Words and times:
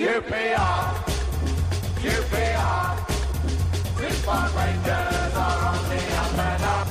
UPR, 0.00 1.04
UPR, 2.00 2.96
Six 3.98 4.26
Rangers 4.26 5.34
are 5.34 5.60
on 5.66 5.88
the 5.90 6.00
up 6.16 6.38
and 6.38 6.62
up. 6.62 6.88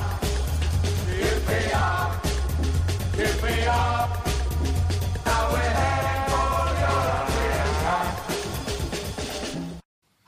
Now 5.26 5.42
we're 5.50 5.58
heading 5.58 6.22
for 6.30 6.46
European 6.78 7.70
Cup. 7.82 8.10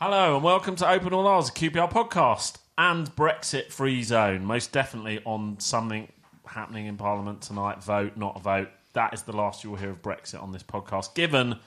Hello 0.01 0.35
and 0.35 0.43
welcome 0.43 0.75
to 0.75 0.91
Open 0.91 1.13
All 1.13 1.29
R's, 1.29 1.51
a 1.51 1.53
QPR 1.53 1.89
podcast 1.89 2.57
and 2.77 3.15
Brexit 3.15 3.71
free 3.71 4.03
zone. 4.03 4.45
Most 4.45 4.73
definitely 4.73 5.21
on 5.25 5.61
something 5.61 6.09
happening 6.47 6.87
in 6.87 6.97
Parliament 6.97 7.43
tonight. 7.43 7.81
Vote, 7.85 8.17
not 8.17 8.39
a 8.39 8.41
vote. 8.41 8.71
That 8.95 9.15
is 9.15 9.23
the 9.23 9.37
last 9.37 9.63
you 9.63 9.71
will 9.71 9.79
hear 9.79 9.91
of 9.91 10.03
Brexit 10.03 10.43
on 10.43 10.51
this 10.51 10.65
podcast. 10.65 11.15
Given 11.15 11.61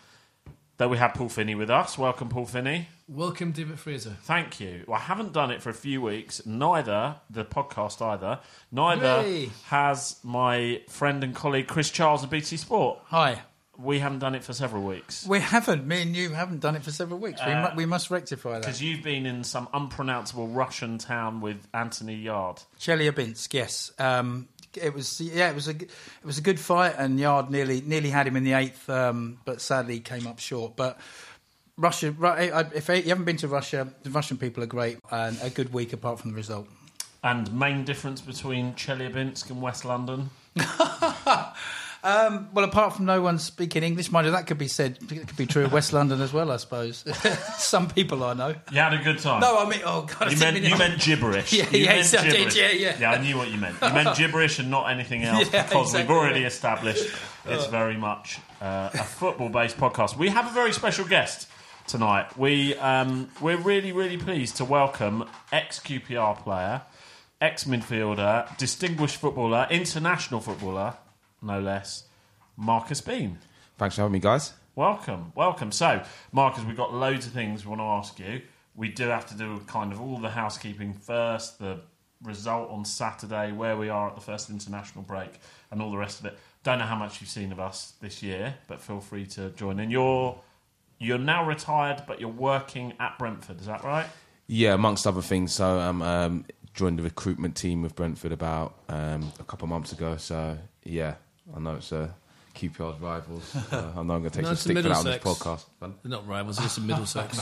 that 0.77 0.89
we 0.89 0.97
have 0.97 1.13
Paul 1.13 1.29
Finney 1.29 1.55
with 1.55 1.69
us. 1.69 1.97
Welcome, 1.97 2.29
Paul 2.29 2.45
Finney. 2.45 2.89
Welcome, 3.07 3.51
David 3.51 3.79
Fraser. 3.79 4.17
Thank 4.23 4.59
you. 4.59 4.83
Well, 4.87 4.97
I 4.97 5.01
haven't 5.01 5.31
done 5.33 5.51
it 5.51 5.61
for 5.61 5.69
a 5.69 5.73
few 5.73 6.01
weeks. 6.01 6.45
Neither 6.45 7.15
the 7.29 7.45
podcast 7.45 8.01
either. 8.01 8.39
Neither 8.71 9.21
Hooray. 9.21 9.49
has 9.65 10.19
my 10.23 10.81
friend 10.89 11.23
and 11.23 11.35
colleague 11.35 11.67
Chris 11.67 11.89
Charles 11.91 12.23
of 12.23 12.29
BT 12.29 12.57
Sport. 12.57 12.99
Hi. 13.05 13.41
We 13.77 13.99
haven't 13.99 14.19
done 14.19 14.35
it 14.35 14.43
for 14.45 14.53
several 14.53 14.83
weeks. 14.83 15.27
We 15.27 15.41
haven't. 15.41 15.85
Me 15.85 16.01
and 16.01 16.15
you 16.15 16.29
haven't 16.29 16.61
done 16.61 16.77
it 16.77 16.83
for 16.83 16.91
several 16.91 17.19
weeks. 17.19 17.41
we, 17.45 17.51
Uh, 17.51 17.69
mu- 17.71 17.75
we 17.75 17.85
must 17.85 18.09
rectify 18.09 18.53
that. 18.53 18.61
Because 18.61 18.81
you've 18.81 19.03
been 19.03 19.25
in 19.25 19.43
some 19.43 19.67
unpronounceable 19.73 20.47
Russian 20.47 20.97
town 20.97 21.41
with 21.41 21.57
Anthony 21.73 22.15
Yarde. 22.15 22.61
Chelyabinsk, 22.79 23.53
yes. 23.53 23.91
Um, 23.99 24.47
it 24.77 24.93
was 24.93 25.19
yeah, 25.21 25.49
it 25.49 25.55
was 25.55 25.67
a 25.67 25.71
it 25.71 25.89
was 26.23 26.37
a 26.37 26.41
good 26.41 26.59
fight, 26.59 26.95
and 26.97 27.19
Yarde 27.19 27.49
nearly 27.51 27.81
nearly 27.81 28.09
had 28.09 28.27
him 28.27 28.35
in 28.35 28.43
the 28.43 28.53
eighth, 28.53 28.89
um, 28.89 29.37
but 29.45 29.61
sadly 29.61 29.99
came 29.99 30.27
up 30.27 30.39
short. 30.39 30.75
But 30.75 30.99
Russia, 31.77 32.15
I- 32.21 32.65
if 32.73 32.87
you 32.89 33.01
haven't 33.09 33.25
been 33.25 33.37
to 33.37 33.47
Russia, 33.47 33.87
the 34.03 34.09
Russian 34.09 34.37
people 34.37 34.63
are 34.63 34.67
great, 34.67 34.99
and 35.11 35.37
a 35.41 35.49
good 35.49 35.73
week 35.73 35.93
apart 35.93 36.19
from 36.19 36.31
the 36.31 36.37
result. 36.37 36.67
And 37.23 37.51
main 37.53 37.83
difference 37.85 38.21
between 38.21 38.73
Chelyabinsk 38.75 39.49
and 39.49 39.61
West 39.61 39.83
London? 39.85 40.29
Um, 42.05 42.49
well, 42.53 42.63
apart 42.63 42.95
from 42.95 43.05
no 43.05 43.19
one 43.19 43.39
speaking 43.39 43.81
English, 43.81 44.11
mind 44.11 44.25
you, 44.25 44.31
that 44.31 44.45
could 44.45 44.59
be 44.59 44.67
said. 44.67 44.99
It 45.11 45.27
could 45.27 45.35
be 45.35 45.47
true 45.47 45.65
of 45.65 45.73
West 45.73 45.91
London 45.99 46.21
as 46.21 46.31
well, 46.31 46.51
I 46.51 46.57
suppose. 46.57 47.03
Some 47.57 47.89
people 47.89 48.23
I 48.23 48.33
know. 48.33 48.49
You 48.71 48.77
had 48.79 48.93
a 48.93 49.03
good 49.03 49.17
time. 49.17 49.41
No, 49.41 49.57
I 49.57 49.67
mean, 49.67 49.81
oh 49.83 50.03
god, 50.03 50.31
You 50.31 50.37
meant 50.37 50.61
you 50.61 50.77
meant 50.77 51.01
gibberish. 51.01 51.51
Yeah, 51.53 51.67
You 51.71 51.79
yes, 51.79 52.13
meant 52.13 52.25
I 52.25 52.29
did, 52.29 52.37
gibberish. 52.37 52.55
yeah, 52.57 52.71
yeah. 52.71 52.97
Yeah, 52.99 53.11
I 53.13 53.21
knew 53.21 53.35
what 53.37 53.49
you 53.49 53.57
meant. 53.57 53.75
You 53.81 53.89
meant 53.89 54.15
gibberish 54.15 54.59
and 54.59 54.69
not 54.69 54.91
anything 54.91 55.23
else 55.23 55.51
Yeah, 55.51 55.63
because 55.63 55.93
we've 55.95 56.09
already 56.09 56.43
established 56.43 57.11
it's 57.47 57.65
very 57.67 57.97
much 57.97 58.39
uh, 58.61 58.89
a 58.93 58.97
football-based 59.03 59.77
podcast. 59.77 60.15
We 60.15 60.29
have 60.29 60.47
a 60.47 60.53
very 60.53 60.73
special 60.73 61.05
guest 61.05 61.47
tonight. 61.87 62.37
We 62.37 62.75
um, 62.75 63.29
we're 63.41 63.57
really 63.57 63.91
really 63.91 64.17
pleased 64.17 64.57
to 64.57 64.65
welcome 64.65 65.25
ex 65.51 65.79
QPR 65.79 66.37
player, 66.43 66.83
ex 67.41 67.63
midfielder, 67.63 68.55
distinguished 68.57 69.17
footballer, 69.17 69.67
international 69.71 70.39
footballer, 70.39 70.95
no 71.45 71.59
less, 71.59 72.05
Marcus 72.57 73.01
Bean. 73.01 73.37
Thanks 73.77 73.95
for 73.95 74.01
having 74.01 74.13
me, 74.13 74.19
guys. 74.19 74.53
Welcome, 74.75 75.31
welcome. 75.35 75.71
So, 75.71 76.03
Marcus, 76.31 76.63
we've 76.65 76.75
got 76.75 76.93
loads 76.93 77.25
of 77.25 77.31
things 77.31 77.65
we 77.65 77.69
want 77.69 77.81
to 77.81 77.85
ask 77.85 78.19
you. 78.19 78.41
We 78.75 78.89
do 78.89 79.05
have 79.05 79.25
to 79.27 79.35
do 79.35 79.61
kind 79.67 79.93
of 79.93 80.01
all 80.01 80.17
the 80.17 80.29
housekeeping 80.29 80.93
first, 80.93 81.59
the 81.59 81.79
result 82.21 82.69
on 82.69 82.83
Saturday, 82.83 83.53
where 83.53 83.77
we 83.77 83.87
are 83.87 84.09
at 84.09 84.15
the 84.15 84.21
first 84.21 84.49
international 84.49 85.03
break, 85.03 85.39
and 85.71 85.81
all 85.81 85.91
the 85.91 85.97
rest 85.97 86.19
of 86.19 86.25
it. 86.25 86.37
Don't 86.63 86.79
know 86.79 86.85
how 86.85 86.95
much 86.95 87.21
you've 87.21 87.29
seen 87.29 87.51
of 87.51 87.59
us 87.59 87.93
this 88.01 88.21
year, 88.21 88.55
but 88.67 88.81
feel 88.81 88.99
free 88.99 89.25
to 89.27 89.49
join 89.51 89.79
in. 89.79 89.91
You're 89.91 90.37
you're 90.97 91.17
now 91.17 91.45
retired, 91.45 92.03
but 92.07 92.19
you're 92.19 92.29
working 92.29 92.93
at 92.99 93.19
Brentford. 93.19 93.59
Is 93.59 93.67
that 93.67 93.83
right? 93.83 94.07
Yeah, 94.47 94.73
amongst 94.73 95.07
other 95.07 95.21
things. 95.21 95.53
So 95.53 95.79
um, 95.79 96.01
um, 96.01 96.45
joined 96.73 96.99
the 96.99 97.03
recruitment 97.03 97.55
team 97.55 97.81
with 97.81 97.95
Brentford 97.95 98.31
about 98.31 98.75
um, 98.89 99.31
a 99.39 99.43
couple 99.43 99.65
of 99.65 99.69
months 99.69 99.91
ago. 99.91 100.17
So 100.17 100.57
yeah, 100.83 101.15
I 101.53 101.59
know 101.59 101.75
it's 101.75 101.91
uh, 101.91 102.09
QPR's 102.55 103.01
rivals. 103.01 103.53
Uh, 103.71 103.91
I 103.97 104.03
know 104.03 104.13
I'm 104.15 104.21
going 104.21 104.23
to 104.23 104.29
take 104.29 104.43
No, 104.43 104.47
some 104.49 104.53
it's 104.53 104.61
stick 104.61 104.77
for 104.77 104.81
that 104.83 104.91
on 104.97 105.03
this 105.05 105.17
podcast. 105.17 105.65
Pardon? 105.79 105.97
They're 106.03 106.11
not 106.11 106.27
rivals, 106.27 106.57
they're 106.57 106.65
just 106.65 106.77
in 106.79 106.87
Middlesex. 106.87 107.37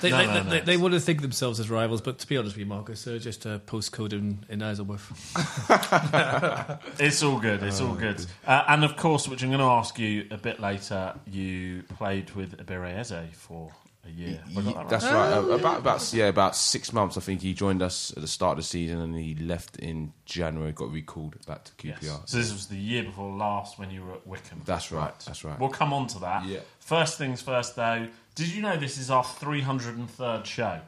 they, 0.00 0.10
No, 0.10 0.18
they, 0.18 0.26
no, 0.26 0.42
no. 0.42 0.50
they, 0.50 0.60
they 0.60 0.76
want 0.76 0.94
to 0.94 1.00
think 1.00 1.20
themselves 1.22 1.60
as 1.60 1.70
rivals, 1.70 2.00
but 2.00 2.18
to 2.18 2.26
be 2.26 2.36
honest 2.36 2.56
with 2.56 2.60
you, 2.60 2.66
Marcus, 2.66 3.04
they're 3.04 3.18
just 3.20 3.46
a 3.46 3.60
postcode 3.66 4.12
in, 4.12 4.44
in 4.48 4.60
Isleworth. 4.62 5.08
It's 6.98 7.22
all 7.22 7.38
good. 7.38 7.62
It's 7.62 7.80
all 7.80 7.94
good. 7.94 8.24
Uh, 8.46 8.64
and 8.68 8.84
of 8.84 8.96
course, 8.96 9.28
which 9.28 9.42
I'm 9.42 9.50
going 9.50 9.60
to 9.60 9.66
ask 9.66 9.98
you 9.98 10.26
a 10.30 10.36
bit 10.38 10.60
later, 10.60 11.14
you 11.30 11.82
played 11.96 12.30
with 12.32 12.56
Ebere 12.58 12.96
Eze 12.98 13.34
for 13.34 13.70
a 14.04 14.10
year. 14.10 14.40
Have 14.54 14.58
I 14.58 14.62
got 14.62 14.74
that 14.74 14.76
right? 14.76 14.88
That's 14.88 15.04
right. 15.04 15.32
Uh, 15.32 15.42
about 15.50 15.78
about 15.78 16.12
yeah, 16.12 16.26
about 16.26 16.56
six 16.56 16.92
months. 16.92 17.16
I 17.16 17.20
think 17.20 17.42
he 17.42 17.54
joined 17.54 17.82
us 17.82 18.12
at 18.16 18.20
the 18.20 18.28
start 18.28 18.52
of 18.52 18.64
the 18.64 18.68
season, 18.68 19.00
and 19.00 19.16
he 19.16 19.34
left 19.34 19.76
in 19.76 20.12
January. 20.24 20.72
Got 20.72 20.92
recalled 20.92 21.36
back 21.46 21.64
to 21.64 21.72
QPR. 21.72 22.02
Yes. 22.02 22.20
So 22.26 22.38
this 22.38 22.52
was 22.52 22.66
the 22.66 22.76
year 22.76 23.04
before 23.04 23.30
last 23.34 23.78
when 23.78 23.90
you 23.90 24.04
were 24.04 24.14
at 24.14 24.26
Wycombe. 24.26 24.62
That's 24.64 24.90
right. 24.92 25.18
That's 25.20 25.44
right. 25.44 25.58
We'll 25.58 25.70
come 25.70 25.92
on 25.92 26.06
to 26.08 26.18
that. 26.20 26.46
Yeah. 26.46 26.60
First 26.80 27.18
things 27.18 27.40
first, 27.40 27.76
though. 27.76 28.08
Did 28.34 28.48
you 28.48 28.62
know 28.62 28.76
this 28.76 28.98
is 28.98 29.10
our 29.10 29.24
303rd 29.24 30.44
show? 30.46 30.80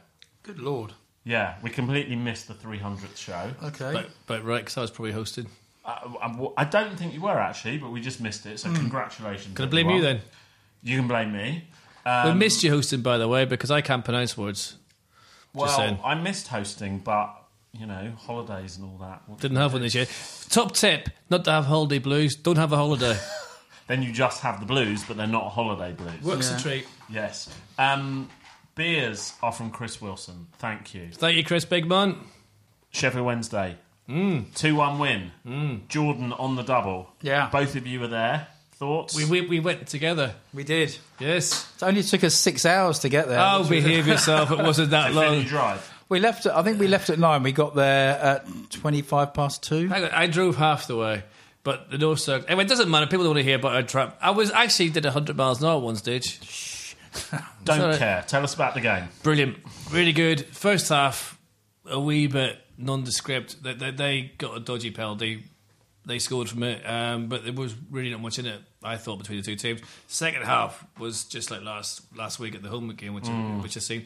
Good 0.43 0.59
lord. 0.59 0.93
Yeah, 1.23 1.55
we 1.63 1.71
completely 1.71 2.15
missed 2.15 2.47
the 2.47 2.53
300th 2.53 3.17
show. 3.17 3.51
Okay. 3.63 3.91
But, 3.93 4.09
but 4.27 4.45
right, 4.45 4.59
because 4.59 4.77
I 4.77 4.81
was 4.81 4.91
probably 4.91 5.11
hosted. 5.11 5.47
Uh, 5.83 6.13
I, 6.21 6.61
I 6.61 6.65
don't 6.65 6.97
think 6.97 7.13
you 7.13 7.21
were 7.21 7.37
actually, 7.37 7.77
but 7.77 7.91
we 7.91 7.99
just 7.99 8.21
missed 8.21 8.45
it. 8.45 8.59
So 8.59 8.73
congratulations. 8.73 9.55
Can 9.55 9.65
I 9.65 9.67
blame 9.67 9.89
you 9.89 10.01
then? 10.01 10.21
You 10.83 10.97
can 10.97 11.07
blame 11.07 11.33
me. 11.33 11.63
We 12.05 12.11
Um, 12.11 12.37
missed 12.39 12.63
you 12.63 12.71
hosting, 12.71 13.01
by 13.01 13.17
the 13.17 13.27
way, 13.27 13.45
because 13.45 13.71
I 13.71 13.81
can't 13.81 14.03
pronounce 14.05 14.37
words. 14.37 14.77
Well, 15.53 15.67
saying. 15.69 15.99
I 16.03 16.15
missed 16.15 16.47
hosting, 16.49 16.99
but 16.99 17.33
you 17.73 17.85
know, 17.85 18.13
holidays 18.25 18.77
and 18.77 18.85
all 18.85 18.97
that. 18.99 19.23
What 19.25 19.39
Didn't 19.39 19.57
have 19.57 19.71
you 19.71 19.75
one 19.75 19.81
this 19.81 19.95
year. 19.95 20.07
Top 20.49 20.73
tip 20.73 21.09
not 21.29 21.43
to 21.45 21.51
have 21.51 21.65
holiday 21.65 21.99
blues. 21.99 22.35
Don't 22.35 22.57
have 22.57 22.71
a 22.73 22.77
holiday. 22.77 23.17
Then 23.87 24.01
you 24.01 24.11
just 24.11 24.41
have 24.41 24.59
the 24.59 24.65
blues, 24.65 25.03
but 25.03 25.15
they're 25.15 25.27
not 25.27 25.51
holiday 25.51 25.91
blues. 25.91 26.19
Works 26.23 26.49
Yeah. 26.49 26.57
a 26.57 26.59
treat. 26.59 26.87
Yes. 27.07 27.47
Um, 27.77 28.29
beers 28.73 29.33
are 29.43 29.51
from 29.51 29.69
Chris 29.69 30.01
Wilson. 30.01 30.47
Thank 30.57 30.95
you. 30.95 31.09
Thank 31.13 31.37
you, 31.37 31.43
Chris 31.43 31.65
Bigman. 31.65 32.17
Sheffield 32.89 33.27
Wednesday. 33.27 33.77
2 34.07 34.45
1 34.75 34.97
win. 34.97 35.81
Jordan 35.87 36.33
on 36.33 36.55
the 36.55 36.63
double. 36.63 37.11
Yeah. 37.21 37.47
Both 37.51 37.75
of 37.75 37.85
you 37.85 37.99
were 37.99 38.07
there. 38.07 38.47
Thoughts? 38.77 39.15
We, 39.15 39.25
we, 39.25 39.41
we 39.47 39.59
went 39.59 39.87
together. 39.87 40.35
we 40.53 40.63
did. 40.63 40.97
Yes. 41.19 41.71
It 41.77 41.83
only 41.83 42.03
took 42.03 42.23
us 42.25 42.35
six 42.35 42.65
hours 42.65 42.99
to 42.99 43.09
get 43.09 43.27
there. 43.29 43.39
Oh, 43.39 43.61
which 43.61 43.69
behave 43.69 44.05
yourself. 44.07 44.51
It 44.51 44.57
wasn't 44.59 44.89
that 44.91 45.07
Did 45.13 45.15
long. 45.15 45.43
drive? 45.43 45.93
We 46.09 46.19
left. 46.19 46.45
At, 46.45 46.55
I 46.55 46.61
think 46.61 46.79
we 46.79 46.87
left 46.87 47.09
at 47.09 47.17
nine. 47.17 47.41
We 47.41 47.51
got 47.51 47.73
there 47.73 48.17
at 48.19 48.45
twenty-five 48.71 49.33
past 49.33 49.63
two. 49.63 49.87
Hang 49.87 50.03
on, 50.03 50.11
I 50.11 50.27
drove 50.27 50.55
half 50.57 50.87
the 50.87 50.95
way, 50.97 51.23
but 51.63 51.89
the 51.89 51.97
north 51.97 52.19
circle. 52.19 52.45
Anyway, 52.49 52.65
it 52.65 52.67
doesn't 52.67 52.91
matter. 52.91 53.05
People 53.07 53.19
don't 53.23 53.29
want 53.33 53.39
to 53.39 53.43
hear 53.43 53.55
about 53.55 53.75
a 53.77 53.83
trap. 53.83 54.17
I 54.21 54.31
was 54.31 54.51
actually 54.51 54.89
did 54.89 55.05
100 55.05 55.35
miles 55.35 55.61
an 55.63 55.67
hour 55.69 55.77
at 55.77 55.81
one 55.81 55.95
stage. 55.95 56.39
Don't 57.63 57.77
Sorry. 57.79 57.97
care. 57.97 58.23
Tell 58.27 58.43
us 58.43 58.53
about 58.53 58.73
the 58.75 58.81
game. 58.81 59.05
Brilliant, 59.23 59.57
really 59.89 60.11
good. 60.13 60.45
First 60.47 60.89
half, 60.89 61.39
a 61.89 61.99
wee 61.99 62.27
bit 62.27 62.59
nondescript. 62.77 63.63
They, 63.63 63.73
they, 63.73 63.91
they 63.91 64.31
got 64.37 64.55
a 64.57 64.59
dodgy 64.59 64.91
penalty. 64.91 65.43
They 66.05 66.19
scored 66.19 66.49
from 66.49 66.63
it, 66.63 66.87
um, 66.87 67.27
but 67.27 67.43
there 67.43 67.53
was 67.53 67.73
really 67.89 68.11
not 68.11 68.21
much 68.21 68.37
in 68.37 68.45
it. 68.45 68.61
I 68.83 68.97
thought 68.97 69.17
between 69.17 69.39
the 69.39 69.43
two 69.43 69.55
teams. 69.55 69.81
Second 70.07 70.43
half 70.43 70.85
was 70.99 71.23
just 71.23 71.49
like 71.49 71.63
last 71.63 72.01
last 72.15 72.39
week 72.39 72.53
at 72.53 72.61
the 72.61 72.69
home 72.69 72.87
game, 72.95 73.15
which 73.15 73.27
I, 73.27 73.31
which 73.61 73.75
I 73.75 73.79
seen 73.79 74.05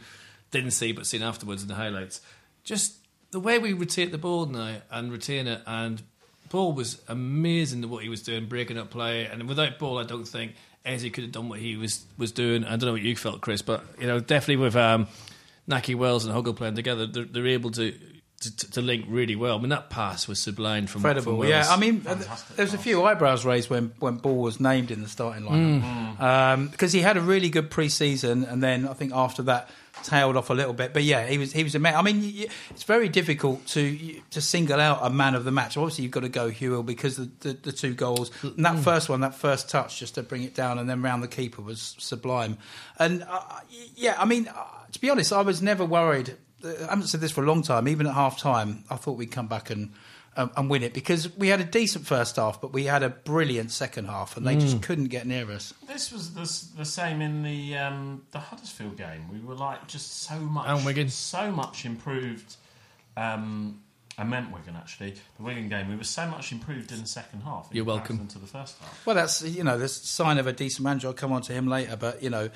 didn't 0.52 0.72
see 0.72 0.94
but 0.94 1.06
seen 1.06 1.22
afterwards 1.22 1.62
in 1.62 1.68
the 1.68 1.76
highlights. 1.76 2.22
Just 2.64 2.96
the 3.32 3.40
way 3.40 3.60
we 3.60 3.74
rotate 3.74 4.12
the 4.12 4.18
ball 4.18 4.46
now 4.46 4.78
and 4.92 5.12
retain 5.12 5.48
it, 5.48 5.62
and 5.68 6.02
Ball 6.50 6.74
was 6.74 7.02
amazing 7.08 7.84
at 7.84 7.90
what 7.90 8.04
he 8.04 8.10
was 8.10 8.24
doing, 8.24 8.48
breaking 8.48 8.78
up 8.78 8.90
play, 8.90 9.26
and 9.26 9.48
without 9.48 9.78
Ball, 9.78 10.00
I 10.00 10.04
don't 10.04 10.26
think 10.28 10.54
Eze 10.86 11.04
could 11.12 11.24
have 11.24 11.32
done 11.32 11.50
what 11.50 11.60
he 11.60 11.76
was 11.76 12.06
was 12.18 12.32
doing. 12.32 12.64
I 12.64 12.72
don't 12.72 12.86
know 12.86 12.94
what 12.94 13.02
you 13.02 13.16
felt, 13.16 13.42
Chris, 13.42 13.62
but 13.62 13.84
you 14.00 14.08
know, 14.08 14.20
definitely 14.20 14.64
with 14.64 14.76
um, 14.76 15.08
Nahki 15.70 15.96
Wells 15.96 16.26
and 16.26 16.34
Hugill 16.34 16.56
playing 16.56 16.76
together, 16.76 17.06
they're, 17.06 17.26
they're 17.26 17.48
able 17.48 17.72
to, 17.72 17.94
to 18.40 18.72
to 18.72 18.82
link 18.82 19.06
really 19.08 19.36
well. 19.36 19.58
I 19.58 19.60
mean, 19.60 19.70
that 19.70 19.90
pass 19.90 20.28
was 20.28 20.40
sublime 20.40 20.88
from 20.88 21.00
Incredible. 21.00 21.38
From 21.40 21.48
yeah, 21.50 21.66
I 21.70 21.78
mean, 21.78 22.04
uh, 22.08 22.16
there's 22.56 22.74
a 22.74 22.78
few 22.78 23.04
eyebrows 23.04 23.44
raised 23.46 23.70
when 23.70 23.92
when 24.00 24.18
Ball 24.18 24.42
was 24.42 24.60
named 24.60 24.92
in 24.92 25.02
the 25.02 25.10
starting 25.10 25.44
lineup 25.44 26.20
um, 26.22 26.68
because 26.70 26.94
he 26.94 27.02
had 27.02 27.18
a 27.18 27.22
really 27.22 27.50
good 27.50 27.70
pre-season, 27.70 28.44
and 28.46 28.64
then 28.64 28.88
I 28.88 28.94
think 28.94 29.14
after 29.14 29.44
that 29.44 29.70
tailed 30.04 30.38
off 30.38 30.50
a 30.50 30.54
little 30.54 30.72
bit. 30.74 30.94
But 30.94 31.04
yeah, 31.04 31.28
he 31.28 31.38
was 31.38 31.52
he 31.52 31.64
was 31.66 31.76
a 31.76 31.80
man. 31.80 31.96
I 31.96 32.02
mean, 32.02 32.22
y- 32.22 32.34
y- 32.38 32.48
it's 32.70 32.84
very 32.84 33.10
difficult 33.10 33.66
to 33.68 33.98
to 34.32 34.40
single 34.42 34.80
out 34.80 35.00
a 35.02 35.10
man 35.10 35.36
of 35.36 35.44
the 35.44 35.52
match. 35.52 35.76
Obviously, 35.76 36.04
you've 36.04 36.14
got 36.14 36.22
to 36.22 36.30
go 36.30 36.50
Hugill 36.50 36.86
because 36.86 37.18
the, 37.18 37.30
the, 37.42 37.54
the 37.54 37.72
two 37.74 37.94
goals, 37.94 38.32
and 38.44 38.64
that 38.66 38.80
first 38.80 39.10
one, 39.10 39.20
that 39.22 39.36
first 39.36 39.70
touch, 39.70 40.00
just 40.00 40.16
to 40.16 40.24
bring 40.24 40.44
it 40.44 40.56
down, 40.56 40.80
and 40.80 40.90
then 40.90 41.02
round 41.02 41.22
the 41.24 41.28
keeper 41.28 41.62
was 41.62 41.96
sublime. 42.00 42.58
And 42.98 43.24
uh, 43.30 43.42
yeah, 43.96 44.16
I 44.18 44.24
mean, 44.26 44.48
uh, 44.48 44.54
to 44.94 45.02
be 45.02 45.10
honest, 45.10 45.34
I 45.34 45.42
was 45.42 45.62
never 45.62 45.84
worried. 45.84 46.36
I 46.66 46.90
haven't 46.90 47.08
said 47.08 47.22
this 47.22 47.32
for 47.32 47.44
a 47.44 47.48
long 47.48 47.62
time. 47.64 47.88
Even 47.88 48.08
at 48.08 48.14
half 48.14 48.38
time, 48.40 48.84
I 48.90 48.96
thought 48.96 49.18
we'd 49.18 49.32
come 49.32 49.48
back 49.48 49.70
and 49.70 49.92
um, 50.38 50.52
and 50.56 50.70
win 50.70 50.84
it 50.84 50.94
because 50.94 51.36
we 51.38 51.48
had 51.48 51.60
a 51.60 51.64
decent 51.66 52.06
first 52.06 52.36
half, 52.36 52.62
but 52.62 52.72
we 52.72 52.86
had 52.86 53.02
a 53.04 53.10
brilliant 53.10 53.72
second 53.72 54.06
half, 54.06 54.38
and 54.38 54.46
they 54.48 54.56
Mm. 54.56 54.62
just 54.62 54.82
couldn't 54.82 55.08
get 55.08 55.26
near 55.26 55.50
us. 55.52 55.74
This 55.88 56.12
was 56.12 56.34
the, 56.34 56.78
the 56.78 56.86
same 56.86 57.22
in 57.22 57.44
the 57.44 57.76
um, 57.78 58.22
the 58.32 58.40
Huddersfield 58.40 58.96
game. 58.98 59.28
We 59.32 59.40
were 59.40 59.56
like 59.56 59.88
just 59.88 60.22
so 60.24 60.36
much, 60.40 60.66
And 60.68 60.86
Wigan. 60.86 61.10
so 61.10 61.52
much 61.52 61.86
improved. 61.86 62.56
Um, 63.18 63.82
I 64.18 64.24
meant 64.24 64.52
Wigan 64.54 64.76
actually. 64.76 65.12
The 65.38 65.44
Wigan 65.44 65.70
game, 65.70 65.90
we 65.90 65.96
were 65.96 66.04
so 66.04 66.28
much 66.28 66.52
improved 66.52 66.92
in 66.92 67.00
the 67.02 67.08
second 67.08 67.42
half. 67.42 67.68
You're 67.72 67.86
welcome. 67.86 68.28
To 68.28 68.38
the 68.38 68.48
first 68.48 68.78
half. 68.80 69.06
Well, 69.06 69.16
that's 69.16 69.42
you 69.42 69.64
know, 69.64 69.78
there's 69.78 69.98
a 70.02 70.06
sign 70.06 70.38
of 70.38 70.46
a 70.48 70.54
decent 70.54 70.84
manager. 70.84 71.08
I'll 71.08 71.14
come 71.14 71.32
on 71.32 71.42
to 71.44 71.54
him 71.54 71.68
later, 71.68 71.96
but 71.96 72.22
you 72.22 72.30
know, 72.30 72.50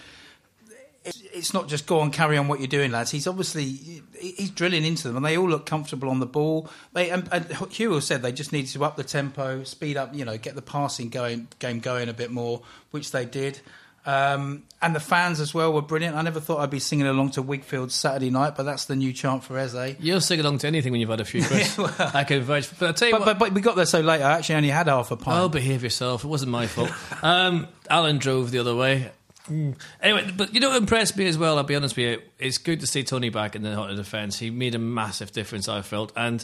it's, 1.06 1.54
not 1.54 1.68
just 1.68 1.86
go 1.86 2.00
on, 2.00 2.12
carry 2.12 2.38
on 2.38 2.48
what 2.48 2.60
you're 2.60 2.68
doing, 2.68 2.92
lads. 2.92 3.12
He's 3.12 3.28
obviously 3.28 4.02
he's 4.20 4.50
drilling 4.52 4.86
into 4.86 5.08
them, 5.08 5.18
and 5.18 5.26
they 5.26 5.38
all 5.38 5.50
look 5.50 5.66
comfortable 5.66 6.10
on 6.10 6.20
the 6.20 6.26
ball. 6.26 6.70
They 6.94 7.10
and, 7.10 7.28
and 7.32 7.46
Hugh 7.72 8.00
said 8.02 8.22
they 8.22 8.32
just 8.32 8.52
needed 8.52 8.72
to 8.72 8.84
up 8.86 8.96
the 8.96 9.04
tempo, 9.04 9.64
speed 9.64 9.98
up, 9.98 10.14
you 10.16 10.26
know, 10.26 10.38
get 10.38 10.56
the 10.56 10.62
passing 10.62 11.10
going, 11.10 11.48
game 11.60 11.80
going 11.80 12.10
a 12.10 12.14
bit 12.14 12.32
more, 12.32 12.62
which 12.92 13.12
they 13.12 13.26
did. 13.26 13.60
Um, 14.06 14.64
and 14.82 14.94
the 14.94 15.00
fans 15.00 15.40
as 15.40 15.54
well 15.54 15.72
were 15.72 15.82
brilliant. 15.82 16.18
I 16.18 16.22
never 16.24 16.42
thought 16.42 16.60
I'd 16.60 16.70
be 16.70 16.80
singing 16.80 17.08
along 17.08 17.32
to 17.32 17.44
Wigfield 17.44 17.90
Saturday 17.90 18.30
night, 18.32 18.56
but 18.58 18.64
that's 18.64 18.84
the 18.84 18.98
new 18.98 19.14
chant 19.14 19.46
for 19.46 19.58
Eze. 19.58 19.96
You'll 19.98 20.20
sing 20.20 20.42
along 20.42 20.58
to 20.58 20.68
anything 20.68 20.92
when 20.92 21.00
you've 21.00 21.10
had 21.10 21.22
a 21.22 21.26
few, 21.26 21.42
Chris. 21.46 21.80
I 21.80 22.26
can. 22.26 22.44
But 22.46 22.70
I'll 22.82 22.94
tell 22.94 23.08
you 23.08 23.14
But, 23.14 23.22
what. 23.22 23.26
but, 23.26 23.40
but 23.40 23.54
we 23.54 23.62
got 23.62 23.78
there 23.78 23.86
so 23.86 24.02
late. 24.02 24.22
I 24.22 24.34
actually 24.38 24.56
only 24.56 24.70
had 24.72 24.88
half 24.88 25.12
a 25.12 25.16
pint. 25.16 25.40
Oh, 25.40 25.48
behave 25.48 25.84
yourself. 25.84 26.26
It 26.26 26.28
wasn't 26.28 26.52
my 26.52 26.68
fault. 26.68 26.92
Um, 27.24 27.70
Alan 27.90 28.18
drove 28.18 28.52
the 28.52 28.60
other 28.60 28.76
way. 28.76 29.10
Mm. 29.50 29.76
Anyway, 30.02 30.32
but 30.38 30.54
you 30.54 30.60
know 30.62 30.70
what 30.70 30.78
impressed 30.78 31.18
me 31.18 31.26
as 31.28 31.38
well, 31.38 31.58
I'll 31.58 31.64
be 31.64 31.76
honest 31.76 31.98
with 31.98 32.06
you, 32.06 32.22
it's 32.40 32.58
good 32.58 32.80
to 32.80 32.88
see 32.88 33.04
Tony 33.04 33.30
back 33.30 33.56
in 33.56 33.62
the 33.64 33.76
Hot 33.76 33.94
defence. 33.96 34.40
He 34.40 34.50
made 34.50 34.74
a 34.76 34.80
massive 34.80 35.32
difference, 35.32 35.68
I 35.68 35.82
felt. 35.82 36.12
And 36.16 36.44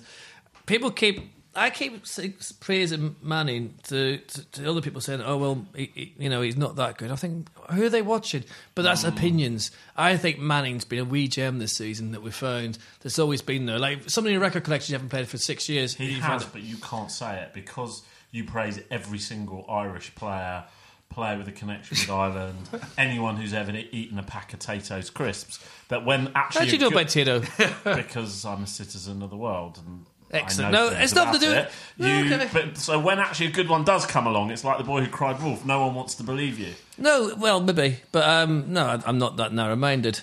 people 0.65 0.91
keep. 0.91 1.33
I 1.55 1.71
keep 1.71 2.03
praising 2.59 3.15
Manning 3.23 3.73
to, 3.85 4.19
to, 4.19 4.51
to 4.51 4.69
other 4.69 4.81
people 4.81 5.01
saying, 5.01 5.21
"Oh 5.21 5.35
well, 5.37 5.65
he, 5.75 5.91
he- 5.95 6.13
you 6.19 6.29
know 6.29 6.41
he's 6.41 6.55
not 6.55 6.75
that 6.75 6.97
good." 6.97 7.09
I 7.09 7.15
think 7.15 7.47
who 7.71 7.83
are 7.85 7.89
they 7.89 8.03
watching? 8.03 8.43
But 8.75 8.83
that's 8.83 9.03
opinions. 9.03 9.71
I 9.97 10.15
think 10.15 10.37
Manning's 10.37 10.85
been 10.85 10.99
a 10.99 11.05
wee 11.05 11.27
gem 11.27 11.57
this 11.57 11.73
season 11.73 12.11
that 12.11 12.21
we 12.21 12.29
found. 12.29 12.77
That's 13.01 13.17
always 13.17 13.41
been 13.41 13.65
there. 13.65 13.79
Like 13.79 14.09
somebody 14.09 14.35
in 14.35 14.41
a 14.41 14.43
record 14.43 14.63
collection 14.63 14.91
you 14.93 14.97
haven't 14.97 15.09
played 15.09 15.27
for 15.27 15.37
six 15.39 15.67
years. 15.67 15.95
He 15.95 16.13
has, 16.13 16.45
but 16.45 16.61
you 16.61 16.77
can't 16.77 17.11
say 17.11 17.41
it 17.41 17.53
because 17.53 18.03
you 18.31 18.43
praise 18.43 18.79
every 18.91 19.19
single 19.19 19.65
Irish 19.67 20.13
player, 20.13 20.63
player 21.09 21.37
with 21.37 21.47
a 21.47 21.51
connection 21.51 21.97
with 21.99 22.09
Ireland, 22.09 22.69
anyone 22.97 23.35
who's 23.37 23.53
ever 23.53 23.71
eaten 23.91 24.17
a 24.19 24.23
pack 24.23 24.53
of 24.53 24.59
Tayto's 24.59 25.09
crisps. 25.09 25.59
That 25.89 26.05
when 26.05 26.31
actually, 26.35 26.59
How 26.59 26.65
do 26.65 26.71
you 26.71 26.77
a 26.77 26.81
know 26.81 26.89
good- 26.89 26.97
about 26.97 27.09
Tito? 27.09 27.95
because 27.95 28.45
I'm 28.45 28.63
a 28.63 28.67
citizen 28.67 29.21
of 29.21 29.29
the 29.29 29.37
world 29.37 29.79
and. 29.85 30.05
Excellent. 30.31 30.73
No, 30.73 30.89
it's 30.89 31.15
nothing 31.15 31.39
to 31.41 31.47
about 31.51 31.63
do- 31.97 32.03
it. 32.03 32.07
No, 32.07 32.19
You, 32.19 32.35
okay. 32.35 32.49
but, 32.53 32.77
so 32.77 32.99
when 32.99 33.17
actually 33.17 33.47
a 33.47 33.51
good 33.51 33.67
one 33.67 33.83
does 33.83 34.05
come 34.05 34.27
along, 34.27 34.51
it's 34.51 34.63
like 34.63 34.77
the 34.77 34.83
boy 34.83 35.01
who 35.03 35.09
cried 35.09 35.41
wolf. 35.41 35.65
No 35.65 35.83
one 35.83 35.95
wants 35.95 36.13
to 36.15 36.23
believe 36.23 36.59
you. 36.59 36.73
No, 36.99 37.33
well, 37.35 37.59
maybe, 37.59 37.97
but 38.11 38.29
um, 38.29 38.71
no, 38.71 38.85
I- 38.85 39.01
I'm 39.07 39.17
not 39.17 39.37
that 39.37 39.53
narrow-minded. 39.53 40.21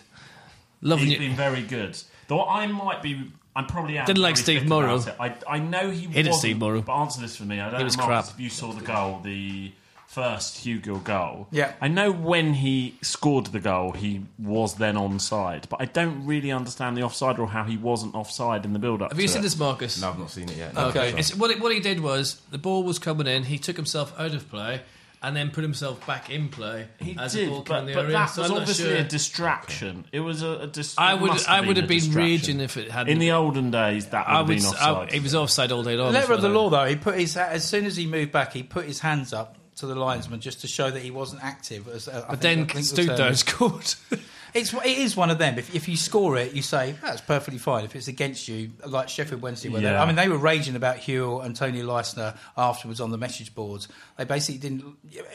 Loving 0.81 1.07
He's 1.07 1.15
you. 1.15 1.19
been 1.27 1.37
very 1.37 1.63
good. 1.63 1.99
Though 2.29 2.45
I 2.45 2.69
might 2.69 3.03
be, 3.03 3.33
I'm 3.57 3.67
probably 3.67 3.99
out. 3.99 4.07
Didn't 4.07 4.23
like 4.23 4.37
Steve 4.37 4.69
Morrow. 4.69 5.03
I, 5.19 5.35
I 5.49 5.59
know 5.59 5.91
he 5.91 6.03
Hated 6.03 6.27
wasn't, 6.27 6.35
Steve 6.37 6.59
Morrow. 6.61 6.83
But 6.83 6.93
answer 7.01 7.21
this 7.21 7.35
for 7.37 7.43
me. 7.45 7.59
I 7.59 7.69
don't 7.71 7.81
He 7.81 7.85
was 7.85 7.97
know, 7.99 8.05
crap. 8.07 8.27
if 8.29 8.39
you 8.39 8.49
saw 8.49 8.71
the 8.73 8.85
goal, 8.85 9.19
the 9.25 9.73
first 10.17 10.65
Hugill 10.65 11.05
goal. 11.05 11.47
Yeah. 11.51 11.75
I 11.79 11.89
know 11.89 12.11
when 12.11 12.55
he 12.55 12.97
scored 13.03 13.47
the 13.47 13.61
goal, 13.61 13.93
he 13.93 14.23
was 14.39 14.77
then 14.77 14.95
onside, 14.95 15.69
but 15.69 15.83
I 15.83 15.85
don't 15.85 16.25
really 16.25 16.51
understand 16.51 16.97
the 16.97 17.03
offside 17.03 17.39
or 17.39 17.47
how 17.47 17.65
he 17.65 17.77
wasn't 17.77 18.15
offside 18.15 18.65
in 18.65 18.73
the 18.73 18.79
build-up. 18.79 19.13
Have 19.13 19.21
you 19.21 19.29
seen 19.29 19.41
it. 19.41 19.43
this, 19.43 19.59
Marcus? 19.59 20.01
No, 20.01 20.09
I've 20.09 20.19
not 20.19 20.31
seen 20.31 20.49
it 20.49 20.57
yet. 20.57 20.75
Okay. 20.75 21.11
So- 21.11 21.17
It's, 21.19 21.35
what, 21.37 21.51
he, 21.55 21.61
what 21.61 21.71
he 21.71 21.81
did 21.81 22.01
was 22.01 22.41
the 22.51 22.57
ball 22.57 22.83
was 22.83 22.99
coming 22.99 23.27
in. 23.27 23.43
He 23.43 23.59
took 23.59 23.77
himself 23.77 24.19
out 24.19 24.33
of 24.33 24.49
play 24.49 24.81
and 25.23 25.37
then 25.37 25.51
put 25.51 25.63
himself 25.63 26.07
back 26.07 26.31
in 26.31 26.49
play 26.49 26.89
He 26.99 27.15
as 27.19 27.35
did, 27.35 27.49
the 27.49 27.51
ball 27.51 27.63
but, 27.67 27.75
came 27.75 27.81
in 27.81 27.87
the 27.89 27.93
but 27.93 28.01
area. 28.05 28.13
that 28.13 28.27
So 28.31 28.41
was 28.41 28.51
I'm 28.51 28.55
not 28.55 28.61
obviously 28.63 28.85
sure. 28.87 28.97
a 28.97 29.05
distraction. 29.05 30.07
It 30.13 30.21
was 30.21 30.43
a, 30.43 30.49
a 30.61 30.67
dis- 30.67 30.95
I 30.97 31.13
it 31.15 31.21
would, 31.21 31.29
must 31.33 31.47
I 31.47 31.61
would 31.61 31.77
a 31.77 31.81
have 31.83 31.89
been 31.89 31.99
distraction. 31.99 32.23
raging 32.23 32.61
if 32.61 32.79
it 32.79 32.91
had. 32.91 33.11
In 33.11 33.19
the 33.19 33.33
olden 33.33 33.71
days, 33.71 34.07
that 34.07 34.27
would 34.27 34.33
I 34.35 34.39
have 34.39 34.49
would. 34.49 34.57
been 34.57 34.65
I, 34.65 34.69
offside. 34.93 35.13
he 35.13 35.21
was 35.21 35.35
offside 35.35 35.73
all 35.73 35.83
day 35.83 35.97
long. 35.97 36.15
Letter 36.15 36.33
of 36.33 36.41
the 36.41 36.49
law, 36.49 36.71
though, 36.71 36.87
he 36.87 36.97
put 36.97 37.19
his 37.19 37.37
as 37.37 37.69
soon 37.69 37.85
as 37.85 37.99
he 37.99 38.07
moved 38.07 38.33
back, 38.33 38.55
he 38.55 38.63
put 38.63 38.87
his 38.87 39.01
hands 39.01 39.35
up 39.35 39.57
to 39.77 39.87
the 39.87 39.95
linesman 39.95 40.41
just 40.41 40.61
to 40.63 40.67
show 40.67 40.91
that 40.91 41.01
he 41.03 41.11
wasn't 41.11 41.43
active. 41.45 41.87
As, 41.89 42.09
uh, 42.09 42.25
But 42.29 42.41
then 42.41 42.59
think 42.67 42.75
the 42.75 42.83
stood 42.83 43.07
term 43.09 43.17
there 43.17 43.27
and 43.27 43.35
is. 43.35 43.41
scored. 43.41 43.95
It's 44.57 44.73
it 44.73 44.87
is 44.99 45.17
one 45.17 45.31
of 45.31 45.39
them. 45.39 45.59
If, 45.59 45.75
if 45.75 45.89
you 45.89 45.97
score 45.97 46.37
it, 46.39 46.53
you 46.55 46.63
say 46.63 46.95
that's 47.03 47.21
perfectly 47.21 47.59
fine. 47.59 47.85
If 47.85 47.95
it's 47.95 48.09
against 48.09 48.49
you, 48.49 48.71
like 48.87 49.09
Sheffield 49.09 49.43
Wednesday, 49.43 49.69
they, 49.69 49.81
Yeah. 49.83 50.03
I 50.03 50.07
mean, 50.07 50.17
they 50.17 50.29
were 50.29 50.39
raging 50.39 50.77
about 50.77 50.97
Hugill 50.97 51.45
and 51.45 51.55
Tony 51.55 51.83
Leistner 51.83 52.37
afterwards 52.57 53.01
on 53.01 53.11
the 53.11 53.19
message 53.19 53.55
boards. 53.55 53.89
They 54.17 54.25
basically 54.25 54.59
didn't, 54.59 54.85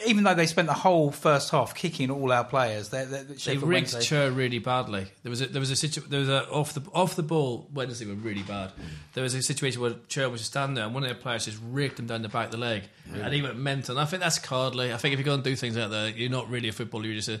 even 0.06 0.24
though 0.24 0.34
they 0.34 0.46
spent 0.46 0.66
the 0.68 0.74
whole 0.74 1.10
first 1.12 1.50
half 1.50 1.74
kicking 1.74 2.10
all 2.10 2.32
our 2.32 2.44
players. 2.44 2.88
They're, 2.88 3.04
they're, 3.06 3.24
They 3.24 3.56
rigged. 3.56 4.00
Chur 4.02 4.30
really 4.30 4.58
badly. 4.58 5.06
There 5.22 5.30
was 5.30 5.40
a, 5.40 5.46
there 5.46 5.60
was 5.60 5.70
a 5.70 5.76
situ- 5.76 6.06
there 6.08 6.20
was 6.20 6.28
a 6.28 6.48
off 6.50 6.74
the 6.74 6.82
off 6.92 7.14
the 7.16 7.22
ball 7.22 7.68
Wednesday 7.72 8.06
were 8.06 8.14
really 8.14 8.42
bad. 8.42 8.72
There 9.14 9.22
was 9.22 9.34
a 9.34 9.42
situation 9.42 9.80
where 9.80 9.94
Chur 10.08 10.28
was 10.28 10.40
just 10.40 10.50
standing 10.52 10.74
there 10.74 10.84
and 10.84 10.94
one 10.94 11.02
of 11.04 11.08
their 11.08 11.18
players 11.18 11.44
just 11.44 11.58
raked 11.70 11.98
him 11.98 12.06
down 12.06 12.22
the 12.22 12.28
back 12.28 12.46
of 12.46 12.50
the 12.52 12.58
leg, 12.58 12.82
and 13.14 13.32
he 13.32 13.40
went 13.42 13.56
mental. 13.58 13.96
And 13.96 14.02
I 14.02 14.06
think 14.10 14.22
that's 14.22 14.38
cardly. 14.38 14.92
I 14.92 14.96
think 14.96 15.12
if 15.12 15.18
you 15.18 15.24
go 15.24 15.34
and 15.34 15.44
do 15.44 15.54
things 15.54 15.76
like 15.76 15.90
that, 15.90 16.16
you're 16.16 16.30
not 16.30 16.50
really 16.50 16.68
a 16.68 16.72
footballer. 16.72 17.04
You're 17.04 17.14
just 17.20 17.28
a 17.28 17.40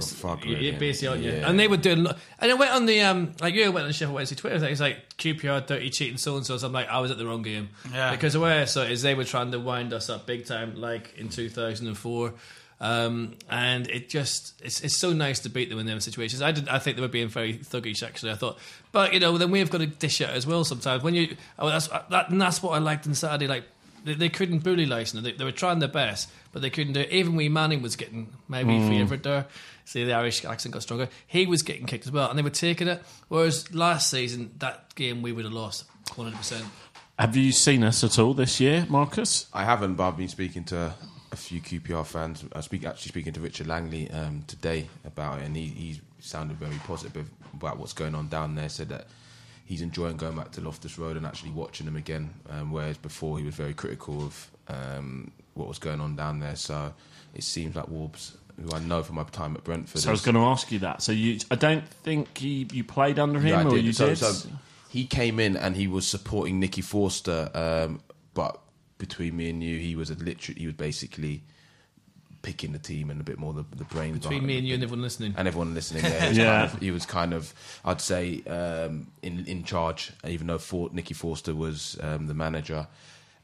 fuck 0.00 0.44
you- 0.44 0.56
it. 0.56 0.78
basically 0.78 1.08
aren't 1.08 1.22
you? 1.22 1.32
Yeah. 1.32 1.48
And 1.48 1.58
they 1.58 1.68
were 1.68 1.76
doing. 1.76 2.06
And 2.38 2.50
I 2.50 2.54
went 2.54 2.72
on 2.72 2.86
the 2.86 3.00
um 3.02 3.32
like 3.40 3.54
you 3.54 3.64
went 3.72 3.84
on 3.84 3.88
the 3.88 3.92
Sheffield 3.92 4.14
Wednesday 4.14 4.36
Twitter. 4.36 4.64
It's 4.66 4.80
like 4.80 5.16
QPR 5.16 5.66
dirty 5.66 5.90
cheating 5.90 6.16
so 6.18 6.36
and 6.36 6.44
so. 6.44 6.56
I'm 6.56 6.72
like 6.72 6.88
I 6.88 7.00
was 7.00 7.10
at 7.10 7.18
the 7.18 7.26
wrong 7.26 7.42
game. 7.42 7.70
Yeah. 7.92 8.10
Because 8.10 8.34
the 8.34 8.40
way 8.40 8.60
I 8.60 8.64
saw 8.66 8.82
it 8.82 8.90
is 8.90 9.02
they 9.02 9.14
were 9.14 9.24
trying 9.24 9.52
to 9.52 9.58
wind 9.60 9.92
us 9.92 10.10
up 10.10 10.26
big 10.26 10.46
time, 10.46 10.76
like 10.80 11.14
in 11.16 11.28
2004. 11.28 12.34
Um, 12.78 13.36
and 13.48 13.88
it 13.88 14.10
just 14.10 14.60
it's, 14.62 14.82
it's 14.82 14.96
so 14.98 15.14
nice 15.14 15.40
to 15.40 15.48
beat 15.48 15.70
them 15.70 15.78
in 15.78 15.86
them 15.86 15.98
situations. 16.00 16.42
I 16.42 16.52
did 16.52 16.68
I 16.68 16.78
think 16.78 16.96
they 16.96 17.02
were 17.02 17.08
being 17.08 17.28
very 17.28 17.54
thuggish 17.54 18.02
actually. 18.02 18.32
I 18.32 18.34
thought, 18.34 18.58
but 18.92 19.14
you 19.14 19.20
know 19.20 19.38
then 19.38 19.50
we've 19.50 19.70
got 19.70 19.78
to 19.78 19.86
dish 19.86 20.20
it 20.20 20.28
as 20.28 20.46
well 20.46 20.62
sometimes. 20.62 21.02
When 21.02 21.14
you 21.14 21.36
oh 21.58 21.68
that's 21.70 21.88
that 21.88 22.28
and 22.28 22.38
that's 22.40 22.62
what 22.62 22.72
I 22.72 22.78
liked 22.78 23.06
on 23.06 23.14
Saturday. 23.14 23.46
Like 23.46 23.64
they, 24.06 24.14
they 24.14 24.28
couldn't 24.28 24.60
bully 24.60 24.86
Leistner. 24.86 25.22
They, 25.22 25.32
they 25.32 25.44
were 25.44 25.52
trying 25.52 25.80
their 25.80 25.88
best, 25.88 26.30
but 26.52 26.62
they 26.62 26.70
couldn't 26.70 26.92
do 26.92 27.00
it. 27.00 27.10
Even 27.10 27.34
Wee 27.34 27.48
Manning 27.48 27.82
was 27.82 27.96
getting 27.96 28.32
maybe 28.48 28.78
favourite 28.78 29.22
there. 29.24 29.46
See, 29.84 30.04
the 30.04 30.12
Irish 30.12 30.44
accent 30.44 30.72
got 30.72 30.82
stronger. 30.82 31.08
He 31.26 31.46
was 31.46 31.62
getting 31.62 31.86
kicked 31.86 32.06
as 32.06 32.12
well, 32.12 32.30
and 32.30 32.38
they 32.38 32.42
were 32.42 32.50
taking 32.50 32.88
it. 32.88 33.02
Whereas 33.28 33.74
last 33.74 34.08
season, 34.08 34.52
that 34.58 34.94
game 34.94 35.22
we 35.22 35.32
would 35.32 35.44
have 35.44 35.52
lost 35.52 35.84
100%. 36.06 36.64
Have 37.18 37.36
you 37.36 37.50
seen 37.50 37.82
us 37.82 38.04
at 38.04 38.18
all 38.18 38.32
this 38.32 38.60
year, 38.60 38.86
Marcus? 38.88 39.46
I 39.52 39.64
haven't, 39.64 39.94
but 39.94 40.08
I've 40.08 40.16
been 40.16 40.28
speaking 40.28 40.64
to 40.64 40.94
a 41.32 41.36
few 41.36 41.60
QPR 41.60 42.06
fans. 42.06 42.44
I 42.54 42.60
speak 42.60 42.84
actually 42.84 43.08
speaking 43.08 43.32
to 43.32 43.40
Richard 43.40 43.66
Langley 43.66 44.10
um, 44.10 44.44
today 44.46 44.88
about 45.04 45.40
it, 45.40 45.46
and 45.46 45.56
he, 45.56 45.66
he 45.66 46.00
sounded 46.20 46.58
very 46.58 46.78
positive 46.86 47.28
about 47.54 47.78
what's 47.78 47.92
going 47.92 48.14
on 48.14 48.28
down 48.28 48.54
there. 48.54 48.68
Said 48.68 48.90
that 48.90 49.06
he's 49.66 49.82
enjoying 49.82 50.16
going 50.16 50.36
back 50.36 50.52
to 50.52 50.60
Loftus 50.60 50.98
Road 50.98 51.16
and 51.16 51.26
actually 51.26 51.50
watching 51.50 51.84
them 51.84 51.96
again, 51.96 52.32
um, 52.48 52.70
whereas 52.70 52.96
before 52.96 53.38
he 53.38 53.44
was 53.44 53.54
very 53.54 53.74
critical 53.74 54.22
of 54.22 54.50
um, 54.68 55.32
what 55.54 55.68
was 55.68 55.78
going 55.78 56.00
on 56.00 56.16
down 56.16 56.38
there. 56.38 56.56
So 56.56 56.94
it 57.34 57.42
seems 57.42 57.76
like 57.76 57.88
Wolves, 57.88 58.36
who 58.62 58.74
I 58.74 58.78
know 58.78 59.02
from 59.02 59.16
my 59.16 59.24
time 59.24 59.56
at 59.56 59.64
Brentford, 59.64 60.00
So 60.00 60.08
I 60.08 60.12
was 60.12 60.22
going 60.22 60.36
to 60.36 60.42
ask 60.42 60.70
you 60.70 60.78
that. 60.78 61.02
So 61.02 61.12
you, 61.12 61.40
I 61.50 61.56
don't 61.56 61.86
think 61.86 62.38
he, 62.38 62.66
you 62.72 62.84
played 62.84 63.18
under 63.18 63.40
him, 63.40 63.66
or 63.66 63.76
you 63.76 63.92
so, 63.92 64.06
did. 64.06 64.18
so 64.18 64.48
he 64.88 65.04
came 65.04 65.40
in 65.40 65.56
and 65.56 65.76
he 65.76 65.88
was 65.88 66.06
supporting 66.06 66.60
Nicky 66.60 66.80
Forster, 66.80 67.50
um, 67.52 68.00
but 68.34 68.60
between 68.98 69.36
me 69.36 69.50
and 69.50 69.62
you, 69.62 69.78
he 69.78 69.96
was 69.96 70.10
a 70.10 70.14
literally 70.14 70.60
he 70.60 70.66
was 70.66 70.76
basically 70.76 71.42
picking 72.42 72.72
the 72.72 72.78
team 72.78 73.10
and 73.10 73.20
a 73.20 73.24
bit 73.24 73.38
more 73.38 73.52
the, 73.52 73.64
the 73.76 73.84
brains 73.84 74.18
Between 74.18 74.46
me 74.46 74.58
and 74.58 74.66
you 74.66 74.74
and 74.74 74.82
everyone 74.82 75.02
listening. 75.02 75.34
and 75.36 75.48
everyone 75.48 75.74
listening. 75.74 76.04
Yeah, 76.04 76.20
he 76.20 76.28
was, 76.28 76.38
Yeah. 76.38 76.60
Kind 76.60 76.72
of, 76.74 76.80
he 76.80 76.90
was 76.90 77.06
kind 77.06 77.32
of, 77.34 77.54
I'd 77.84 78.00
say, 78.00 78.42
um, 78.46 79.08
in 79.22 79.44
in 79.46 79.64
charge, 79.64 80.12
even 80.26 80.46
though 80.46 80.58
For, 80.58 80.90
Nicky 80.92 81.14
Forster 81.14 81.54
was 81.54 81.98
um, 82.00 82.26
the 82.26 82.34
manager, 82.34 82.86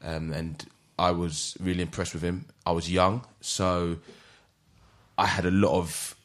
um, 0.01 0.31
and 0.33 0.65
I 0.97 1.11
was 1.11 1.57
really 1.59 1.81
impressed 1.81 2.13
with 2.13 2.23
him. 2.23 2.45
I 2.65 2.71
was 2.71 2.91
young, 2.91 3.25
so 3.41 3.97
I 5.17 5.25
had 5.25 5.45
a 5.45 5.51
lot 5.51 5.77
of 5.77 6.15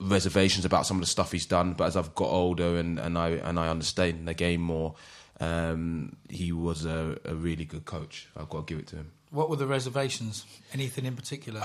reservations 0.00 0.64
about 0.64 0.86
some 0.86 0.96
of 0.96 1.00
the 1.02 1.06
stuff 1.06 1.32
he's 1.32 1.46
done. 1.46 1.74
But 1.74 1.84
as 1.84 1.96
I've 1.96 2.14
got 2.14 2.28
older 2.30 2.76
and, 2.78 2.98
and 2.98 3.16
I 3.18 3.30
and 3.30 3.58
I 3.58 3.68
understand 3.68 4.26
the 4.26 4.34
game 4.34 4.60
more, 4.60 4.94
um, 5.40 6.16
he 6.28 6.52
was 6.52 6.84
a, 6.84 7.18
a 7.24 7.34
really 7.34 7.64
good 7.64 7.84
coach. 7.84 8.28
I've 8.36 8.48
got 8.48 8.66
to 8.66 8.74
give 8.74 8.78
it 8.80 8.86
to 8.88 8.96
him. 8.96 9.12
What 9.30 9.48
were 9.48 9.56
the 9.56 9.66
reservations? 9.66 10.44
Anything 10.72 11.06
in 11.06 11.16
particular? 11.16 11.62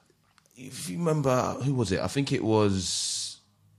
if 0.56 0.88
you 0.88 0.98
remember, 0.98 1.54
who 1.64 1.74
was 1.74 1.92
it? 1.92 2.00
I 2.00 2.06
think 2.06 2.32
it 2.32 2.44
was. 2.44 3.26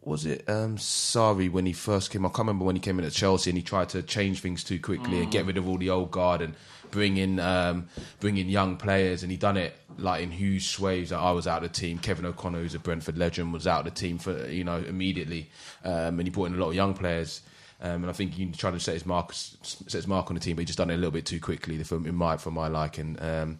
Was 0.03 0.25
it 0.25 0.49
um, 0.49 0.77
Sarri 0.77 1.51
when 1.51 1.67
he 1.67 1.73
first 1.73 2.09
came? 2.09 2.25
I 2.25 2.29
can't 2.29 2.39
remember 2.39 2.65
when 2.65 2.75
he 2.75 2.79
came 2.79 2.97
in 2.97 3.05
at 3.05 3.11
Chelsea 3.11 3.51
and 3.51 3.57
he 3.57 3.61
tried 3.61 3.89
to 3.89 4.01
change 4.01 4.39
things 4.39 4.63
too 4.63 4.79
quickly 4.79 5.21
and 5.21 5.31
get 5.31 5.45
rid 5.45 5.57
of 5.57 5.69
all 5.69 5.77
the 5.77 5.91
old 5.91 6.09
guard 6.09 6.41
and 6.41 6.55
bring 6.89 7.17
in 7.17 7.39
um, 7.39 7.87
bring 8.19 8.37
in 8.37 8.49
young 8.49 8.77
players. 8.77 9.21
And 9.21 9.31
he 9.31 9.37
done 9.37 9.57
it 9.57 9.75
like 9.97 10.23
in 10.23 10.31
huge 10.31 10.69
sways. 10.69 11.11
I 11.11 11.29
was 11.29 11.45
out 11.45 11.63
of 11.63 11.71
the 11.71 11.79
team. 11.79 11.99
Kevin 11.99 12.25
O'Connor, 12.25 12.57
who's 12.57 12.73
a 12.73 12.79
Brentford 12.79 13.15
legend, 13.15 13.53
was 13.53 13.67
out 13.67 13.85
of 13.85 13.93
the 13.93 13.99
team 13.99 14.17
for 14.17 14.47
you 14.47 14.63
know 14.63 14.77
immediately. 14.77 15.51
Um, 15.83 16.19
and 16.19 16.23
he 16.23 16.31
brought 16.31 16.45
in 16.45 16.55
a 16.55 16.57
lot 16.57 16.69
of 16.69 16.75
young 16.75 16.95
players. 16.95 17.41
Um, 17.81 18.03
and 18.03 18.09
I 18.09 18.13
think 18.13 18.33
he 18.33 18.45
tried 18.51 18.71
to 18.71 18.79
set 18.79 18.93
his 18.93 19.05
mark, 19.05 19.33
set 19.33 19.91
his 19.91 20.07
mark 20.07 20.29
on 20.29 20.35
the 20.35 20.39
team, 20.39 20.55
but 20.55 20.61
he 20.61 20.65
just 20.65 20.77
done 20.77 20.91
it 20.91 20.95
a 20.95 20.97
little 20.97 21.11
bit 21.11 21.25
too 21.25 21.39
quickly 21.39 21.81
for 21.83 21.95
in 21.95 22.15
my 22.15 22.37
for 22.37 22.51
my 22.51 22.67
liking. 22.67 23.17
Um, 23.19 23.57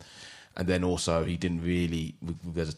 and 0.55 0.67
then 0.67 0.83
also 0.83 1.23
he 1.23 1.37
didn't 1.37 1.63
really. 1.63 2.15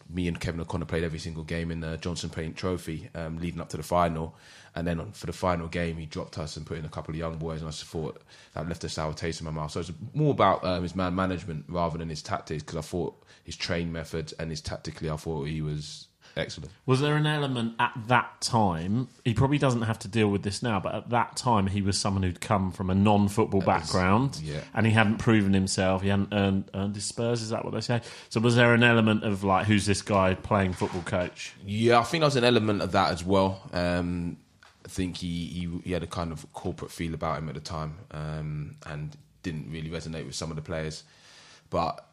Me 0.09 0.27
and 0.27 0.39
Kevin 0.39 0.61
O'Connor 0.61 0.85
played 0.85 1.03
every 1.03 1.19
single 1.19 1.43
game 1.43 1.71
in 1.71 1.81
the 1.81 1.97
Johnstone's 1.97 2.33
Paint 2.33 2.55
Trophy, 2.55 3.09
um, 3.15 3.39
leading 3.39 3.59
up 3.59 3.69
to 3.69 3.77
the 3.77 3.83
final. 3.83 4.35
And 4.75 4.87
then 4.87 5.11
for 5.11 5.27
the 5.27 5.33
final 5.33 5.67
game, 5.67 5.97
he 5.97 6.05
dropped 6.05 6.37
us 6.39 6.57
and 6.57 6.65
put 6.65 6.77
in 6.77 6.85
a 6.85 6.89
couple 6.89 7.13
of 7.13 7.17
young 7.17 7.37
boys, 7.37 7.59
and 7.59 7.67
I 7.67 7.71
just 7.71 7.85
thought 7.85 8.21
that 8.53 8.67
left 8.67 8.83
a 8.83 8.89
sour 8.89 9.13
taste 9.13 9.39
in 9.39 9.45
my 9.45 9.51
mouth. 9.51 9.71
So 9.71 9.81
it's 9.81 9.91
more 10.13 10.31
about 10.31 10.63
um, 10.63 10.81
his 10.81 10.95
man 10.95 11.13
management 11.13 11.65
rather 11.67 11.97
than 11.97 12.09
his 12.09 12.23
tactics, 12.23 12.63
because 12.63 12.77
I 12.77 12.81
thought 12.81 13.21
his 13.43 13.55
train 13.55 13.91
methods 13.91 14.33
and 14.33 14.49
his 14.49 14.61
tactically, 14.61 15.09
I 15.09 15.15
thought 15.17 15.47
he 15.47 15.61
was 15.61 16.07
excellent. 16.35 16.71
Was 16.85 17.01
there 17.01 17.15
an 17.15 17.25
element 17.25 17.75
at 17.79 17.93
that 18.07 18.41
time? 18.41 19.07
He 19.23 19.33
probably 19.33 19.57
doesn't 19.57 19.83
have 19.83 19.99
to 19.99 20.07
deal 20.07 20.27
with 20.27 20.43
this 20.43 20.63
now, 20.63 20.79
but 20.79 20.95
at 20.95 21.09
that 21.09 21.35
time, 21.35 21.67
he 21.67 21.81
was 21.81 21.97
someone 21.97 22.23
who'd 22.23 22.41
come 22.41 22.71
from 22.71 22.89
a 22.89 22.95
non-football 22.95 23.61
background, 23.61 24.39
yeah. 24.43 24.61
and 24.73 24.85
he 24.85 24.91
hadn't 24.91 25.17
proven 25.17 25.53
himself. 25.53 26.01
He 26.01 26.09
hadn't 26.09 26.33
earned, 26.33 26.69
earned 26.73 26.95
his 26.95 27.05
spurs. 27.05 27.41
Is 27.41 27.49
that 27.49 27.63
what 27.63 27.73
they 27.73 27.81
say? 27.81 28.01
So, 28.29 28.39
was 28.39 28.55
there 28.55 28.73
an 28.73 28.83
element 28.83 29.23
of 29.23 29.43
like, 29.43 29.65
who's 29.65 29.85
this 29.85 30.01
guy 30.01 30.33
playing 30.33 30.73
football 30.73 31.03
coach? 31.03 31.53
Yeah, 31.65 31.99
I 31.99 32.03
think 32.03 32.21
there 32.21 32.27
was 32.27 32.35
an 32.35 32.43
element 32.43 32.81
of 32.81 32.91
that 32.93 33.11
as 33.11 33.23
well. 33.23 33.61
Um, 33.71 34.37
I 34.85 34.89
think 34.89 35.17
he, 35.17 35.45
he 35.45 35.79
he 35.85 35.91
had 35.91 36.03
a 36.03 36.07
kind 36.07 36.31
of 36.31 36.51
corporate 36.53 36.91
feel 36.91 37.13
about 37.13 37.37
him 37.37 37.49
at 37.49 37.55
the 37.55 37.61
time, 37.61 37.97
um, 38.11 38.75
and 38.85 39.15
didn't 39.43 39.71
really 39.71 39.89
resonate 39.89 40.25
with 40.25 40.35
some 40.35 40.49
of 40.49 40.55
the 40.55 40.61
players. 40.61 41.03
But 41.69 42.05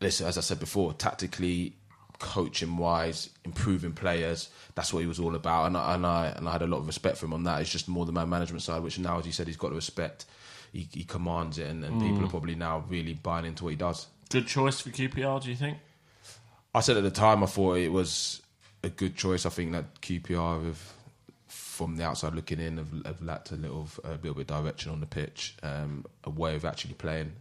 listen, 0.00 0.26
as 0.26 0.38
I 0.38 0.40
said 0.40 0.60
before, 0.60 0.92
tactically, 0.92 1.74
coaching 2.22 2.76
wise, 2.76 3.28
improving 3.44 3.92
players, 3.92 4.48
that's 4.74 4.92
what 4.92 5.00
he 5.00 5.06
was 5.06 5.18
all 5.18 5.34
about. 5.34 5.66
And 5.66 5.76
I, 5.76 5.94
and 5.94 6.06
I 6.06 6.26
and 6.28 6.48
I 6.48 6.52
had 6.52 6.62
a 6.62 6.66
lot 6.66 6.78
of 6.78 6.86
respect 6.86 7.18
for 7.18 7.26
him 7.26 7.34
on 7.34 7.42
that. 7.44 7.60
It's 7.60 7.70
just 7.70 7.88
more 7.88 8.06
the 8.06 8.12
man 8.12 8.30
management 8.30 8.62
side, 8.62 8.82
which 8.82 8.98
now, 8.98 9.18
as 9.18 9.26
you 9.26 9.32
said, 9.32 9.48
he's 9.48 9.56
got 9.58 9.68
to 9.68 9.74
respect. 9.74 10.24
He, 10.72 10.88
he 10.90 11.04
commands 11.04 11.58
it, 11.58 11.68
and, 11.68 11.84
and 11.84 12.00
people 12.00 12.24
are 12.24 12.30
probably 12.30 12.54
now 12.54 12.84
really 12.88 13.12
buying 13.12 13.44
into 13.44 13.64
what 13.64 13.70
he 13.70 13.76
does. 13.76 14.06
Good 14.30 14.46
choice 14.46 14.80
for 14.80 14.88
QPR, 14.88 15.42
do 15.42 15.50
you 15.50 15.56
think? 15.56 15.76
I 16.74 16.80
said 16.80 16.96
at 16.96 17.02
the 17.02 17.10
time 17.10 17.42
I 17.42 17.46
thought 17.46 17.74
it 17.76 17.92
was 17.92 18.40
a 18.82 18.88
good 18.88 19.14
choice. 19.14 19.44
I 19.44 19.50
think 19.50 19.72
that 19.72 20.00
QPR 20.00 20.64
have, 20.64 20.92
from 21.48 21.96
the 21.96 22.04
outside 22.04 22.34
looking 22.34 22.58
in, 22.58 22.78
have, 22.78 23.04
have 23.04 23.20
lacked 23.20 23.50
a 23.50 23.56
little, 23.56 23.86
a 24.04 24.12
little 24.12 24.34
bit 24.34 24.50
of 24.50 24.62
direction 24.62 24.90
on 24.90 25.00
the 25.00 25.06
pitch, 25.06 25.56
um, 25.62 26.06
a 26.24 26.30
way 26.30 26.54
of 26.54 26.64
actually 26.64 26.94
playing. 26.94 27.32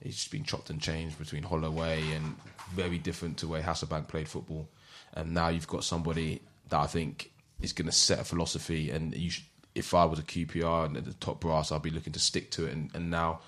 It's 0.00 0.16
just 0.16 0.30
been 0.30 0.44
chopped 0.44 0.70
and 0.70 0.80
changed 0.80 1.18
between 1.18 1.42
Holloway 1.42 2.02
and 2.12 2.36
very 2.72 2.98
different 2.98 3.38
to 3.38 3.46
the 3.46 3.52
way 3.52 3.62
Hasselbaink 3.62 4.08
played 4.08 4.28
football. 4.28 4.68
And 5.14 5.32
now 5.32 5.48
you've 5.48 5.66
got 5.66 5.84
somebody 5.84 6.42
that 6.68 6.78
I 6.78 6.86
think 6.86 7.30
is 7.60 7.72
going 7.72 7.86
to 7.86 7.92
set 7.92 8.20
a 8.20 8.24
philosophy. 8.24 8.90
And 8.90 9.14
you 9.16 9.30
should, 9.30 9.44
if 9.74 9.94
I 9.94 10.04
was 10.04 10.18
a 10.18 10.22
QPR 10.22 10.86
and 10.86 10.96
at 10.96 11.04
the 11.04 11.14
top 11.14 11.40
brass, 11.40 11.72
I'd 11.72 11.82
be 11.82 11.90
looking 11.90 12.12
to 12.12 12.18
stick 12.18 12.50
to 12.52 12.66
it. 12.66 12.72
And, 12.72 12.90
and 12.94 13.10
now 13.10 13.40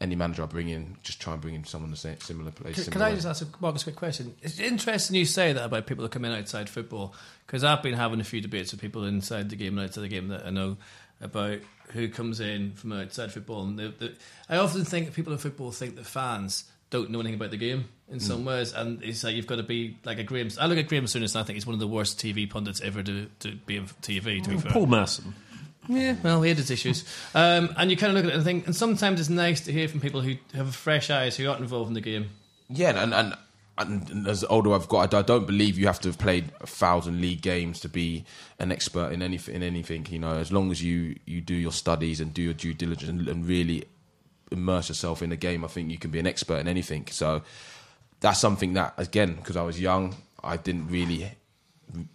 any 0.00 0.14
manager 0.14 0.42
I 0.42 0.46
bring 0.46 0.68
in, 0.68 0.96
just 1.02 1.20
try 1.20 1.32
and 1.32 1.42
bring 1.42 1.54
in 1.54 1.64
someone 1.64 1.90
the 1.90 1.96
same 1.96 2.20
similar 2.20 2.50
place. 2.50 2.84
Can, 2.84 2.92
can 2.92 3.02
I 3.02 3.14
just 3.14 3.26
ask 3.26 3.42
a, 3.42 3.48
Marcus 3.60 3.82
a 3.82 3.84
quick 3.86 3.96
question? 3.96 4.34
It's 4.42 4.58
interesting 4.58 5.16
you 5.16 5.24
say 5.24 5.52
that 5.52 5.64
about 5.64 5.86
people 5.86 6.02
that 6.02 6.12
come 6.12 6.24
in 6.24 6.32
outside 6.32 6.68
football 6.68 7.14
because 7.46 7.64
I've 7.64 7.82
been 7.82 7.94
having 7.94 8.20
a 8.20 8.24
few 8.24 8.40
debates 8.40 8.72
with 8.72 8.80
people 8.80 9.04
inside 9.04 9.50
the 9.50 9.56
game 9.56 9.78
and 9.78 9.86
outside 9.86 10.02
the 10.02 10.08
game 10.08 10.28
that 10.28 10.46
I 10.46 10.50
know 10.50 10.76
about 11.24 11.58
who 11.88 12.08
comes 12.08 12.40
in 12.40 12.72
from 12.72 12.92
outside 12.92 13.32
football. 13.32 13.64
And 13.64 13.78
the, 13.78 13.94
the, 13.98 14.14
I 14.48 14.58
often 14.58 14.84
think 14.84 15.12
people 15.14 15.32
in 15.32 15.38
football 15.38 15.72
think 15.72 15.96
that 15.96 16.06
fans 16.06 16.64
don't 16.90 17.10
know 17.10 17.20
anything 17.20 17.34
about 17.34 17.50
the 17.50 17.56
game 17.56 17.88
in 18.08 18.20
some 18.20 18.44
ways, 18.44 18.72
and 18.72 19.02
it's 19.02 19.24
like 19.24 19.34
you've 19.34 19.46
got 19.46 19.56
to 19.56 19.62
be 19.62 19.98
like 20.04 20.18
a 20.18 20.22
Graham. 20.22 20.48
I 20.60 20.66
look 20.66 20.78
at 20.78 20.86
Graham 20.86 21.06
Souness 21.06 21.34
and 21.34 21.42
I 21.42 21.44
think 21.44 21.54
he's 21.54 21.66
one 21.66 21.74
of 21.74 21.80
the 21.80 21.88
worst 21.88 22.20
TV 22.20 22.48
pundits 22.48 22.80
ever 22.80 23.02
to, 23.02 23.26
to 23.40 23.56
be 23.66 23.78
on 23.78 23.86
TV. 24.02 24.42
To 24.44 24.50
be 24.50 24.58
fair. 24.58 24.70
Paul 24.70 24.86
Merson. 24.86 25.34
Yeah, 25.88 26.16
well, 26.22 26.42
he 26.42 26.48
had 26.48 26.58
his 26.58 26.70
issues. 26.70 27.04
Um, 27.34 27.74
and 27.76 27.90
you 27.90 27.96
kind 27.96 28.10
of 28.10 28.16
look 28.16 28.24
at 28.24 28.30
it 28.30 28.36
and 28.36 28.44
think, 28.44 28.66
and 28.66 28.76
sometimes 28.76 29.20
it's 29.20 29.28
nice 29.28 29.62
to 29.62 29.72
hear 29.72 29.88
from 29.88 30.00
people 30.00 30.20
who 30.20 30.36
have 30.54 30.74
fresh 30.74 31.10
eyes, 31.10 31.36
who 31.36 31.48
aren't 31.48 31.60
involved 31.60 31.88
in 31.88 31.94
the 31.94 32.00
game. 32.00 32.30
Yeah, 32.68 33.02
and 33.02 33.12
and, 33.12 33.34
and, 33.78 34.28
as 34.28 34.44
older 34.44 34.72
I've 34.72 34.88
got, 34.88 35.14
I 35.14 35.22
don't 35.22 35.46
believe 35.46 35.78
you 35.78 35.86
have 35.86 36.00
to 36.00 36.08
have 36.08 36.18
played 36.18 36.52
a 36.60 36.66
thousand 36.66 37.20
league 37.20 37.42
games 37.42 37.80
to 37.80 37.88
be 37.88 38.24
an 38.58 38.70
expert 38.70 39.12
in 39.12 39.22
anything. 39.22 39.56
In 39.56 39.62
anything, 39.62 40.06
you 40.10 40.18
know, 40.18 40.36
as 40.36 40.52
long 40.52 40.70
as 40.70 40.82
you 40.82 41.16
you 41.26 41.40
do 41.40 41.54
your 41.54 41.72
studies 41.72 42.20
and 42.20 42.32
do 42.32 42.42
your 42.42 42.54
due 42.54 42.74
diligence 42.74 43.10
and, 43.10 43.28
and 43.28 43.46
really 43.46 43.84
immerse 44.50 44.88
yourself 44.88 45.22
in 45.22 45.30
the 45.30 45.36
game, 45.36 45.64
I 45.64 45.68
think 45.68 45.90
you 45.90 45.98
can 45.98 46.10
be 46.10 46.18
an 46.18 46.26
expert 46.26 46.58
in 46.58 46.68
anything. 46.68 47.06
So 47.10 47.42
that's 48.20 48.38
something 48.38 48.74
that, 48.74 48.94
again, 48.96 49.34
because 49.34 49.56
I 49.56 49.62
was 49.62 49.80
young, 49.80 50.14
I 50.42 50.56
didn't 50.56 50.88
really 50.88 51.32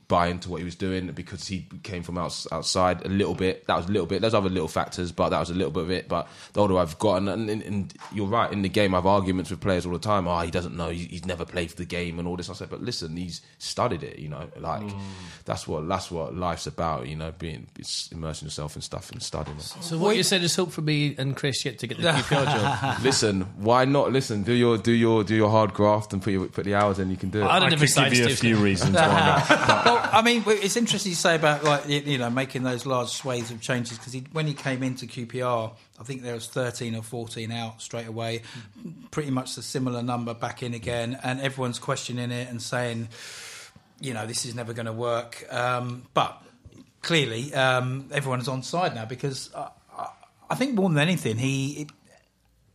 buy 0.07 0.27
into 0.27 0.49
what 0.49 0.57
he 0.57 0.65
was 0.65 0.75
doing 0.75 1.07
because 1.11 1.47
he 1.47 1.67
came 1.83 2.03
from 2.03 2.17
outs- 2.17 2.47
outside 2.51 3.05
a 3.05 3.09
little 3.09 3.35
bit. 3.35 3.65
That 3.67 3.77
was 3.77 3.85
a 3.87 3.91
little 3.91 4.07
bit. 4.07 4.21
There's 4.21 4.33
other 4.33 4.49
little 4.49 4.67
factors, 4.67 5.11
but 5.11 5.29
that 5.29 5.39
was 5.39 5.49
a 5.49 5.53
little 5.53 5.71
bit 5.71 5.83
of 5.83 5.91
it. 5.91 6.07
But 6.07 6.27
the 6.53 6.61
older 6.61 6.77
I've 6.77 6.97
gotten, 6.99 7.27
and, 7.27 7.49
and, 7.49 7.61
and 7.61 7.93
you're 8.11 8.27
right, 8.27 8.51
in 8.51 8.63
the 8.63 8.69
game, 8.69 8.93
I 8.93 8.97
have 8.97 9.05
arguments 9.05 9.51
with 9.51 9.61
players 9.61 9.85
all 9.85 9.93
the 9.93 9.99
time. 9.99 10.27
Oh, 10.27 10.39
he 10.39 10.51
doesn't 10.51 10.75
know. 10.75 10.89
He, 10.89 11.05
he's 11.05 11.25
never 11.25 11.45
played 11.45 11.69
for 11.69 11.77
the 11.77 11.85
game 11.85 12.17
and 12.17 12.27
all 12.27 12.35
this. 12.35 12.49
I 12.49 12.53
said, 12.53 12.69
but 12.69 12.81
listen, 12.81 13.15
he's 13.15 13.41
studied 13.59 14.03
it. 14.03 14.17
You 14.19 14.29
know, 14.29 14.49
like 14.57 14.81
mm. 14.81 14.99
that's 15.45 15.67
what 15.67 15.87
that's 15.87 16.09
what 16.09 16.35
life's 16.35 16.65
about. 16.65 17.07
You 17.07 17.15
know, 17.15 17.31
being 17.37 17.67
it's 17.77 18.11
immersing 18.11 18.47
yourself 18.47 18.75
in 18.75 18.81
stuff 18.81 19.11
and 19.11 19.21
studying 19.21 19.57
it. 19.57 19.63
So 19.63 19.97
what 19.99 20.17
you 20.17 20.23
said 20.23 20.41
is 20.41 20.55
hope 20.55 20.71
for 20.71 20.81
me 20.81 21.15
and 21.17 21.35
Chris 21.35 21.63
yet 21.63 21.79
to 21.79 21.87
get 21.87 22.01
the 22.01 22.09
QPR 22.09 22.45
job. 22.45 23.03
listen, 23.03 23.41
why 23.57 23.85
not? 23.85 24.11
Listen, 24.11 24.41
do 24.41 24.53
your 24.53 24.77
do 24.77 24.91
your 24.91 25.23
do 25.23 25.35
your 25.35 25.49
hard 25.49 25.73
graft 25.73 26.13
and 26.13 26.21
put 26.21 26.33
your, 26.33 26.47
put 26.47 26.65
the 26.65 26.73
hours 26.73 26.97
in. 26.97 27.11
You 27.11 27.17
can 27.17 27.29
do 27.29 27.41
it. 27.41 27.45
I 27.45 27.59
don't 27.59 27.67
I 27.67 27.69
know 27.69 27.77
could 27.77 27.83
if 27.83 27.95
give 27.95 28.13
you 28.13 28.25
a 28.25 28.29
few 28.29 28.57
reasons 28.57 28.95
why 28.95 29.45
not. 29.47 29.49
well, 29.67 30.09
I 30.11 30.21
mean, 30.21 30.43
it's 30.47 30.77
interesting 30.77 31.11
you 31.11 31.15
say 31.15 31.35
about 31.35 31.63
like 31.63 31.87
you 31.87 32.17
know 32.17 32.29
making 32.29 32.63
those 32.63 32.85
large 32.85 33.09
swathes 33.09 33.51
of 33.51 33.61
changes 33.61 33.97
because 33.97 34.13
he, 34.13 34.23
when 34.31 34.47
he 34.47 34.53
came 34.53 34.83
into 34.83 35.05
QPR, 35.05 35.71
I 35.99 36.03
think 36.03 36.21
there 36.21 36.33
was 36.33 36.47
thirteen 36.47 36.95
or 36.95 37.03
fourteen 37.03 37.51
out 37.51 37.81
straight 37.81 38.07
away, 38.07 38.43
pretty 39.11 39.31
much 39.31 39.55
the 39.55 39.61
similar 39.61 40.01
number 40.01 40.33
back 40.33 40.63
in 40.63 40.73
again, 40.73 41.19
and 41.23 41.41
everyone's 41.41 41.79
questioning 41.79 42.31
it 42.31 42.49
and 42.49 42.61
saying, 42.61 43.09
you 43.99 44.13
know, 44.13 44.25
this 44.25 44.45
is 44.45 44.55
never 44.55 44.73
going 44.73 44.85
to 44.85 44.93
work. 44.93 45.45
Um, 45.53 46.03
but 46.13 46.41
clearly, 47.01 47.53
um, 47.53 48.07
everyone's 48.11 48.47
on 48.47 48.63
side 48.63 48.95
now 48.95 49.05
because 49.05 49.53
I, 49.55 49.69
I, 49.97 50.07
I 50.51 50.55
think 50.55 50.75
more 50.75 50.89
than 50.89 50.99
anything, 50.99 51.37
he. 51.37 51.87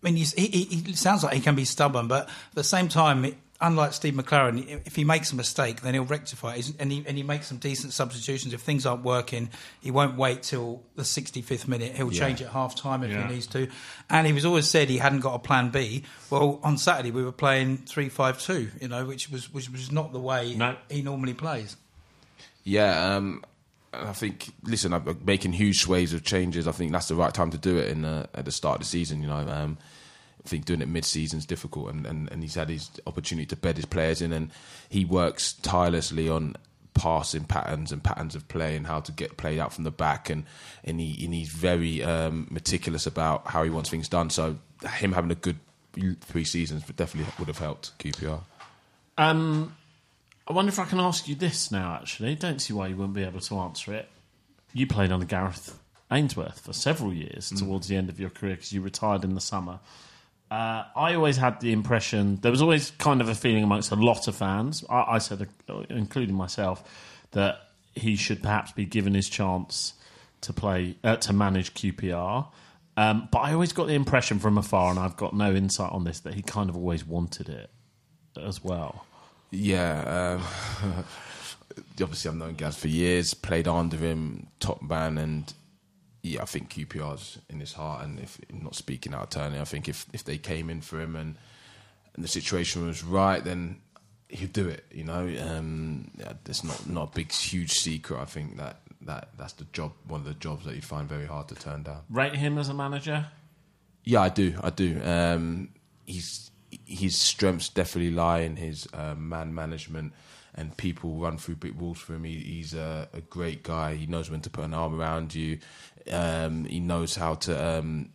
I 0.03 0.11
mean, 0.11 0.17
he, 0.17 0.47
he, 0.47 0.65
he 0.65 0.93
sounds 0.93 1.25
like 1.25 1.33
he 1.33 1.41
can 1.41 1.55
be 1.55 1.65
stubborn, 1.65 2.09
but 2.09 2.29
at 2.29 2.55
the 2.55 2.63
same 2.63 2.89
time, 2.89 3.25
it, 3.25 3.37
unlike 3.67 3.93
Steve 3.93 4.15
McClaren, 4.15 4.81
if 4.87 4.95
he 4.95 5.05
makes 5.05 5.33
a 5.33 5.37
mistake, 5.37 5.81
then 5.81 5.95
he'll 5.95 6.05
rectify 6.05 6.55
it, 6.55 6.73
and 6.79 6.93
he, 6.93 7.05
and 7.07 7.17
he 7.17 7.23
makes 7.23 7.47
some 7.49 7.59
decent 7.59 7.93
substitutions. 7.93 8.53
If 8.55 8.61
things 8.61 8.87
aren't 8.87 9.03
working, 9.05 9.51
he 9.81 9.91
won't 9.91 10.17
wait 10.17 10.43
till 10.43 10.83
the 10.97 11.03
65th 11.03 11.67
minute. 11.67 11.97
He'll 11.97 12.11
change 12.11 12.41
at 12.43 12.49
half 12.51 12.77
time 12.77 13.03
if 13.03 13.11
Yeah. 13.11 13.27
he 13.27 13.35
needs 13.35 13.47
to. 13.49 13.69
And 14.11 14.27
he 14.27 14.33
was 14.33 14.45
always 14.45 14.69
said 14.69 14.89
he 14.89 14.99
hadn't 14.99 15.21
got 15.21 15.35
a 15.35 15.39
plan 15.39 15.71
B. 15.71 16.05
Well, 16.31 16.61
on 16.63 16.79
Saturday 16.79 17.11
we 17.11 17.25
were 17.25 17.33
playing 17.33 17.79
three 17.79 18.09
five 18.09 18.41
two, 18.41 18.71
you 18.81 18.89
know, 18.89 19.05
which 19.05 19.31
was 19.31 19.53
which 19.53 19.69
was 19.71 19.91
not 19.91 20.13
the 20.13 20.21
way 20.21 20.55
No. 20.55 20.77
he 20.89 21.03
normally 21.03 21.35
plays. 21.35 21.77
Yeah, 22.65 23.17
um, 23.17 23.45
I 23.93 24.13
think. 24.13 24.53
Listen, 24.63 24.93
I'm 24.95 25.19
making 25.25 25.53
huge 25.53 25.81
sways 25.81 26.13
of 26.13 26.25
changes. 26.25 26.67
I 26.67 26.73
think 26.73 26.93
that's 26.93 27.09
the 27.09 27.15
right 27.15 27.33
time 27.33 27.51
to 27.51 27.59
do 27.59 27.77
it 27.79 27.89
in 27.91 28.03
the, 28.03 28.29
at 28.35 28.45
the 28.45 28.53
start 28.53 28.77
of 28.77 28.81
the 28.81 28.87
season. 28.87 29.21
You 29.23 29.29
know, 29.29 29.47
um, 29.49 29.79
I 30.45 30.49
think 30.49 30.67
doing 30.67 30.83
it 30.83 30.89
mid-season 30.89 31.39
is 31.39 31.47
difficult, 31.47 31.91
and, 31.91 32.07
and, 32.07 32.31
and 32.31 32.43
he's 32.43 32.55
had 32.55 32.69
his 32.69 32.91
opportunity 33.07 33.47
to 33.47 33.57
bed 33.57 33.77
his 33.77 33.87
players 33.87 34.21
in, 34.21 34.33
and 34.33 34.51
he 34.89 35.05
works 35.05 35.55
tirelessly 35.55 36.29
on 36.29 36.57
passing 36.93 37.45
patterns 37.45 37.91
and 37.91 38.03
patterns 38.03 38.35
of 38.35 38.47
play 38.47 38.77
and 38.77 38.87
how 38.87 39.01
to 39.01 39.11
get 39.11 39.37
played 39.37 39.59
out 39.59 39.73
from 39.73 39.85
the 39.85 39.91
back, 39.91 40.31
and 40.31 40.45
and, 40.85 41.01
he, 41.01 41.25
and 41.25 41.35
he's 41.35 41.49
very 41.49 42.03
um, 42.03 42.47
meticulous 42.51 43.07
about 43.07 43.47
how 43.47 43.63
he 43.63 43.71
wants 43.71 43.91
things 43.91 44.09
done. 44.09 44.31
So 44.31 44.57
him 44.99 45.13
having 45.13 45.31
a 45.31 45.37
good 45.37 45.59
three 46.21 46.45
seasons 46.45 46.85
definitely 46.97 47.33
would 47.39 47.49
have 47.49 47.59
helped 47.59 47.97
QPR. 47.99 48.41
Um, 49.17 49.77
I 50.47 50.53
wonder 50.53 50.69
if 50.69 50.79
I 50.79 50.85
can 50.85 51.01
ask 51.01 51.29
you 51.29 51.35
this 51.35 51.71
now. 51.71 51.95
Actually, 51.95 52.35
don't 52.35 52.61
see 52.61 52.73
why 52.73 52.89
you 52.89 52.97
wouldn't 52.97 53.15
be 53.15 53.25
able 53.25 53.41
to 53.41 53.59
answer 53.59 53.95
it. 53.95 54.09
You 54.73 54.87
played 54.87 55.13
under 55.13 55.25
Gareth 55.25 55.79
Ainsworth 56.11 56.61
for 56.61 56.73
several 56.73 57.13
years 57.13 57.51
towards 57.51 57.89
the 57.89 57.97
end 57.97 58.09
of 58.09 58.21
your 58.21 58.31
career 58.31 58.55
because 58.55 58.73
you 58.73 58.81
retired 58.81 59.25
in 59.25 59.35
the 59.35 59.41
summer. 59.41 59.79
Uh, 60.55 60.85
I 60.95 61.15
always 61.15 61.37
had 61.37 61.61
the 61.61 61.73
impression 61.73 62.37
there 62.43 62.53
was 62.53 62.63
always 62.63 62.93
kind 62.93 63.21
of 63.21 63.29
a 63.29 63.35
feeling 63.35 63.65
amongst 63.65 63.91
a 63.91 63.97
lot 63.97 64.29
of 64.29 64.37
fans. 64.37 64.85
I, 64.89 65.15
I 65.15 65.19
said, 65.19 65.49
including 65.91 66.37
myself, 66.37 66.85
that 67.33 67.71
he 67.97 68.15
should 68.15 68.41
perhaps 68.41 68.71
be 68.71 68.85
given 68.85 69.15
his 69.15 69.29
chance 69.29 69.95
to 70.43 70.53
play 70.53 70.95
uh, 71.03 71.17
to 71.17 71.33
manage 71.33 71.75
QPR. 71.75 72.47
Um, 72.97 73.29
but 73.33 73.41
I 73.41 73.53
always 73.53 73.73
got 73.73 73.89
the 73.89 73.95
impression 73.95 74.39
from 74.39 74.57
afar, 74.57 74.91
and 74.91 74.99
I've 75.01 75.17
got 75.17 75.35
no 75.35 75.53
insight 75.53 75.91
on 75.91 76.05
this, 76.05 76.21
that 76.21 76.35
he 76.35 76.43
kind 76.43 76.71
of 76.71 76.77
always 76.77 77.05
wanted 77.05 77.49
it 77.49 77.69
as 78.41 78.63
well. 78.63 79.07
Yeah, 79.51 80.39
um, 80.85 81.05
obviously 82.01 82.29
I've 82.29 82.37
known 82.37 82.55
Gaz 82.55 82.77
for 82.77 82.87
years, 82.87 83.35
played 83.35 83.67
under 83.67 83.97
him, 83.97 84.47
top 84.61 84.81
man, 84.83 85.19
and 85.19 85.53
yeah, 86.25 86.43
I 86.43 86.47
think 86.47 86.71
QPR's 86.71 87.39
in 87.51 87.61
his 87.61 87.75
heart. 87.75 88.03
And 88.03 88.19
if 88.19 88.41
not 88.51 88.75
speaking 88.75 89.13
out 89.13 89.25
of 89.25 89.31
turn, 89.31 89.55
I 89.55 89.65
think 89.65 89.89
if 89.89 90.07
if 90.13 90.25
they 90.25 90.39
came 90.39 90.71
in 90.71 90.81
for 90.81 90.99
him 90.99 91.15
and 91.15 91.37
and 92.15 92.25
the 92.25 92.29
situation 92.29 92.87
was 92.87 93.05
right, 93.05 93.45
then 93.45 93.81
he'd 94.29 94.53
do 94.53 94.67
it. 94.67 94.85
You 94.91 95.05
know, 95.05 95.33
um, 95.41 96.11
yeah, 96.19 96.33
it's 96.47 96.65
not 96.65 96.89
not 96.89 97.13
a 97.13 97.15
big 97.15 97.31
huge 97.31 97.73
secret. 97.73 98.19
I 98.19 98.25
think 98.25 98.57
that 98.57 98.81
that 99.03 99.29
that's 99.37 99.53
the 99.53 99.65
job, 99.73 99.93
one 100.09 100.21
of 100.21 100.27
the 100.27 100.35
jobs 100.35 100.65
that 100.65 100.75
you 100.75 100.81
find 100.81 101.07
very 101.07 101.27
hard 101.27 101.49
to 101.49 101.55
turn 101.55 101.83
down. 101.83 102.01
Rate 102.09 102.35
him 102.35 102.57
as 102.57 102.71
a 102.71 102.75
manager. 102.75 103.27
Yeah, 104.03 104.23
I 104.23 104.31
do. 104.31 104.55
I 104.63 104.71
do. 104.71 105.01
Um, 105.05 105.69
he's 106.07 106.51
his 106.87 107.17
strengths 107.17 107.69
definitely 107.69 108.13
lie 108.13 108.41
in 108.41 108.57
his 108.57 108.89
uh, 108.95 109.15
man 109.15 109.55
management, 109.55 110.15
and 110.55 110.75
people 110.77 111.17
run 111.17 111.37
through 111.37 111.57
big 111.57 111.75
walls 111.75 111.99
for 111.99 112.15
him. 112.15 112.25
He, 112.25 112.39
he's 112.39 112.73
a, 112.73 113.09
a 113.13 113.21
great 113.21 113.63
guy. 113.63 113.95
He 113.95 114.07
knows 114.07 114.31
when 114.31 114.41
to 114.41 114.51
put 114.51 114.65
an 114.65 114.73
arm 114.73 114.99
around 114.99 115.35
you. 115.35 115.59
Um, 116.11 116.65
he 116.65 116.81
knows 116.81 117.17
how 117.17 117.35
to 117.35 117.79
um, 117.79 118.11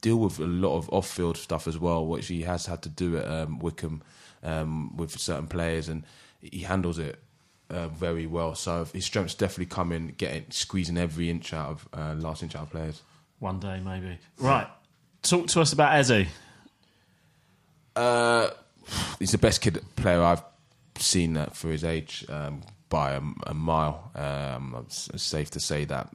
deal 0.00 0.16
with 0.16 0.38
a 0.38 0.46
lot 0.46 0.76
of 0.76 0.88
off-field 0.90 1.36
stuff 1.36 1.66
as 1.66 1.78
well, 1.78 2.06
which 2.06 2.28
he 2.28 2.42
has 2.42 2.66
had 2.66 2.82
to 2.82 2.88
do 2.88 3.16
at 3.18 3.26
um, 3.28 3.58
Wycombe 3.58 4.02
um, 4.42 4.96
with 4.96 5.18
certain 5.18 5.46
players, 5.46 5.88
and 5.88 6.04
he 6.40 6.60
handles 6.60 6.98
it. 6.98 7.20
Uh, 7.68 7.88
very 7.88 8.28
well, 8.28 8.54
so 8.54 8.84
his 8.92 9.04
strengths 9.04 9.34
definitely 9.34 9.66
come 9.66 9.90
in, 9.90 10.06
getting 10.16 10.44
squeezing 10.50 10.96
every 10.96 11.28
inch 11.28 11.52
out 11.52 11.70
of 11.70 11.88
uh, 11.92 12.14
last 12.14 12.40
inch 12.44 12.54
out 12.54 12.62
of 12.62 12.70
players. 12.70 13.02
One 13.40 13.58
day, 13.58 13.80
maybe. 13.84 14.18
Right. 14.38 14.68
Talk 15.22 15.48
to 15.48 15.60
us 15.60 15.72
about 15.72 15.90
Ezzy. 15.94 16.28
Uh, 17.96 18.50
he's 19.18 19.32
the 19.32 19.38
best 19.38 19.62
kid 19.62 19.82
player 19.96 20.22
I've 20.22 20.44
seen 20.96 21.36
uh, 21.36 21.46
for 21.46 21.68
his 21.68 21.82
age 21.82 22.24
um, 22.28 22.62
by 22.88 23.14
a, 23.14 23.20
a 23.48 23.54
mile. 23.54 24.12
Um, 24.14 24.84
it's 24.86 25.10
safe 25.20 25.50
to 25.50 25.58
say 25.58 25.86
that. 25.86 26.14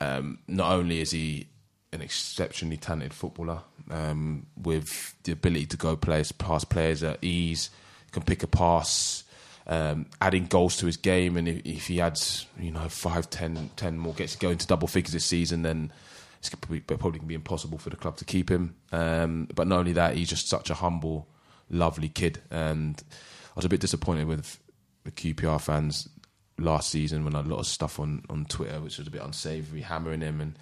Um, 0.00 0.38
not 0.46 0.72
only 0.72 1.00
is 1.00 1.10
he 1.10 1.48
an 1.92 2.02
exceptionally 2.02 2.76
talented 2.76 3.14
footballer 3.14 3.62
um, 3.90 4.46
with 4.60 5.14
the 5.24 5.32
ability 5.32 5.66
to 5.66 5.76
go 5.76 5.96
players 5.96 6.32
past 6.32 6.68
players 6.68 7.02
at 7.02 7.18
ease, 7.22 7.70
can 8.12 8.22
pick 8.22 8.42
a 8.42 8.46
pass, 8.46 9.24
um, 9.66 10.06
adding 10.20 10.46
goals 10.46 10.76
to 10.78 10.86
his 10.86 10.96
game, 10.96 11.36
and 11.36 11.48
if, 11.48 11.64
if 11.64 11.86
he 11.88 12.00
adds 12.00 12.46
you 12.58 12.70
know 12.70 12.88
five, 12.88 13.28
ten, 13.30 13.70
ten 13.76 13.98
more, 13.98 14.14
gets 14.14 14.34
to 14.34 14.38
go 14.38 14.50
into 14.50 14.66
double 14.66 14.88
figures 14.88 15.12
this 15.12 15.24
season, 15.24 15.62
then 15.62 15.92
it's 16.38 16.50
probably, 16.50 16.80
probably 16.80 17.10
going 17.10 17.20
to 17.20 17.26
be 17.26 17.34
impossible 17.34 17.78
for 17.78 17.90
the 17.90 17.96
club 17.96 18.16
to 18.18 18.24
keep 18.24 18.50
him. 18.50 18.76
Um, 18.92 19.48
but 19.54 19.66
not 19.66 19.80
only 19.80 19.92
that, 19.92 20.16
he's 20.16 20.28
just 20.28 20.48
such 20.48 20.70
a 20.70 20.74
humble, 20.74 21.28
lovely 21.68 22.08
kid. 22.08 22.40
And 22.50 23.02
I 23.10 23.52
was 23.56 23.64
a 23.64 23.68
bit 23.68 23.80
disappointed 23.80 24.28
with 24.28 24.58
the 25.04 25.10
QPR 25.10 25.60
fans 25.60 26.08
last 26.58 26.90
season 26.90 27.24
when 27.24 27.34
I 27.34 27.38
had 27.38 27.46
a 27.46 27.50
lot 27.50 27.60
of 27.60 27.66
stuff 27.66 27.98
on, 28.00 28.24
on 28.28 28.44
Twitter, 28.46 28.80
which 28.80 28.98
was 28.98 29.06
a 29.06 29.10
bit 29.10 29.22
unsavoury, 29.22 29.80
hammering 29.82 30.20
him. 30.20 30.40
And 30.40 30.58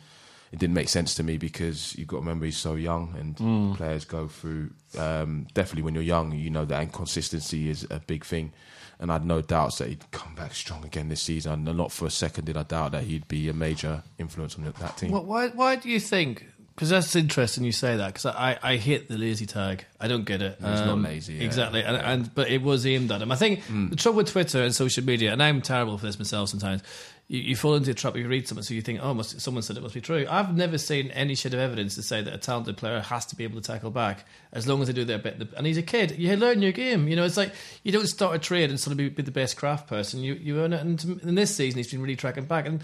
it 0.52 0.58
didn't 0.58 0.74
make 0.74 0.88
sense 0.88 1.14
to 1.16 1.22
me 1.22 1.38
because 1.38 1.96
you've 1.96 2.08
got 2.08 2.18
to 2.18 2.20
remember 2.20 2.44
he's 2.44 2.56
so 2.56 2.74
young 2.74 3.14
and 3.18 3.76
players 3.76 4.04
go 4.04 4.28
through, 4.28 4.70
um, 4.98 5.46
definitely 5.54 5.82
when 5.82 5.94
you're 5.94 6.02
young, 6.02 6.32
you 6.32 6.50
know 6.50 6.64
that 6.64 6.82
inconsistency 6.82 7.68
is 7.68 7.86
a 7.90 8.00
big 8.00 8.24
thing. 8.24 8.52
And 8.98 9.10
I 9.10 9.14
had 9.14 9.26
no 9.26 9.42
doubts 9.42 9.78
that 9.78 9.88
he'd 9.88 10.10
come 10.10 10.34
back 10.34 10.54
strong 10.54 10.84
again 10.84 11.10
this 11.10 11.20
season. 11.20 11.68
And 11.68 11.76
not 11.76 11.92
for 11.92 12.06
a 12.06 12.10
second 12.10 12.46
did 12.46 12.56
I 12.56 12.62
doubt 12.62 12.92
that 12.92 13.04
he'd 13.04 13.28
be 13.28 13.48
a 13.48 13.52
major 13.52 14.02
influence 14.18 14.56
on 14.56 14.64
that 14.64 14.96
team. 14.96 15.10
Why, 15.10 15.48
why 15.48 15.76
do 15.76 15.90
you 15.90 16.00
think? 16.00 16.46
Because 16.76 16.90
that's 16.90 17.16
interesting 17.16 17.64
you 17.64 17.72
say 17.72 17.96
that. 17.96 18.08
Because 18.08 18.26
I, 18.26 18.58
I 18.62 18.76
hit 18.76 19.08
the 19.08 19.16
lazy 19.16 19.46
tag. 19.46 19.86
I 19.98 20.08
don't 20.08 20.24
get 20.26 20.42
it. 20.42 20.58
Um, 20.62 20.72
It's 20.72 20.82
not 20.82 20.98
lazy, 20.98 21.32
yeah. 21.32 21.44
Exactly. 21.44 21.82
And, 21.82 21.96
and 21.96 22.34
but 22.34 22.50
it 22.50 22.60
was 22.60 22.86
aimed 22.86 23.10
at 23.10 23.22
him. 23.22 23.32
I 23.32 23.36
think 23.36 23.62
the 23.66 23.96
trouble 23.96 24.18
with 24.18 24.30
Twitter 24.30 24.62
and 24.62 24.74
social 24.74 25.02
media, 25.02 25.32
and 25.32 25.42
I'm 25.42 25.62
terrible 25.62 25.96
for 25.96 26.04
this 26.04 26.18
myself 26.18 26.50
sometimes. 26.50 26.82
You, 27.28 27.40
you 27.40 27.56
fall 27.56 27.74
into 27.76 27.90
a 27.90 27.94
trap. 27.94 28.14
You 28.14 28.28
read 28.28 28.46
something, 28.46 28.62
so 28.62 28.74
you 28.74 28.82
think, 28.82 29.00
"Oh, 29.02 29.14
must, 29.14 29.40
someone 29.40 29.62
said 29.62 29.76
it 29.78 29.82
must 29.82 29.94
be 29.94 30.02
true." 30.02 30.26
I've 30.28 30.54
never 30.54 30.76
seen 30.78 31.10
any 31.12 31.34
shade 31.34 31.54
of 31.54 31.60
evidence 31.60 31.94
to 31.94 32.02
say 32.02 32.20
that 32.22 32.32
a 32.32 32.38
talented 32.38 32.76
player 32.76 33.00
has 33.00 33.24
to 33.26 33.36
be 33.36 33.42
able 33.44 33.60
to 33.60 33.66
tackle 33.66 33.90
back 33.90 34.26
as 34.52 34.68
long 34.68 34.80
as 34.82 34.86
they 34.86 34.92
do 34.92 35.04
their 35.04 35.18
bit. 35.18 35.42
And 35.56 35.66
he's 35.66 35.78
a 35.78 35.82
kid. 35.82 36.18
You 36.18 36.36
learn 36.36 36.60
your 36.62 36.72
game. 36.72 37.08
You 37.08 37.16
know, 37.16 37.24
it's 37.24 37.38
like 37.38 37.52
you 37.82 37.90
don't 37.90 38.06
start 38.06 38.36
a 38.36 38.38
trade 38.38 38.68
and 38.70 38.78
suddenly 38.78 39.08
be, 39.08 39.14
be 39.14 39.22
the 39.22 39.32
best 39.32 39.56
craft 39.56 39.88
person. 39.88 40.20
You 40.22 40.34
you 40.34 40.60
earn 40.60 40.72
it. 40.74 40.82
And 40.82 41.02
in 41.24 41.34
this 41.36 41.56
season, 41.56 41.78
he's 41.78 41.90
been 41.90 42.02
really 42.02 42.16
tracking 42.16 42.44
back. 42.44 42.66
And 42.66 42.82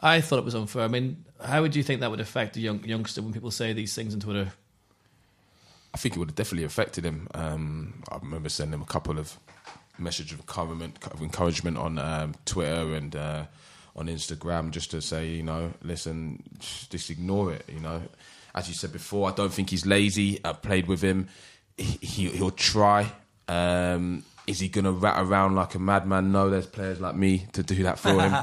I 0.00 0.20
thought 0.20 0.38
it 0.38 0.44
was 0.44 0.54
unfair. 0.54 0.82
I 0.82 0.88
mean, 0.88 1.24
how 1.44 1.62
would 1.62 1.74
you 1.74 1.82
think 1.82 2.00
that 2.00 2.10
would 2.10 2.20
affect 2.20 2.56
a 2.56 2.60
young 2.60 2.84
youngster 2.84 3.22
when 3.22 3.32
people 3.32 3.50
say 3.50 3.72
these 3.72 3.94
things 3.94 4.14
on 4.14 4.20
Twitter? 4.20 4.52
I 5.94 5.98
think 5.98 6.14
it 6.14 6.18
would 6.18 6.28
have 6.28 6.36
definitely 6.36 6.64
affected 6.64 7.04
him. 7.04 7.28
Um, 7.34 8.02
I 8.10 8.18
remember 8.18 8.48
sending 8.48 8.74
him 8.74 8.82
a 8.82 8.86
couple 8.86 9.18
of 9.18 9.36
messages 9.98 10.32
of 10.32 10.40
encouragement, 10.40 10.96
of 11.10 11.22
encouragement 11.22 11.78
on 11.78 11.98
um, 11.98 12.34
Twitter 12.44 12.94
and 12.94 13.16
uh, 13.16 13.44
on 13.96 14.06
Instagram, 14.06 14.70
just 14.70 14.90
to 14.92 15.00
say, 15.00 15.28
you 15.28 15.42
know, 15.42 15.72
listen, 15.82 16.42
just 16.60 17.10
ignore 17.10 17.52
it. 17.52 17.64
You 17.68 17.80
know, 17.80 18.02
as 18.54 18.68
you 18.68 18.74
said 18.74 18.92
before, 18.92 19.28
I 19.28 19.32
don't 19.32 19.52
think 19.52 19.70
he's 19.70 19.86
lazy. 19.86 20.38
I 20.44 20.52
played 20.52 20.86
with 20.86 21.02
him. 21.02 21.28
He, 21.76 22.28
he'll 22.28 22.50
try. 22.50 23.10
Um, 23.48 24.24
is 24.48 24.58
he 24.58 24.68
going 24.68 24.86
to 24.86 24.92
rat 24.92 25.16
around 25.18 25.54
like 25.54 25.74
a 25.74 25.78
madman? 25.78 26.32
No, 26.32 26.48
there's 26.48 26.66
players 26.66 27.00
like 27.00 27.14
me 27.14 27.46
to 27.52 27.62
do 27.62 27.82
that 27.82 27.98
for 27.98 28.20
him. 28.20 28.34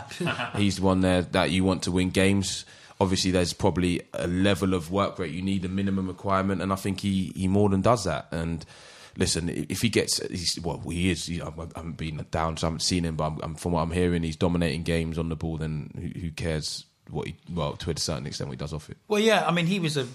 He's 0.55 0.77
the 0.77 0.83
one 0.83 1.01
there 1.01 1.23
that 1.23 1.49
you 1.49 1.63
want 1.63 1.83
to 1.83 1.91
win 1.91 2.11
games. 2.11 2.65
Obviously, 3.01 3.31
there's 3.31 3.53
probably 3.53 4.01
a 4.13 4.27
level 4.27 4.73
of 4.73 4.91
work 4.91 5.19
rate 5.19 5.33
you 5.33 5.41
need, 5.41 5.65
a 5.65 5.69
minimum 5.69 6.07
requirement, 6.07 6.61
and 6.61 6.71
I 6.71 6.75
think 6.75 7.01
he, 7.01 7.33
he 7.35 7.47
more 7.47 7.69
than 7.69 7.81
does 7.81 8.03
that. 8.05 8.27
And 8.31 8.63
listen, 9.17 9.49
if 9.49 9.81
he 9.81 9.89
gets, 9.89 10.25
he's, 10.27 10.59
well, 10.61 10.79
he 10.79 11.09
is. 11.09 11.27
You 11.27 11.39
know, 11.39 11.53
I 11.57 11.77
haven't 11.79 11.97
been 11.97 12.25
down, 12.31 12.57
so 12.57 12.67
I 12.67 12.69
haven't 12.69 12.81
seen 12.81 13.03
him, 13.03 13.15
but 13.15 13.25
I'm, 13.25 13.39
I'm, 13.41 13.55
from 13.55 13.73
what 13.73 13.81
I'm 13.81 13.91
hearing, 13.91 14.23
he's 14.23 14.37
dominating 14.37 14.83
games 14.83 15.17
on 15.17 15.29
the 15.29 15.35
ball. 15.35 15.57
Then 15.57 15.89
who, 15.95 16.19
who 16.19 16.31
cares 16.31 16.85
what 17.09 17.27
he? 17.27 17.35
Well, 17.53 17.73
to 17.73 17.91
a 17.91 17.97
certain 17.97 18.25
extent, 18.25 18.47
what 18.49 18.53
he 18.53 18.57
does 18.57 18.73
off 18.73 18.89
it. 18.89 18.97
Well, 19.07 19.19
yeah, 19.21 19.47
I 19.47 19.51
mean, 19.51 19.65
he 19.67 19.79
was 19.79 19.97
a. 19.97 20.07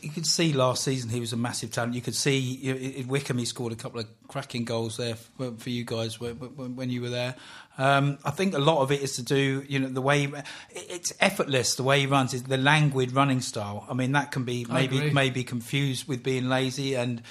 You 0.00 0.10
could 0.10 0.26
see 0.26 0.52
last 0.52 0.84
season 0.84 1.10
he 1.10 1.20
was 1.20 1.32
a 1.32 1.36
massive 1.36 1.70
talent. 1.70 1.94
You 1.94 2.00
could 2.00 2.14
see 2.14 2.38
you 2.38 2.74
know, 2.74 2.80
in 2.80 3.08
Wycombe 3.08 3.38
he 3.38 3.44
scored 3.44 3.72
a 3.72 3.76
couple 3.76 4.00
of 4.00 4.06
cracking 4.28 4.64
goals 4.64 4.96
there 4.96 5.14
for, 5.16 5.52
for 5.52 5.70
you 5.70 5.84
guys 5.84 6.20
when, 6.20 6.34
when, 6.36 6.76
when 6.76 6.90
you 6.90 7.02
were 7.02 7.10
there. 7.10 7.34
Um, 7.76 8.18
I 8.24 8.30
think 8.30 8.54
a 8.54 8.58
lot 8.58 8.82
of 8.82 8.90
it 8.90 9.02
is 9.02 9.16
to 9.16 9.22
do, 9.22 9.64
you 9.68 9.78
know, 9.78 9.88
the 9.88 10.02
way 10.02 10.26
he- 10.26 10.32
it's 10.74 11.12
effortless. 11.20 11.76
The 11.76 11.84
way 11.84 12.00
he 12.00 12.06
runs 12.06 12.34
is 12.34 12.42
the 12.42 12.56
languid 12.56 13.12
running 13.12 13.40
style. 13.40 13.86
I 13.88 13.94
mean, 13.94 14.12
that 14.12 14.32
can 14.32 14.44
be 14.44 14.64
maybe 14.68 15.10
maybe 15.12 15.44
confused 15.44 16.08
with 16.08 16.22
being 16.22 16.48
lazy 16.48 16.94
and 16.94 17.22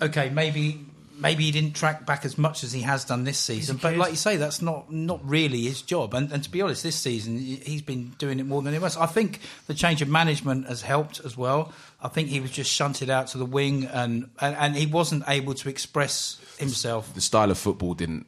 okay, 0.00 0.30
maybe. 0.30 0.86
Maybe 1.16 1.44
he 1.44 1.52
didn't 1.52 1.74
track 1.74 2.04
back 2.04 2.24
as 2.24 2.36
much 2.36 2.64
as 2.64 2.72
he 2.72 2.80
has 2.82 3.04
done 3.04 3.22
this 3.24 3.38
season, 3.38 3.76
but 3.80 3.96
like 3.96 4.10
you 4.10 4.16
say, 4.16 4.36
that's 4.36 4.60
not 4.60 4.90
not 4.92 5.20
really 5.28 5.62
his 5.62 5.80
job. 5.80 6.12
And, 6.14 6.32
and 6.32 6.42
to 6.42 6.50
be 6.50 6.60
honest, 6.60 6.82
this 6.82 6.96
season 6.96 7.38
he- 7.38 7.56
he's 7.56 7.82
been 7.82 8.08
doing 8.18 8.40
it 8.40 8.46
more 8.46 8.60
than 8.62 8.74
anyone 8.74 8.86
else. 8.86 8.96
I 8.96 9.06
think 9.06 9.38
the 9.68 9.74
change 9.74 10.02
of 10.02 10.08
management 10.08 10.66
has 10.66 10.82
helped 10.82 11.20
as 11.24 11.36
well. 11.36 11.72
I 12.02 12.08
think 12.08 12.28
he 12.28 12.40
was 12.40 12.50
just 12.50 12.70
shunted 12.70 13.10
out 13.10 13.28
to 13.28 13.38
the 13.38 13.46
wing, 13.46 13.84
and 13.86 14.28
and, 14.40 14.56
and 14.56 14.76
he 14.76 14.86
wasn't 14.86 15.22
able 15.28 15.54
to 15.54 15.68
express 15.68 16.40
himself. 16.58 17.14
the 17.14 17.20
style 17.20 17.50
of 17.50 17.58
football 17.58 17.94
didn't 17.94 18.26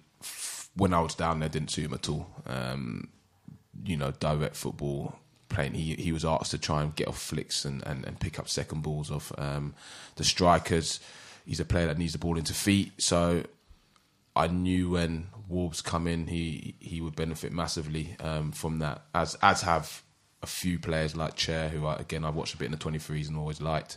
when 0.77 0.95
I 0.95 1.01
was 1.01 1.15
down 1.15 1.41
there 1.41 1.49
didn't 1.49 1.71
suit 1.71 1.87
him 1.87 1.95
at 1.95 2.09
all. 2.09 2.27
Um, 2.47 3.09
you 3.85 3.97
know, 3.97 4.13
direct 4.13 4.55
football 4.57 5.19
playing. 5.49 5.75
He 5.75 5.95
he 5.97 6.13
was 6.13 6.25
asked 6.25 6.53
to 6.53 6.59
try 6.59 6.83
and 6.83 6.95
get 6.95 7.09
off 7.09 7.21
flicks 7.21 7.65
and, 7.65 7.83
and, 7.85 8.05
and 8.07 8.19
pick 8.21 8.39
up 8.39 8.49
second 8.49 8.83
balls 8.83 9.11
off 9.11 9.33
um, 9.39 9.75
the 10.17 10.25
strikers. 10.25 11.01
He's 11.47 11.61
a 11.61 11.65
player 11.65 11.87
that 11.87 11.99
needs 11.99 12.13
the 12.13 12.19
ball 12.19 12.37
into 12.37 12.53
feet. 12.53 12.93
So 12.99 13.45
I 14.35 14.49
knew 14.49 14.91
when 14.91 15.29
Wolves 15.49 15.81
come 15.81 16.07
in, 16.07 16.27
he 16.27 16.75
he 16.81 17.01
would 17.01 17.17
benefit 17.17 17.53
massively 17.53 18.17
um, 18.21 18.53
from 18.53 18.81
that. 18.81 19.03
As 19.15 19.37
as 19.43 19.63
have 19.63 20.03
a 20.43 20.47
few 20.47 20.79
players 20.79 21.17
like 21.17 21.37
Chair, 21.37 21.69
who 21.69 21.87
I, 21.87 21.97
again 21.97 22.25
I've 22.25 22.35
watched 22.35 22.55
a 22.55 22.59
bit 22.59 22.67
in 22.67 22.73
the 22.73 22.79
twenty 22.79 22.99
threes 22.99 23.29
and 23.29 23.37
always 23.37 23.61
liked. 23.61 23.97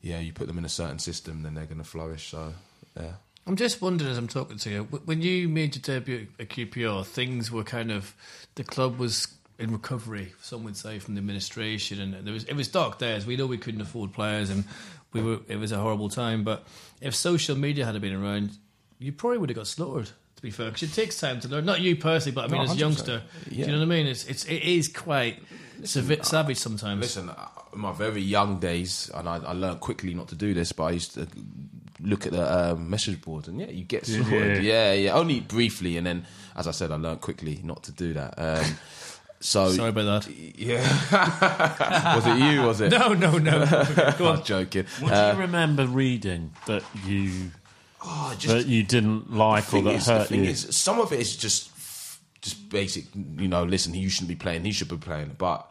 Yeah, 0.00 0.20
you 0.20 0.32
put 0.32 0.46
them 0.46 0.58
in 0.58 0.64
a 0.64 0.70
certain 0.70 0.98
system, 0.98 1.42
then 1.42 1.54
they're 1.54 1.64
going 1.64 1.78
to 1.78 1.84
flourish. 1.84 2.28
So 2.30 2.52
yeah. 2.96 3.12
I'm 3.46 3.56
just 3.56 3.82
wondering 3.82 4.10
as 4.10 4.16
I'm 4.16 4.28
talking 4.28 4.56
to 4.58 4.70
you, 4.70 4.82
when 4.84 5.20
you 5.20 5.48
made 5.48 5.74
your 5.74 5.82
debut 5.82 6.28
at 6.38 6.48
QPR, 6.48 7.04
things 7.04 7.50
were 7.50 7.64
kind 7.64 7.90
of 7.90 8.14
the 8.54 8.64
club 8.64 8.98
was 8.98 9.28
in 9.58 9.70
recovery. 9.70 10.32
Some 10.40 10.64
would 10.64 10.76
say 10.76 10.98
from 10.98 11.14
the 11.14 11.18
administration, 11.18 12.00
and 12.00 12.26
there 12.26 12.32
was 12.32 12.44
it 12.44 12.54
was 12.54 12.68
dark 12.68 12.98
days. 12.98 13.26
We 13.26 13.36
know 13.36 13.46
we 13.46 13.58
couldn't 13.58 13.80
afford 13.80 14.12
players, 14.12 14.50
and 14.50 14.64
we 15.14 15.22
were 15.22 15.38
it 15.48 15.56
was 15.56 15.72
a 15.72 15.78
horrible 15.78 16.10
time. 16.10 16.44
But 16.44 16.64
if 17.00 17.14
social 17.14 17.56
media 17.56 17.86
had 17.86 17.98
been 18.00 18.12
around, 18.14 18.50
you 18.98 19.12
probably 19.12 19.38
would 19.38 19.48
have 19.48 19.56
got 19.56 19.66
slaughtered. 19.66 20.10
To 20.36 20.42
be 20.42 20.50
fair, 20.50 20.66
because 20.66 20.82
it 20.82 20.92
takes 20.92 21.18
time 21.18 21.40
to 21.40 21.48
learn. 21.48 21.64
Not 21.64 21.80
you 21.80 21.96
personally, 21.96 22.34
but 22.34 22.44
I 22.44 22.48
mean 22.48 22.58
No, 22.58 22.64
as 22.64 22.72
a 22.72 22.74
100%. 22.74 22.78
youngster. 22.78 23.22
Do 23.48 23.54
you 23.54 23.66
know 23.66 23.78
what 23.78 23.82
I 23.82 23.86
mean? 23.86 24.06
It's 24.06 24.24
it's 24.26 24.44
it 24.44 24.62
is 24.62 24.88
quite 24.88 25.42
savi- 25.82 26.24
savage 26.24 26.58
sometimes. 26.58 27.00
Listen, 27.00 27.30
uh, 27.30 27.48
in 27.72 27.80
my 27.80 27.92
very 27.92 28.20
young 28.20 28.58
days, 28.60 29.10
and 29.14 29.26
I, 29.28 29.36
I 29.38 29.52
learned 29.52 29.80
quickly 29.80 30.12
not 30.12 30.28
to 30.28 30.34
do 30.34 30.52
this, 30.52 30.72
but 30.72 30.84
I 30.84 30.90
used 30.90 31.14
to 31.14 31.26
look 32.00 32.26
at 32.26 32.32
the 32.32 32.72
um, 32.72 32.90
message 32.90 33.22
boards, 33.22 33.48
and 33.48 33.58
yeah, 33.60 33.68
you 33.68 33.84
get 33.84 34.04
Did 34.04 34.26
slaughtered. 34.26 34.62
you? 34.62 34.70
Yeah, 34.70 34.92
yeah, 34.92 35.12
only 35.14 35.40
briefly, 35.40 35.96
and 35.96 36.06
then, 36.06 36.26
as 36.56 36.66
I 36.68 36.72
said, 36.72 36.90
I 36.90 36.96
learned 36.96 37.20
quickly 37.22 37.60
not 37.64 37.82
to 37.84 37.92
do 37.92 38.12
that. 38.12 38.34
Um, 38.36 38.76
so 39.46 39.70
Sorry 39.72 39.90
about 39.90 40.22
that. 40.24 40.34
yeah, 40.58 42.14
was 42.16 42.26
it 42.26 42.38
you? 42.38 42.62
Was 42.62 42.80
it? 42.80 42.90
No, 42.98 43.12
no, 43.12 43.36
no. 43.38 44.14
Go 44.18 44.28
on. 44.28 44.42
joking. 44.44 44.86
What 45.00 45.12
Uh, 45.12 45.32
do 45.32 45.36
you 45.36 45.42
remember 45.42 45.86
reading 45.86 46.52
that 46.66 46.82
you 47.04 47.50
oh, 48.02 48.34
just- 48.38 48.54
that 48.54 48.66
you 48.66 48.82
didn't 48.82 49.32
like 49.32 49.72
or 49.74 49.82
that 49.82 49.94
is, 49.96 50.06
hurt 50.06 50.30
you? 50.30 50.44
is, 50.44 50.74
some 50.74 50.98
of 50.98 51.12
it 51.12 51.20
is 51.20 51.36
just 51.36 51.70
just 52.40 52.68
basic. 52.70 53.04
You 53.14 53.48
know, 53.48 53.64
listen, 53.64 53.94
you 53.94 54.08
shouldn't 54.08 54.28
be 54.30 54.34
playing. 54.36 54.64
He 54.64 54.72
should 54.72 54.88
be 54.88 54.96
playing. 54.96 55.34
But 55.36 55.70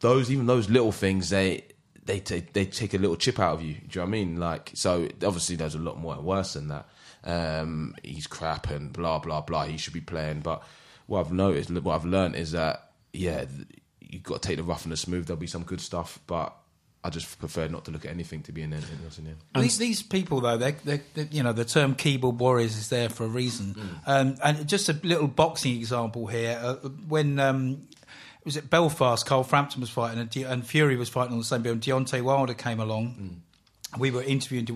those, 0.00 0.30
even 0.32 0.46
those 0.46 0.68
little 0.68 0.92
things, 0.92 1.30
they 1.30 1.64
they 2.04 2.18
take 2.20 2.52
they 2.52 2.64
take 2.66 2.94
a 2.94 2.98
little 2.98 3.16
chip 3.16 3.38
out 3.38 3.54
of 3.54 3.62
you. 3.62 3.74
Do 3.74 3.80
you 3.80 3.88
know 3.96 4.02
what 4.02 4.06
I 4.08 4.10
mean? 4.10 4.36
Like, 4.40 4.70
so 4.74 5.04
obviously 5.24 5.54
there's 5.56 5.74
a 5.76 5.78
lot 5.78 5.98
more 5.98 6.16
worse 6.20 6.54
than 6.54 6.68
that. 6.68 6.88
Um, 7.22 7.94
he's 8.02 8.26
crap 8.26 8.70
and 8.70 8.92
blah 8.92 9.20
blah 9.20 9.40
blah. 9.40 9.64
He 9.66 9.76
should 9.76 9.94
be 9.94 10.00
playing, 10.00 10.40
but. 10.40 10.62
what 11.06 11.20
I've 11.20 11.32
noticed, 11.32 11.70
what 11.70 11.94
I've 11.94 12.06
learned 12.06 12.34
is 12.34 12.52
that 12.52 12.83
yeah, 13.14 13.44
th- 13.44 13.66
you 14.00 14.18
got 14.20 14.42
to 14.42 14.48
take 14.48 14.56
the 14.56 14.62
rough 14.62 14.84
and 14.84 14.92
the 14.92 14.96
smooth. 14.96 15.26
There'll 15.26 15.40
be 15.40 15.46
some 15.46 15.62
good 15.64 15.80
stuff, 15.80 16.20
but 16.26 16.54
I 17.02 17.10
just 17.10 17.38
prefer 17.38 17.68
not 17.68 17.84
to 17.86 17.90
look 17.90 18.04
at 18.04 18.10
anything 18.10 18.42
to 18.44 18.52
be 18.52 18.62
in 18.62 18.72
anything 18.72 18.98
else 19.04 19.18
in 19.18 19.24
the 19.24 19.30
end. 19.30 19.40
These, 19.54 19.78
these 19.78 20.02
people, 20.02 20.40
though, 20.40 20.56
they're, 20.56 20.76
they, 20.84 21.00
they, 21.14 21.28
you 21.30 21.42
know, 21.42 21.52
the 21.52 21.64
term 21.64 21.94
keyboard 21.94 22.38
warriors 22.38 22.76
is 22.76 22.88
there 22.88 23.08
for 23.08 23.24
a 23.24 23.28
reason. 23.28 23.74
Um, 24.06 24.36
and 24.42 24.66
just 24.66 24.88
a 24.88 24.98
little 25.02 25.26
boxing 25.28 25.76
example 25.76 26.26
here. 26.26 26.58
Uh, 26.62 26.74
when 27.08 27.38
um, 27.38 27.88
was 28.44 28.56
it 28.56 28.70
Belfast? 28.70 29.26
Carl 29.26 29.42
Frampton 29.44 29.80
was 29.80 29.90
fighting, 29.90 30.18
and, 30.18 30.30
De- 30.30 30.44
and 30.44 30.66
Fury 30.66 30.96
was 30.96 31.08
fighting 31.08 31.32
on 31.32 31.38
the 31.38 31.44
same 31.44 31.62
bill. 31.62 31.72
And 31.72 31.82
Deontay 31.82 32.22
Wilder 32.22 32.54
came 32.54 32.80
along. 32.80 33.42
We 33.98 34.10
were 34.10 34.22
interviewing 34.22 34.64
De- 34.64 34.74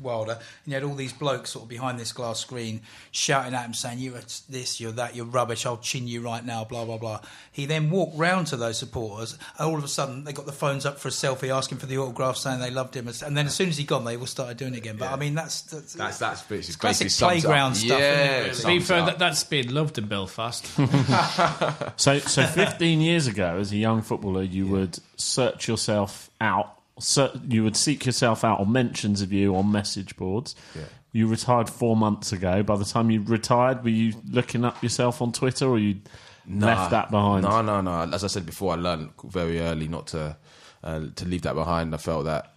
Wilder, 0.00 0.32
and 0.32 0.40
you 0.66 0.74
had 0.74 0.82
all 0.82 0.94
these 0.94 1.12
blokes 1.12 1.50
sort 1.50 1.64
of 1.64 1.68
behind 1.68 1.98
this 1.98 2.12
glass 2.12 2.38
screen 2.40 2.82
shouting 3.10 3.54
at 3.54 3.64
him, 3.64 3.74
saying, 3.74 3.98
"You're 3.98 4.20
this, 4.48 4.80
you're 4.80 4.92
that, 4.92 5.16
you're 5.16 5.26
rubbish. 5.26 5.66
I'll 5.66 5.78
chin 5.78 6.06
you 6.06 6.20
right 6.20 6.44
now." 6.44 6.64
Blah 6.64 6.84
blah 6.84 6.98
blah. 6.98 7.20
He 7.52 7.66
then 7.66 7.90
walked 7.90 8.16
round 8.16 8.46
to 8.48 8.56
those 8.56 8.78
supporters, 8.78 9.36
and 9.58 9.68
all 9.68 9.76
of 9.76 9.84
a 9.84 9.88
sudden 9.88 10.24
they 10.24 10.32
got 10.32 10.46
the 10.46 10.52
phones 10.52 10.86
up 10.86 10.98
for 10.98 11.08
a 11.08 11.10
selfie, 11.10 11.54
asking 11.54 11.78
for 11.78 11.86
the 11.86 11.98
autograph, 11.98 12.36
saying 12.36 12.60
they 12.60 12.70
loved 12.70 12.94
him. 12.94 13.08
And 13.08 13.36
then 13.36 13.46
as 13.46 13.54
soon 13.54 13.68
as 13.68 13.76
he 13.76 13.84
gone, 13.84 14.04
they 14.04 14.16
all 14.16 14.26
started 14.26 14.56
doing 14.56 14.74
it 14.74 14.78
again. 14.78 14.96
But 14.96 15.10
I 15.10 15.16
mean, 15.16 15.34
that's 15.34 15.62
that's, 15.62 15.94
That's 15.94 16.18
that's 16.18 16.42
basically, 16.42 16.78
classic 16.78 17.10
playground 17.10 17.72
up. 17.72 17.76
stuff, 17.76 18.00
Yeah, 18.00 18.24
it, 18.24 18.40
really? 18.42 18.54
To 18.60 18.66
be 18.66 18.80
fair, 18.80 19.06
that, 19.06 19.18
that's 19.18 19.44
being 19.44 19.68
loved 19.70 19.98
in 19.98 20.06
Belfast. 20.06 20.66
So, 21.96 22.18
so 22.18 22.44
15 22.46 23.00
years 23.00 23.26
ago, 23.26 23.58
as 23.58 23.72
a 23.72 23.76
young 23.76 24.02
footballer, 24.02 24.42
you 24.42 24.66
would 24.68 24.98
search 25.16 25.68
yourself 25.68 26.30
out. 26.40 26.76
Ser- 27.00 27.32
you 27.48 27.64
would 27.64 27.76
seek 27.76 28.06
yourself 28.06 28.44
out 28.44 28.60
on 28.60 28.72
mentions 28.72 29.22
of 29.22 29.32
you 29.32 29.56
on 29.56 29.72
message 29.72 30.16
boards. 30.16 30.54
Yeah. 30.74 30.82
You 31.12 31.26
retired 31.26 31.68
four 31.68 31.96
months 31.96 32.32
ago. 32.32 32.62
By 32.62 32.76
the 32.76 32.84
time 32.84 33.10
you 33.10 33.22
retired, 33.22 33.82
were 33.82 33.90
you 33.90 34.14
looking 34.30 34.64
up 34.64 34.80
yourself 34.82 35.20
on 35.20 35.32
Twitter, 35.32 35.66
or 35.66 35.78
you 35.78 36.00
left 36.48 36.92
that 36.92 37.10
behind? 37.10 37.42
No, 37.42 37.62
no, 37.62 37.80
no. 37.80 38.02
As 38.12 38.22
I 38.22 38.28
said 38.28 38.46
before, 38.46 38.74
I 38.74 38.76
learned 38.76 39.10
very 39.24 39.60
early 39.60 39.88
not 39.88 40.06
to 40.08 40.36
uh, 40.84 41.06
to 41.16 41.24
leave 41.24 41.42
that 41.42 41.54
behind. 41.54 41.94
I 41.94 41.98
felt 41.98 42.26
that 42.26 42.54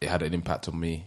it 0.00 0.08
had 0.08 0.22
an 0.22 0.34
impact 0.34 0.68
on 0.68 0.80
me 0.80 1.06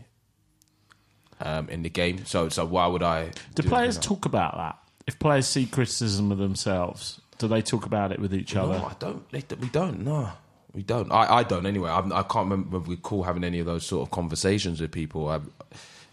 um, 1.41 1.69
in 1.69 1.83
the 1.83 1.89
game. 1.89 2.25
So, 2.25 2.49
so 2.49 2.65
why 2.65 2.87
would 2.87 3.03
I? 3.03 3.25
Do 3.55 3.63
do 3.63 3.69
players 3.69 3.97
anything 3.97 4.15
talk 4.15 4.25
about 4.25 4.55
that? 4.55 4.77
If 5.07 5.19
players 5.19 5.47
see 5.47 5.65
criticism 5.65 6.31
of 6.31 6.37
themselves, 6.37 7.21
do 7.37 7.47
they 7.47 7.61
talk 7.61 7.85
about 7.85 8.11
it 8.11 8.19
with 8.19 8.33
each 8.33 8.55
else? 8.55 8.69
other? 8.69 8.85
I 8.85 8.95
don't. 8.97 9.29
They, 9.31 9.43
we 9.59 9.69
don't. 9.69 9.99
No, 10.01 10.31
we 10.75 10.83
don't. 10.83 11.09
I, 11.11 11.37
I 11.37 11.43
don't 11.43 11.65
anyway. 11.65 11.89
I'm, 11.89 12.11
I 12.11 12.21
can't 12.23 12.49
remember 12.49 12.77
if 12.77 12.87
we 12.87 12.95
recall 12.95 13.23
having 13.23 13.45
any 13.45 13.59
of 13.59 13.65
those 13.65 13.85
sort 13.85 14.05
of 14.05 14.11
conversations 14.11 14.81
with 14.81 14.91
people. 14.91 15.29
I, 15.29 15.39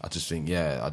I 0.00 0.08
just 0.08 0.28
think, 0.28 0.48
yeah. 0.48 0.88
I, 0.88 0.92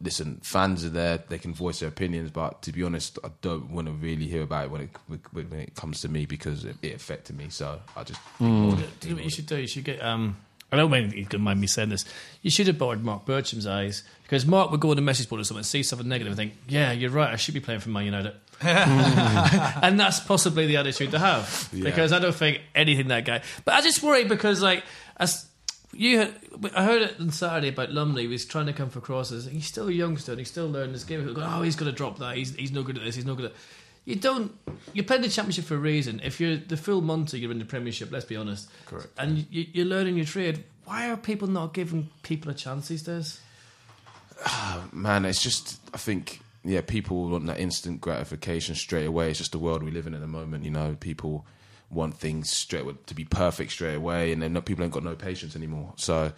listen, 0.00 0.40
fans 0.42 0.82
are 0.82 0.88
there; 0.88 1.18
they 1.28 1.38
can 1.38 1.52
voice 1.52 1.80
their 1.80 1.90
opinions. 1.90 2.30
But 2.30 2.62
to 2.62 2.72
be 2.72 2.82
honest, 2.82 3.18
I 3.22 3.28
don't 3.42 3.70
want 3.70 3.86
to 3.86 3.92
really 3.92 4.26
hear 4.26 4.42
about 4.42 4.64
it 4.64 4.70
when 4.70 4.80
it 4.80 4.90
when 5.30 5.52
it 5.60 5.74
comes 5.74 6.00
to 6.00 6.08
me 6.08 6.24
because 6.24 6.64
it, 6.64 6.76
it 6.80 6.94
affected 6.94 7.36
me. 7.36 7.50
So 7.50 7.80
I 7.94 8.02
just 8.02 8.20
ignored 8.40 8.80
it. 8.80 9.00
Do 9.00 9.10
you 9.10 9.18
you 9.18 9.30
should 9.30 9.46
do? 9.46 9.58
You 9.58 9.66
should 9.66 9.84
get. 9.84 10.02
Um, 10.02 10.36
I 10.72 10.76
don't 10.76 10.90
mind 10.90 11.12
you 11.12 11.26
can 11.26 11.42
mind 11.42 11.60
me 11.60 11.66
saying 11.66 11.90
this. 11.90 12.06
You 12.40 12.50
should 12.50 12.66
have 12.66 12.78
bored 12.78 13.04
Marc 13.04 13.26
Bircham's 13.26 13.66
eyes 13.66 14.04
because 14.22 14.46
Mark 14.46 14.70
would 14.70 14.80
go 14.80 14.90
on 14.90 14.98
a 14.98 15.02
message 15.02 15.28
board 15.28 15.42
or 15.42 15.44
something, 15.44 15.64
see 15.64 15.82
something 15.82 16.08
negative, 16.08 16.30
and 16.30 16.36
think, 16.38 16.54
"Yeah, 16.66 16.92
you're 16.92 17.10
right. 17.10 17.30
I 17.30 17.36
should 17.36 17.52
be 17.52 17.60
playing 17.60 17.80
for 17.80 17.90
Man 17.90 18.06
United." 18.06 18.32
Mm. 18.62 19.78
and 19.82 20.00
that's 20.00 20.20
possibly 20.20 20.66
the 20.66 20.76
attitude 20.76 21.10
to 21.10 21.18
have 21.18 21.68
because 21.72 22.12
I 22.12 22.18
don't 22.18 22.34
think 22.34 22.60
anything 22.74 23.08
that 23.08 23.24
guy. 23.24 23.42
But 23.64 23.74
I 23.74 23.80
just 23.80 24.02
worry 24.02 24.24
because 24.24 24.62
like 24.62 24.84
as 25.16 25.46
you, 25.94 26.18
had, 26.18 26.34
I 26.74 26.84
heard 26.84 27.02
it 27.02 27.20
on 27.20 27.30
Saturday 27.30 27.68
about 27.68 27.90
Lumley. 27.90 28.22
He 28.22 28.28
was 28.28 28.46
trying 28.46 28.66
to 28.66 28.72
come 28.72 28.88
for 28.88 29.00
crosses. 29.00 29.46
He's 29.46 29.66
still 29.66 29.88
a 29.88 29.92
youngster 29.92 30.32
and 30.32 30.38
he's 30.38 30.48
still 30.48 30.68
learning 30.68 30.92
this 30.92 31.04
game. 31.04 31.20
People 31.20 31.34
go, 31.34 31.46
Oh, 31.46 31.62
he's 31.62 31.76
going 31.76 31.90
to 31.90 31.96
drop 31.96 32.18
that. 32.18 32.36
He's 32.36 32.54
he's 32.54 32.72
no 32.72 32.82
good 32.82 32.96
at 32.96 33.04
this. 33.04 33.14
He's 33.14 33.26
no 33.26 33.34
good 33.34 33.46
at. 33.46 33.52
You 34.04 34.16
don't. 34.16 34.52
You're 34.94 35.04
playing 35.04 35.22
the 35.22 35.28
championship 35.28 35.64
for 35.64 35.74
a 35.74 35.78
reason. 35.78 36.20
If 36.24 36.40
you're 36.40 36.56
the 36.56 36.76
full 36.76 37.02
Monty, 37.02 37.38
you're 37.38 37.52
in 37.52 37.58
the 37.58 37.64
Premiership. 37.64 38.10
Let's 38.10 38.24
be 38.24 38.36
honest. 38.36 38.68
Correct. 38.86 39.08
And 39.16 39.46
you, 39.50 39.66
you're 39.72 39.86
learning 39.86 40.16
your 40.16 40.26
trade. 40.26 40.64
Why 40.84 41.08
are 41.08 41.16
people 41.16 41.46
not 41.46 41.72
giving 41.72 42.08
people 42.22 42.50
a 42.50 42.54
chance 42.54 42.88
these 42.88 43.02
days? 43.02 43.40
Ah, 44.44 44.84
man, 44.92 45.24
it's 45.24 45.40
just 45.40 45.78
I 45.94 45.98
think 45.98 46.40
yeah, 46.64 46.80
people 46.80 47.28
want 47.28 47.46
that 47.46 47.58
instant 47.58 48.00
gratification 48.00 48.74
straight 48.74 49.06
away. 49.06 49.30
It's 49.30 49.38
just 49.38 49.52
the 49.52 49.58
world 49.58 49.82
we 49.82 49.90
live 49.90 50.06
in 50.06 50.14
at 50.14 50.20
the 50.20 50.26
moment. 50.26 50.64
You 50.64 50.70
know, 50.70 50.96
people 50.98 51.46
want 51.90 52.16
things 52.16 52.50
straight 52.50 53.06
to 53.06 53.14
be 53.14 53.24
perfect 53.24 53.72
straight 53.72 53.94
away, 53.94 54.32
and 54.32 54.42
then 54.42 54.60
people 54.62 54.84
ain't 54.84 54.92
got 54.92 55.04
no 55.04 55.14
patience 55.14 55.56
anymore. 55.56 55.92
So 55.96 56.32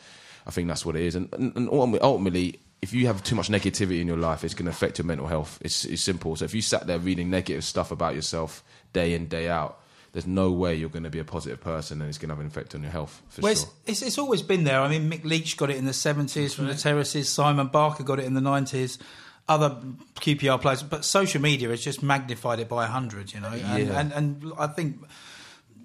I 0.47 0.51
think 0.51 0.69
that's 0.69 0.85
what 0.85 0.97
it 0.97 1.03
is. 1.03 1.15
And, 1.15 1.33
and, 1.33 1.69
ultimately, 1.69 2.01
ultimately, 2.01 2.61
if 2.83 2.93
you 2.93 3.07
have 3.07 3.23
too 3.23 3.35
much 3.35 3.49
negativity 3.49 4.01
in 4.01 4.07
your 4.07 4.17
life, 4.17 4.45
it's 4.45 4.55
going 4.55 4.67
to 4.67 4.71
affect 4.71 4.99
your 4.99 5.07
mental 5.07 5.27
health. 5.27 5.59
It's, 5.63 5.85
it's 5.85 6.03
simple. 6.03 6.37
So 6.37 6.45
if 6.45 6.55
you 6.55 6.63
sat 6.63 6.87
there 6.87 6.99
reading 6.99 7.31
negative 7.31 7.65
stuff 7.65 7.91
about 7.91 8.15
yourself 8.15 8.65
day 8.95 9.13
in 9.13 9.29
day 9.29 9.49
out. 9.49 9.81
There's 10.13 10.29
no 10.29 10.53
way 10.53 10.77
you're 10.77 10.91
going 10.91 11.03
to 11.03 11.11
be 11.11 11.19
a 11.19 11.25
positive 11.25 11.61
person, 11.61 12.01
and 12.01 12.09
it's 12.09 12.19
going 12.19 12.29
to 12.29 12.37
have 12.37 12.41
an 12.41 12.47
effect 12.47 12.77
on 12.77 12.83
your 12.83 12.93
health 12.93 13.21
for 13.29 13.43
Well, 13.43 13.55
sure. 13.55 13.65
it's, 13.85 14.01
it's, 14.01 14.03
it's 14.03 14.19
always 14.19 14.43
been 14.43 14.63
there. 14.63 14.81
I 14.81 14.89
mean, 14.89 15.11
Mick 15.11 15.25
Leach 15.25 15.57
got 15.57 15.71
it 15.71 15.77
in 15.77 15.87
the 15.87 15.91
70s 15.91 16.55
from 16.55 16.67
the 16.67 16.73
mm-hmm. 16.73 16.81
terraces. 16.81 17.29
Simon 17.29 17.67
Barker 17.67 18.05
got 18.05 18.21
it 18.21 18.25
in 18.25 18.35
the 18.35 18.41
90s. 18.41 18.99
Other 19.47 19.77
QPR 20.17 20.59
players, 20.61 20.83
but 20.83 21.05
social 21.05 21.41
media 21.43 21.69
has 21.69 21.83
just 21.85 22.03
magnified 22.03 22.61
it 22.61 22.69
by 22.69 22.85
100, 22.85 23.33
you 23.35 23.41
know. 23.41 23.49
And, 23.49 23.89
Yeah. 23.89 24.01
and, 24.01 24.13
and 24.13 24.53
I 24.59 24.67
think 24.69 24.97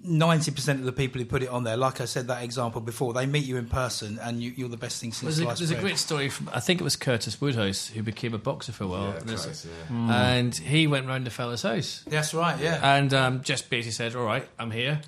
90% 0.06 0.68
of 0.78 0.84
the 0.84 0.92
people 0.92 1.18
who 1.20 1.26
put 1.26 1.42
it 1.42 1.50
on 1.50 1.64
there, 1.64 1.76
like 1.76 2.00
I 2.00 2.06
said 2.06 2.28
that 2.28 2.42
example 2.42 2.80
before, 2.80 3.12
they 3.12 3.26
meet 3.26 3.44
you 3.44 3.58
in 3.58 3.66
person 3.66 4.18
and 4.22 4.42
you, 4.42 4.52
you're 4.56 4.68
the 4.70 4.78
best 4.78 4.98
thing 5.00 5.12
since 5.12 5.36
There's, 5.36 5.38
a, 5.40 5.42
sliced 5.42 5.58
there's 5.58 5.70
a 5.72 5.74
great 5.74 5.98
story 5.98 6.30
from 6.30 6.48
I 6.54 6.60
think 6.60 6.80
it 6.80 6.84
was 6.84 6.96
Curtis 6.96 7.38
Woodhouse 7.38 7.88
who 7.88 8.02
became 8.02 8.32
a 8.32 8.38
boxer 8.38 8.72
for 8.72 8.84
a 8.84 8.86
while, 8.88 9.08
Yeah, 9.10 9.16
and, 9.18 9.26
Christ, 9.28 9.66
yeah. 9.90 10.26
and 10.32 10.54
he 10.54 10.86
went 10.86 11.06
round 11.06 11.26
the 11.26 11.30
fella's 11.30 11.62
house 11.62 12.02
That's 12.06 12.32
right, 12.32 12.58
yeah. 12.58 12.96
and 12.96 13.12
um, 13.12 13.42
just 13.42 13.68
basically 13.68 13.92
said, 13.92 14.16
"All 14.16 14.24
right, 14.24 14.48
I'm 14.58 14.70
here. 14.70 15.02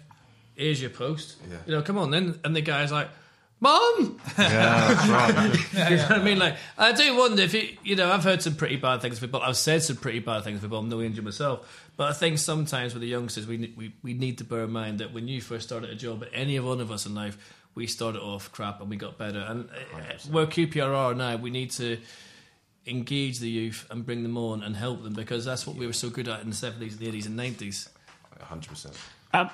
Here's 0.57 0.79
your 0.83 0.91
post. 0.91 1.37
Yeah. 1.51 1.57
You 1.67 1.73
know, 1.77 1.83
come 1.83 1.97
on 1.97 2.11
then." 2.11 2.39
And 2.45 2.55
the 2.55 2.61
guy's 2.61 2.93
like, 2.93 3.09
"Mom." 3.63 4.21
Yeah, 4.37 5.11
right. 5.11 5.55
you 5.91 5.97
know 5.97 6.03
what 6.03 6.11
I 6.13 6.23
mean? 6.23 6.39
Like, 6.39 6.57
I 6.77 6.93
do 6.93 7.17
wonder 7.17 7.43
if 7.43 7.55
you, 7.55 7.77
you 7.83 7.97
know, 7.97 8.11
I've 8.11 8.25
heard 8.25 8.43
some 8.43 8.57
pretty 8.57 8.77
bad 8.77 9.01
things 9.01 9.19
for 9.19 9.27
people. 9.27 9.41
I've 9.41 9.57
said 9.57 9.83
some 9.83 9.97
pretty 9.97 10.19
bad 10.19 10.45
things 10.45 10.59
for 10.59 10.67
people. 10.67 10.79
I'm 10.79 10.89
no 10.89 11.01
angel 11.01 11.25
myself, 11.25 11.91
but 11.97 12.11
I 12.11 12.13
think 12.13 12.39
sometimes 12.39 12.93
with 12.93 13.01
the 13.01 13.09
youngsters, 13.09 13.47
we 13.47 13.73
we 13.77 13.95
we 14.03 14.13
need 14.13 14.39
to 14.39 14.45
bear 14.45 14.65
in 14.65 14.73
mind 14.73 14.99
that 14.99 15.15
when 15.15 15.29
you 15.29 15.41
first 15.41 15.67
started 15.67 15.89
a 15.89 15.95
job, 15.95 16.23
at 16.23 16.31
any 16.35 16.59
one 16.61 16.81
of 16.81 16.91
us 16.91 17.07
in 17.07 17.15
life, 17.15 17.39
we 17.75 17.87
started 17.87 18.21
off 18.21 18.53
crap 18.53 18.81
and 18.81 18.91
we 18.91 18.97
got 18.97 19.17
better. 19.17 19.39
And 19.39 19.71
uh, 19.71 20.31
where 20.31 20.47
QPR 20.47 20.95
are 20.95 21.15
now, 21.15 21.37
we 21.37 21.51
need 21.51 21.71
to 21.73 21.99
engage 22.87 23.39
the 23.39 23.49
youth 23.49 23.87
and 23.91 24.05
bring 24.05 24.23
them 24.23 24.37
on 24.37 24.63
and 24.63 24.75
help 24.77 25.03
them 25.03 25.15
because 25.15 25.45
that's 25.45 25.67
what 25.67 25.77
we 25.77 25.87
were 25.87 25.93
so 25.93 26.11
good 26.11 26.29
at 26.29 26.41
in 26.41 26.51
the 26.51 26.57
70s, 26.57 26.99
the 26.99 27.07
80s, 27.07 27.27
and 27.27 27.39
90s. 27.39 27.89
100%. 28.41 28.97
Um, 29.33 29.51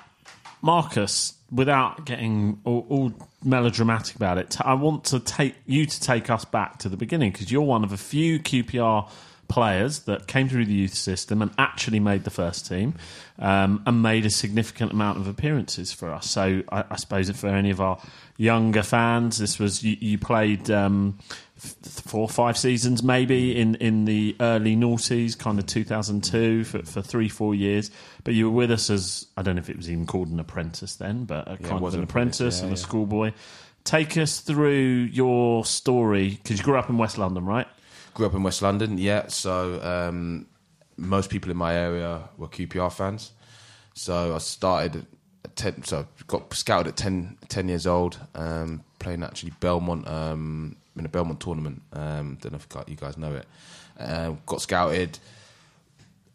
Marcus, 0.61 1.33
without 1.51 2.05
getting 2.05 2.59
all, 2.65 2.85
all 2.89 3.13
melodramatic 3.43 4.15
about 4.15 4.37
it, 4.37 4.59
I 4.61 4.73
want 4.73 5.05
to 5.05 5.19
take 5.19 5.55
you 5.65 5.85
to 5.85 6.01
take 6.01 6.29
us 6.29 6.45
back 6.45 6.79
to 6.79 6.89
the 6.89 6.97
beginning 6.97 7.31
because 7.31 7.51
you're 7.51 7.61
one 7.61 7.83
of 7.83 7.93
a 7.93 7.97
few 7.97 8.39
QPR 8.39 9.09
players 9.49 10.01
that 10.01 10.27
came 10.27 10.47
through 10.47 10.65
the 10.65 10.73
youth 10.73 10.93
system 10.93 11.41
and 11.41 11.51
actually 11.57 11.99
made 11.99 12.23
the 12.23 12.29
first 12.29 12.67
team 12.67 12.93
um, 13.39 13.83
and 13.85 14.01
made 14.01 14.25
a 14.25 14.29
significant 14.29 14.91
amount 14.93 15.17
of 15.17 15.27
appearances 15.27 15.91
for 15.91 16.13
us. 16.13 16.29
So 16.29 16.63
I, 16.71 16.85
I 16.91 16.95
suppose 16.95 17.27
if 17.27 17.37
for 17.37 17.47
any 17.47 17.71
of 17.71 17.81
our 17.81 17.99
younger 18.37 18.83
fans, 18.83 19.39
this 19.39 19.59
was 19.59 19.83
you, 19.83 19.97
you 19.99 20.17
played. 20.17 20.71
Um, 20.71 21.19
f- 21.57 21.75
four 21.83 22.21
or 22.21 22.29
five 22.29 22.57
seasons 22.57 23.03
maybe 23.03 23.59
in, 23.59 23.75
in 23.75 24.05
the 24.05 24.35
early 24.39 24.75
noughties, 24.75 25.37
kind 25.37 25.59
of 25.59 25.65
2002 25.65 26.63
for, 26.63 26.83
for 26.83 27.01
three, 27.01 27.27
four 27.27 27.53
years. 27.53 27.91
But 28.23 28.35
you 28.35 28.49
were 28.49 28.55
with 28.55 28.71
us 28.71 28.89
as, 28.89 29.27
I 29.35 29.41
don't 29.41 29.55
know 29.55 29.59
if 29.59 29.69
it 29.69 29.77
was 29.77 29.89
even 29.89 30.05
called 30.05 30.29
an 30.29 30.39
apprentice 30.39 30.95
then, 30.95 31.25
but 31.25 31.47
a 31.47 31.53
it 31.53 31.63
kind 31.63 31.75
of 31.75 31.81
was 31.81 31.95
an 31.95 32.03
apprentice, 32.03 32.59
yeah, 32.59 32.65
and 32.65 32.73
a 32.73 32.77
schoolboy. 32.77 33.33
Take 33.83 34.17
us 34.17 34.41
through 34.41 35.09
your 35.11 35.65
story, 35.65 36.39
because 36.41 36.59
you 36.59 36.63
grew 36.63 36.77
up 36.77 36.89
in 36.89 36.97
West 36.97 37.17
London, 37.17 37.45
right? 37.45 37.67
Grew 38.13 38.25
up 38.25 38.33
in 38.33 38.43
West 38.43 38.61
London, 38.61 38.97
yeah. 38.97 39.27
So 39.27 39.81
um, 39.81 40.47
most 40.97 41.29
people 41.29 41.51
in 41.51 41.57
my 41.57 41.73
area 41.75 42.29
were 42.37 42.47
QPR 42.47 42.91
fans. 42.91 43.31
So 43.93 44.35
I 44.35 44.37
started 44.39 45.05
at 45.45 45.55
10, 45.55 45.83
so 45.83 46.07
got 46.27 46.53
scouted 46.53 46.87
at 46.87 46.97
10, 46.97 47.37
10 47.47 47.69
years 47.69 47.87
old, 47.87 48.17
um, 48.35 48.83
playing 48.99 49.23
actually 49.23 49.53
Belmont 49.59 50.07
um, 50.07 50.75
in 50.97 51.05
a 51.05 51.09
Belmont 51.09 51.39
tournament. 51.39 51.81
Um, 51.93 52.37
don't 52.41 52.51
know 52.53 52.59
if 52.59 52.89
you 52.89 52.95
guys 52.95 53.17
know 53.17 53.35
it. 53.35 53.45
Um, 53.99 54.39
got 54.45 54.61
scouted 54.61 55.19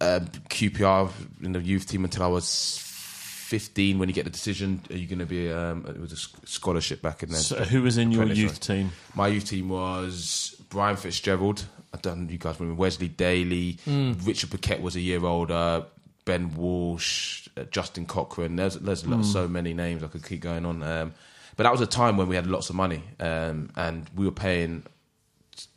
um, 0.01 0.27
QPR 0.49 1.11
in 1.43 1.53
the 1.53 1.61
youth 1.61 1.89
team 1.89 2.05
until 2.05 2.23
I 2.23 2.27
was 2.27 2.79
15 2.79 3.99
when 3.99 4.09
you 4.09 4.15
get 4.15 4.25
the 4.25 4.31
decision 4.31 4.81
are 4.91 4.97
you 4.97 5.07
going 5.07 5.19
to 5.19 5.27
be 5.27 5.53
um, 5.53 5.85
it 5.87 6.01
was 6.01 6.13
a 6.13 6.47
scholarship 6.47 7.03
back 7.03 7.23
in 7.23 7.29
then 7.29 7.41
So 7.41 7.57
who 7.63 7.83
was 7.83 7.99
in 7.99 8.11
your 8.11 8.25
youth 8.25 8.59
team? 8.59 8.91
my 9.15 9.29
youth 9.29 9.49
team 9.49 9.69
was 9.69 10.57
Brian 10.75 10.97
Fitzgerald. 10.97 11.65
I 11.95 11.99
don't 11.99 12.19
know 12.19 12.25
if 12.25 12.33
you 12.33 12.39
guys 12.39 12.59
remember 12.59 12.81
Wesley 12.81 13.07
Daly. 13.07 13.79
Richard 13.87 14.51
Pacquette 14.51 14.83
was 14.83 14.97
a 14.97 15.01
year 15.01 15.25
older. 15.25 15.87
Ben 16.25 16.53
Walsh, 16.57 17.49
uh, 17.57 17.63
Justin 17.71 18.07
Cochrane. 18.07 18.57
There's 18.57 18.75
there's 18.75 19.07
lot, 19.07 19.25
so 19.25 19.47
many 19.47 19.73
names 19.73 20.03
I 20.03 20.09
could 20.09 20.27
keep 20.27 20.41
going 20.41 20.67
on. 20.67 20.83
Um, 20.83 21.15
but 21.57 21.63
that 21.63 21.71
was 21.71 21.81
a 21.81 21.87
time 21.87 22.17
when 22.17 22.27
we 22.27 22.35
had 22.35 22.49
lots 22.49 22.71
of 22.71 22.75
money, 22.75 23.05
um, 23.21 23.71
and 23.77 24.11
we 24.17 24.25
were 24.25 24.33
paying 24.33 24.83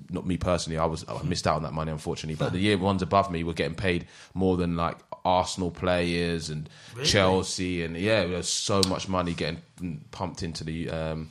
not 0.10 0.26
me 0.26 0.38
personally. 0.38 0.80
I 0.80 0.86
was 0.86 1.06
I 1.08 1.22
missed 1.22 1.46
out 1.46 1.58
on 1.58 1.64
that 1.64 1.74
money 1.74 1.92
unfortunately. 1.92 2.36
But 2.36 2.54
the 2.54 2.60
year 2.68 2.78
ones 2.80 3.04
above 3.04 3.30
me 3.30 3.44
were 3.44 3.54
getting 3.54 3.76
paid 3.76 4.08
more 4.34 4.58
than 4.58 4.76
like 4.76 4.98
Arsenal 5.24 5.70
players 5.70 6.50
and 6.50 6.68
Chelsea, 7.04 7.84
and 7.84 7.96
yeah, 7.96 8.26
there's 8.26 8.50
so 8.50 8.82
much 8.88 9.08
money 9.08 9.36
getting 9.36 9.62
pumped 10.10 10.42
into 10.42 10.64
the. 10.64 10.90
Um, 10.90 11.30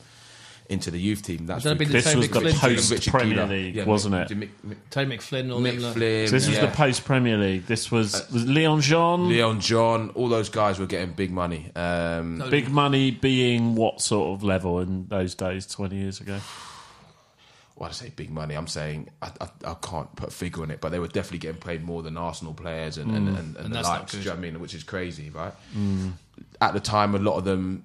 into 0.68 0.90
the 0.90 0.98
youth 0.98 1.22
team. 1.22 1.46
That's 1.46 1.64
That'd 1.64 1.78
because- 1.78 1.92
This 2.04 2.14
was 2.14 2.28
Tony 2.28 2.52
the 2.52 2.58
post 2.58 2.90
Richard 2.90 3.10
Premier 3.10 3.34
Keeler. 3.34 3.46
League, 3.46 3.74
Yeah, 3.76 3.84
wasn't 3.84 4.14
it? 4.16 4.28
Mick- 4.30 4.48
Mick- 4.66 4.76
Tony 4.90 5.16
McFlynn, 5.16 5.52
all 5.52 5.60
them. 5.60 5.76
Mick. 5.76 5.92
Flynn, 5.92 6.26
So 6.26 6.32
this 6.32 6.46
was 6.48 6.56
yeah. 6.56 6.66
the 6.66 6.72
post 6.76 7.04
Premier 7.04 7.36
League. 7.38 7.66
This 7.66 7.90
was 7.90 8.14
uh, 8.14 8.26
was 8.32 8.46
Leon 8.46 8.80
Jeanne. 8.80 9.28
Leon 9.28 9.60
John, 9.60 10.10
all 10.10 10.28
those 10.28 10.48
guys 10.48 10.78
were 10.78 10.86
getting 10.86 11.12
big 11.14 11.30
money. 11.30 11.70
Um, 11.76 12.42
Big 12.50 12.68
money 12.68 13.10
being 13.10 13.74
what 13.74 14.00
sort 14.00 14.34
of 14.36 14.42
level 14.42 14.80
in 14.80 15.06
those 15.08 15.34
days, 15.34 15.66
twenty 15.66 15.96
years 15.96 16.20
ago? 16.20 16.38
well, 17.76 17.90
I 17.90 17.92
say 17.92 18.10
big 18.16 18.30
money. 18.30 18.54
I'm 18.54 18.66
saying 18.66 19.10
I, 19.20 19.30
I, 19.40 19.48
I 19.72 19.74
can't 19.74 20.14
put 20.16 20.28
a 20.28 20.32
figure 20.32 20.62
on 20.62 20.70
it, 20.70 20.80
but 20.80 20.88
they 20.92 20.98
were 20.98 21.08
definitely 21.08 21.40
getting 21.40 21.60
paid 21.60 21.84
more 21.84 22.02
than 22.02 22.16
Arsenal 22.16 22.54
players 22.54 22.96
and, 22.96 23.10
and, 23.14 23.28
mm. 23.28 23.38
and, 23.38 23.56
and, 23.56 23.66
And 23.66 23.74
the 23.74 23.82
likes. 23.82 24.12
Do 24.12 24.18
you 24.18 24.24
know 24.24 24.30
what 24.30 24.38
I 24.38 24.40
mean? 24.40 24.60
Which 24.60 24.72
is 24.74 24.82
crazy, 24.82 25.28
right? 25.28 25.52
Mm. 25.76 26.12
At 26.62 26.72
the 26.72 26.80
time, 26.80 27.14
a 27.14 27.18
lot 27.18 27.36
of 27.36 27.44
them, 27.44 27.84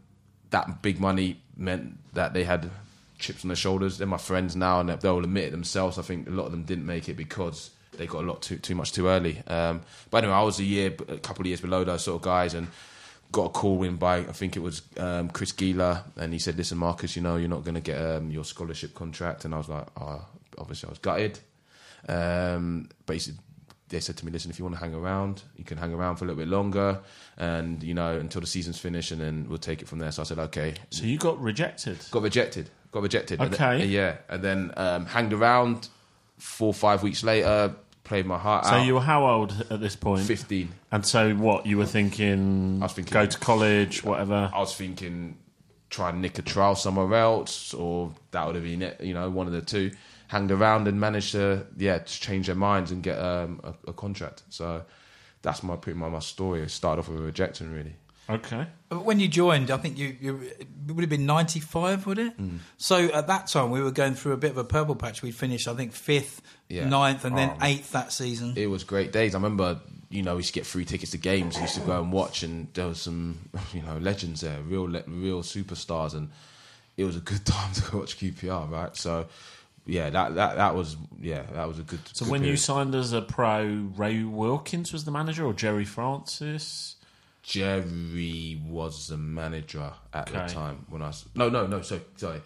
that 0.52 0.82
big 0.82 1.00
money 1.00 1.42
meant 1.58 1.98
that 2.14 2.34
they 2.34 2.44
had 2.44 2.70
chips 3.18 3.44
on 3.44 3.50
their 3.50 3.56
shoulders. 3.56 3.98
They're 3.98 4.08
my 4.08 4.18
friends 4.18 4.56
now, 4.56 4.80
and 4.80 4.90
they'll 4.90 5.20
admit 5.20 5.46
it 5.46 5.52
themselves. 5.52 5.98
I 5.98 6.02
think 6.02 6.28
a 6.28 6.32
lot 6.32 6.46
of 6.46 6.52
them 6.52 6.64
didn't 6.64 6.86
make 6.86 7.10
it 7.10 7.16
because 7.16 7.72
they 7.98 8.06
got 8.08 8.24
a 8.24 8.28
lot 8.28 8.42
too 8.42 8.58
too 8.58 8.76
much 8.76 8.92
too 8.92 9.08
early. 9.08 9.42
Um, 9.48 9.82
but 10.10 10.24
anyway, 10.24 10.38
I 10.38 10.44
was 10.44 10.60
a 10.60 10.64
year, 10.64 10.94
a 11.08 11.18
couple 11.18 11.44
of 11.44 11.48
years 11.48 11.62
below 11.62 11.84
those 11.84 12.04
sort 12.04 12.18
of 12.18 12.22
guys, 12.22 12.54
and 12.54 12.68
got 13.32 13.46
a 13.46 13.50
call 13.50 13.82
in 13.84 13.96
by 13.96 14.18
I 14.18 14.34
think 14.34 14.58
it 14.58 14.60
was 14.60 14.82
um, 14.98 15.30
Chris 15.30 15.52
Geiler, 15.52 16.04
and 16.18 16.34
he 16.34 16.40
said, 16.40 16.58
"Listen, 16.58 16.78
Marcus, 16.78 17.16
you 17.16 17.22
know 17.22 17.38
you're 17.38 17.50
not 17.50 17.64
going 17.64 17.76
to 17.76 17.82
get 17.82 17.98
um, 17.98 18.30
your 18.30 18.44
scholarship 18.44 18.94
contract." 18.94 19.46
And 19.46 19.54
I 19.54 19.58
was 19.58 19.70
like, 19.70 19.88
oh, 20.00 20.26
"Obviously, 20.58 20.88
I 20.88 20.90
was 20.90 21.00
gutted." 21.00 21.40
Um, 22.10 22.90
but 23.06 23.14
he 23.14 23.20
said, 23.20 23.38
they 23.92 24.00
said 24.00 24.18
to 24.18 24.26
me, 24.26 24.32
"Listen, 24.32 24.50
if 24.52 24.58
you 24.60 24.66
want 24.66 24.76
to 24.76 24.82
hang 24.82 24.94
around, 24.96 25.44
you 25.56 25.64
can 25.64 25.78
hang 25.78 25.94
around 25.94 26.16
for 26.18 26.26
a 26.26 26.28
little 26.28 26.40
bit 26.42 26.48
longer, 26.50 27.00
and 27.38 27.82
you 27.84 27.94
know 27.94 28.18
until 28.18 28.42
the 28.42 28.48
season's 28.48 28.80
finished, 28.80 29.12
and 29.12 29.22
then 29.22 29.46
we'll 29.48 29.58
take 29.60 29.82
it 29.82 29.88
from 29.88 30.00
there." 30.00 30.12
So 30.12 30.22
I 30.24 30.26
said, 30.26 30.40
"Okay." 30.40 30.74
So 30.90 31.04
you 31.06 31.18
got 31.18 31.40
rejected. 31.42 32.00
Got 32.12 32.24
rejected. 32.24 32.70
Got 32.92 33.04
rejected. 33.04 33.40
And 33.40 33.54
then- 33.54 33.74
Okay. 33.78 33.86
yeah, 33.86 34.16
and 34.28 34.44
then 34.44 34.74
um, 34.76 35.06
hanged 35.06 35.34
around. 35.34 35.88
Four 36.38 36.74
five 36.74 37.04
weeks 37.04 37.24
later, 37.24 37.76
played 38.04 38.26
my 38.26 38.38
heart 38.40 38.66
So 38.66 38.72
out. 38.72 38.80
So 38.80 38.84
you 38.84 38.96
were 38.96 39.02
how 39.02 39.28
old 39.28 39.66
at 39.70 39.80
this 39.80 39.96
point? 39.96 40.26
fifteen. 40.26 40.70
And 40.92 41.06
so 41.06 41.34
what 41.36 41.68
you 41.68 41.78
were 41.78 41.86
thinking? 41.86 42.80
I 42.82 42.86
was 42.86 42.94
thinking- 42.94 43.14
go 43.14 43.26
to 43.28 43.38
college, 43.38 44.04
whatever. 44.04 44.50
I 44.54 44.60
was 44.60 44.76
thinking 44.76 45.38
try 45.92 46.10
and 46.10 46.22
nick 46.22 46.40
a 46.40 46.42
trial 46.42 46.74
somewhere 46.74 47.14
else, 47.14 47.74
or 47.76 48.14
that 48.32 48.46
would 48.48 48.56
have 48.56 48.64
been 48.64 48.82
it. 48.82 49.02
You 49.02 49.14
know, 49.14 49.30
one 49.30 49.46
of 49.46 49.54
the 49.54 49.62
two. 49.62 49.92
Hanged 50.32 50.52
around 50.52 50.88
and 50.88 50.98
managed 50.98 51.34
to 51.34 51.66
yeah 51.78 51.98
to 52.00 52.20
change 52.28 52.46
their 52.48 52.56
minds 52.56 52.92
and 52.92 53.04
get 53.04 53.18
um, 53.20 53.60
a, 53.66 53.90
a 53.90 53.94
contract. 53.94 54.44
So 54.50 54.84
that's 55.42 55.62
my 55.62 55.76
pretty 55.76 56.00
much 56.00 56.12
my 56.12 56.20
story. 56.20 56.62
It 56.62 56.70
started 56.72 57.02
off 57.02 57.10
with 57.10 57.20
a 57.20 57.24
rejection, 57.24 57.74
really. 57.74 57.96
Okay. 58.30 58.66
But 58.88 59.04
when 59.04 59.20
you 59.20 59.28
joined, 59.28 59.70
I 59.72 59.78
think 59.78 59.98
you, 59.98 60.16
you 60.22 60.40
it 60.42 60.68
would 60.94 61.02
have 61.02 61.10
been 61.10 61.26
ninety 61.26 61.60
five, 61.60 62.06
would 62.08 62.18
it? 62.18 62.38
Mm. 62.40 62.60
So 62.78 62.96
at 63.12 63.28
that 63.28 63.48
time, 63.48 63.72
we 63.72 63.82
were 63.82 63.92
going 63.92 64.14
through 64.14 64.32
a 64.32 64.38
bit 64.38 64.52
of 64.52 64.58
a 64.58 64.64
purple 64.64 64.96
patch. 64.96 65.22
We'd 65.22 65.36
finished, 65.36 65.68
I 65.68 65.74
think, 65.74 65.92
fifth, 65.92 66.42
Yeah. 66.70 66.88
ninth, 66.88 67.26
and 67.26 67.38
then 67.38 67.50
Um, 67.50 67.58
eighth 67.64 67.92
that 67.92 68.14
season. 68.14 68.54
It 68.56 68.68
was 68.68 68.86
great 68.86 69.12
days. 69.12 69.36
I 69.36 69.38
remember, 69.38 69.82
you 70.10 70.22
know, 70.24 70.36
we 70.36 70.40
used 70.44 70.54
to 70.54 70.60
get 70.60 70.66
free 70.66 70.86
tickets 70.86 71.12
to 71.12 71.18
games. 71.18 71.56
We 71.58 71.64
used 71.64 71.76
to 71.76 71.82
go 71.82 72.02
and 72.02 72.10
watch, 72.14 72.44
and 72.44 72.68
there 72.74 72.88
was 72.88 73.02
some, 73.02 73.50
you 73.74 73.82
know, 73.82 73.98
legends 73.98 74.40
there, 74.42 74.62
real, 74.62 74.84
le- 74.90 75.04
real 75.08 75.42
superstars, 75.44 76.14
and 76.14 76.30
it 76.96 77.04
was 77.04 77.18
a 77.18 77.22
good 77.22 77.44
time 77.56 77.74
to 77.74 77.82
go 77.92 77.98
watch 77.98 78.18
QPR, 78.18 78.70
right? 78.72 78.96
So, 78.96 79.28
yeah, 79.86 80.10
that 80.10 80.36
that 80.36 80.56
that 80.58 80.76
was, 80.76 80.98
yeah, 81.20 81.44
that 81.54 81.68
was 81.68 81.80
a 81.80 81.84
good. 81.84 82.00
So 82.14 82.26
good 82.26 82.32
when 82.32 82.44
you 82.44 82.58
signed 82.58 82.96
as 82.96 83.14
a 83.14 83.22
pro, 83.22 83.90
Ray 83.96 84.24
Wilkins 84.24 84.94
was 84.94 85.06
the 85.06 85.12
manager, 85.12 85.46
or 85.46 85.54
Gerry 85.54 85.86
Francis? 85.86 86.96
Gerry 87.44 88.62
was 88.68 89.08
the 89.08 89.18
manager 89.18 89.92
at 90.14 90.28
the 90.28 90.46
time 90.46 90.86
when 90.90 91.02
I 91.02 91.08
was, 91.08 91.26
no, 91.36 91.50
no, 91.50 91.66
no, 91.66 91.82
so 91.82 92.00
sorry. 92.16 92.42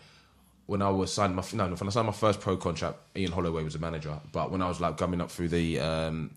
When 0.68 0.82
I 0.82 0.90
was 0.90 1.14
signing 1.14 1.36
my 1.36 1.44
no, 1.54 1.68
no, 1.68 1.76
when 1.76 1.88
I 1.88 1.92
signed 1.92 2.08
my 2.08 2.14
first 2.14 2.40
pro 2.40 2.58
contract, 2.58 2.98
Ian 3.16 3.32
Holloway 3.34 3.64
was 3.64 3.74
the 3.74 3.80
manager. 3.80 4.20
But 4.32 4.52
when 4.52 4.62
I 4.62 4.68
was 4.68 4.80
like 4.80 4.98
coming 4.98 5.22
up 5.22 5.30
through 5.30 5.50
the 5.50 5.80
um, 5.80 6.32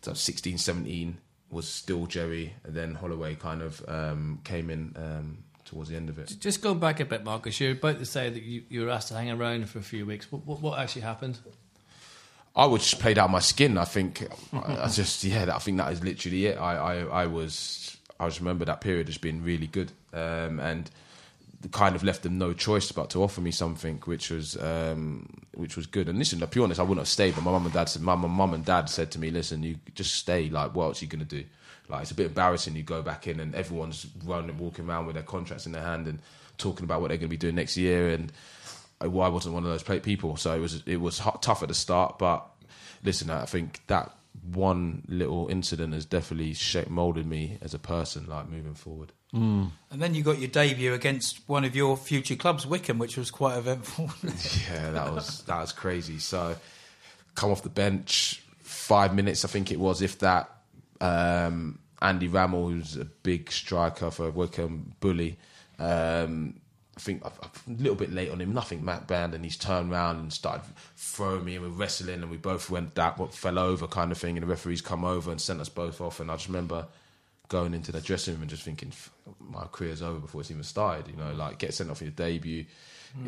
16, 0.00 0.58
17 0.58 1.18
was 1.50 1.68
still 1.68 2.06
Gerry, 2.06 2.54
and 2.64 2.74
then 2.74 2.94
Holloway 2.94 3.36
kind 3.36 3.62
of 3.62 3.84
um, 3.86 4.40
came 4.42 4.70
in 4.70 4.94
um, 4.96 5.44
towards 5.64 5.88
the 5.88 5.96
end 5.96 6.08
of 6.08 6.18
it. 6.18 6.36
Just 6.40 6.62
going 6.62 6.78
back 6.78 7.00
a 7.00 7.04
bit, 7.04 7.24
Marcus, 7.24 7.58
you're 7.60 7.72
about 7.72 7.98
to 7.98 8.06
say 8.06 8.30
that 8.30 8.42
you, 8.42 8.62
you 8.68 8.82
were 8.82 8.90
asked 8.90 9.08
to 9.08 9.14
hang 9.14 9.30
around 9.30 9.68
for 9.68 9.78
a 9.78 9.82
few 9.82 10.06
weeks. 10.06 10.30
What, 10.30 10.46
what, 10.46 10.60
what 10.60 10.78
actually 10.78 11.02
happened? 11.02 11.38
I 12.56 12.66
was 12.66 12.82
just 12.82 13.00
played 13.00 13.18
out 13.18 13.30
my 13.30 13.40
skin. 13.40 13.76
I 13.78 13.84
think 13.84 14.28
I, 14.52 14.88
just 14.88 15.24
yeah. 15.24 15.54
I 15.54 15.58
think 15.58 15.78
that 15.78 15.92
is 15.92 16.04
literally 16.04 16.46
it. 16.46 16.56
I, 16.56 16.76
I, 16.76 17.22
I 17.22 17.26
was 17.26 17.96
I 18.20 18.26
just 18.28 18.38
remember 18.38 18.64
that 18.66 18.80
period 18.80 19.08
as 19.08 19.18
being 19.18 19.42
really 19.42 19.66
good, 19.66 19.90
um, 20.12 20.60
and 20.60 20.88
kind 21.72 21.96
of 21.96 22.04
left 22.04 22.22
them 22.22 22.38
no 22.38 22.52
choice 22.52 22.92
but 22.92 23.08
to 23.08 23.22
offer 23.22 23.40
me 23.40 23.50
something 23.50 23.96
which 24.04 24.30
was 24.30 24.56
um, 24.62 25.28
which 25.54 25.76
was 25.76 25.86
good. 25.86 26.08
And 26.08 26.18
listen, 26.18 26.38
to 26.38 26.46
be 26.46 26.60
honest, 26.60 26.78
I 26.78 26.84
wouldn't 26.84 27.00
have 27.00 27.08
stayed, 27.08 27.34
but 27.34 27.42
my 27.42 27.50
mum 27.50 27.64
and 27.64 27.74
dad 27.74 27.88
said, 27.88 28.02
my 28.02 28.14
mum 28.14 28.54
and 28.54 28.64
dad 28.64 28.88
said 28.88 29.10
to 29.12 29.18
me, 29.18 29.30
listen, 29.30 29.62
you 29.64 29.76
just 29.96 30.14
stay. 30.14 30.48
Like, 30.48 30.76
what 30.76 30.84
else 30.84 31.02
are 31.02 31.06
you 31.06 31.10
gonna 31.10 31.24
do? 31.24 31.42
Like, 31.88 32.02
it's 32.02 32.10
a 32.10 32.14
bit 32.14 32.26
embarrassing. 32.26 32.76
You 32.76 32.82
go 32.82 33.02
back 33.02 33.26
in 33.26 33.40
and 33.40 33.54
everyone's 33.54 34.06
running, 34.24 34.56
walking 34.58 34.88
around 34.88 35.06
with 35.06 35.14
their 35.14 35.22
contracts 35.22 35.66
in 35.66 35.72
their 35.72 35.82
hand 35.82 36.06
and 36.06 36.18
talking 36.56 36.84
about 36.84 37.00
what 37.00 37.08
they're 37.08 37.18
going 37.18 37.28
to 37.28 37.36
be 37.36 37.36
doing 37.36 37.56
next 37.56 37.76
year 37.76 38.10
and 38.10 38.32
I, 39.00 39.06
well, 39.08 39.26
I 39.26 39.28
wasn't 39.28 39.54
one 39.54 39.64
of 39.64 39.70
those 39.70 39.82
play- 39.82 40.00
people, 40.00 40.36
so 40.36 40.54
it 40.54 40.60
was 40.60 40.82
it 40.86 40.98
was 40.98 41.18
hu- 41.18 41.38
tough 41.40 41.62
at 41.62 41.68
the 41.68 41.74
start. 41.74 42.18
But 42.18 42.46
listen, 43.02 43.28
I 43.28 43.44
think 43.44 43.80
that 43.88 44.12
one 44.52 45.02
little 45.08 45.48
incident 45.48 45.94
has 45.94 46.04
definitely 46.04 46.54
shaped, 46.54 46.90
molded 46.90 47.26
me 47.26 47.58
as 47.60 47.74
a 47.74 47.78
person, 47.78 48.26
like 48.26 48.48
moving 48.48 48.74
forward. 48.74 49.12
Mm. 49.34 49.70
And 49.90 50.00
then 50.00 50.14
you 50.14 50.22
got 50.22 50.38
your 50.38 50.48
debut 50.48 50.94
against 50.94 51.40
one 51.48 51.64
of 51.64 51.74
your 51.74 51.96
future 51.96 52.36
clubs, 52.36 52.66
Wycombe, 52.66 52.98
which 52.98 53.16
was 53.16 53.30
quite 53.30 53.58
eventful. 53.58 54.10
Yeah, 54.72 54.92
that 54.92 55.12
was 55.12 55.42
that 55.42 55.60
was 55.60 55.72
crazy. 55.72 56.18
So 56.20 56.56
come 57.34 57.50
off 57.50 57.62
the 57.62 57.68
bench, 57.68 58.42
five 58.60 59.14
minutes, 59.14 59.44
I 59.44 59.48
think 59.48 59.72
it 59.72 59.80
was, 59.80 60.02
if 60.02 60.20
that. 60.20 60.50
Um, 61.04 61.78
Andy 62.00 62.28
Rammell, 62.28 62.70
who's 62.70 62.96
a 62.96 63.04
big 63.04 63.50
striker 63.50 64.10
for 64.10 64.30
Wycombe, 64.30 64.94
bully. 65.00 65.38
Um, 65.78 66.60
I 66.96 67.00
think 67.00 67.24
I'm 67.24 67.32
a 67.32 67.78
little 67.78 67.96
bit 67.96 68.12
late 68.12 68.30
on 68.30 68.40
him. 68.40 68.54
Nothing 68.54 68.84
Matt 68.84 69.06
Band, 69.06 69.34
and 69.34 69.44
he's 69.44 69.56
turned 69.56 69.92
around 69.92 70.18
and 70.20 70.32
started 70.32 70.62
throwing 70.96 71.44
me, 71.44 71.56
and 71.56 71.64
we're 71.64 71.70
wrestling, 71.70 72.22
and 72.22 72.30
we 72.30 72.36
both 72.36 72.70
went 72.70 72.94
that 72.94 73.18
what 73.18 73.34
fell 73.34 73.58
over 73.58 73.86
kind 73.86 74.12
of 74.12 74.18
thing. 74.18 74.36
And 74.36 74.42
the 74.44 74.46
referees 74.46 74.80
come 74.80 75.04
over 75.04 75.30
and 75.30 75.40
sent 75.40 75.60
us 75.60 75.68
both 75.68 76.00
off. 76.00 76.20
And 76.20 76.30
I 76.30 76.34
just 76.36 76.46
remember 76.46 76.86
going 77.48 77.74
into 77.74 77.92
the 77.92 78.00
dressing 78.00 78.34
room 78.34 78.42
and 78.42 78.50
just 78.50 78.62
thinking, 78.62 78.92
my 79.40 79.64
career's 79.72 80.02
over 80.02 80.20
before 80.20 80.40
it's 80.40 80.50
even 80.50 80.62
started. 80.62 81.08
You 81.08 81.16
know, 81.16 81.32
like 81.32 81.58
get 81.58 81.74
sent 81.74 81.90
off 81.90 82.00
in 82.00 82.08
your 82.08 82.14
debut 82.14 82.64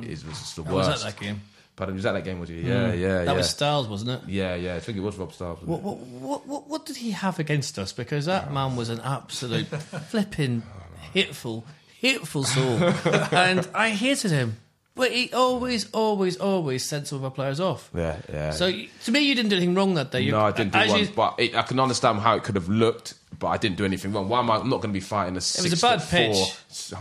is 0.03 0.25
was 0.25 0.39
just 0.39 0.57
the 0.57 0.63
I 0.63 0.73
was 0.73 0.87
worst. 0.89 1.05
at 1.05 1.13
that 1.13 1.21
game. 1.21 1.41
Pardon, 1.77 1.95
was 1.95 2.05
that 2.05 2.13
that 2.13 2.25
game? 2.25 2.41
Was 2.41 2.49
you? 2.49 2.63
Hmm. 2.63 2.69
Yeah, 2.69 2.93
yeah, 2.95 3.19
That 3.19 3.27
yeah. 3.27 3.33
was 3.33 3.51
Styles, 3.51 3.87
wasn't 3.87 4.11
it? 4.11 4.29
yeah, 4.29 4.55
yeah. 4.55 4.77
I 4.77 4.81
think 4.81 4.97
it 4.97 5.03
was 5.03 5.17
Rob 5.17 5.33
Styles. 5.33 5.61
What, 5.63 5.83
what, 5.83 5.99
what, 5.99 6.47
what, 6.47 6.69
what 6.69 6.87
did 6.87 6.97
he 6.97 7.11
have 7.11 7.39
against 7.39 7.79
us? 7.79 7.93
Because 7.93 8.25
that 8.25 8.47
oh. 8.49 8.53
man 8.53 8.77
was 8.77 8.89
an 8.89 9.01
absolute 9.01 9.67
flipping 10.09 10.63
oh, 10.67 10.83
hitful, 11.13 11.67
hitful 12.01 12.45
soul. 12.45 12.83
and 13.33 13.69
I 13.75 13.91
hated 13.91 14.31
him. 14.31 14.57
But 14.95 15.13
he 15.13 15.31
always, 15.35 15.91
always, 15.91 16.39
always 16.39 16.83
sent 16.83 17.09
some 17.09 17.19
of 17.19 17.25
our 17.25 17.31
players 17.31 17.61
off. 17.61 17.91
Yeah, 17.95 18.17
yeah. 18.33 18.51
So 18.53 18.73
to 18.73 19.13
me, 19.13 19.21
you 19.21 19.35
didn't 19.35 19.51
do 19.51 19.57
anything 19.57 19.75
wrong 19.75 19.93
that 19.95 20.11
day. 20.11 20.23
You- 20.23 20.33
no, 20.33 20.41
I 20.41 20.53
didn't 20.53 20.73
do 20.73 20.79
one, 20.79 21.09
but 21.15 21.35
it, 21.39 21.55
I 21.55 21.61
can 21.61 21.79
understand 21.79 22.21
how 22.21 22.35
it 22.37 22.45
could 22.45 22.55
have 22.55 22.71
looked, 22.71 23.13
but 23.39 23.49
I 23.49 23.59
didn't 23.59 23.77
do 23.77 23.85
anything 23.85 24.15
wrong. 24.15 24.31
Why 24.31 24.39
am 24.39 24.51
I? 24.51 24.57
I'm 24.57 24.71
not 24.71 24.81
going 24.81 24.95
to 24.95 24.99
be 24.99 25.01
fighting 25.01 25.35
a 25.35 25.37
was 25.37 25.45
six 25.45 25.79
a 25.79 25.87
bad 25.87 26.01
pitch. 26.01 26.35
four, 26.35 26.99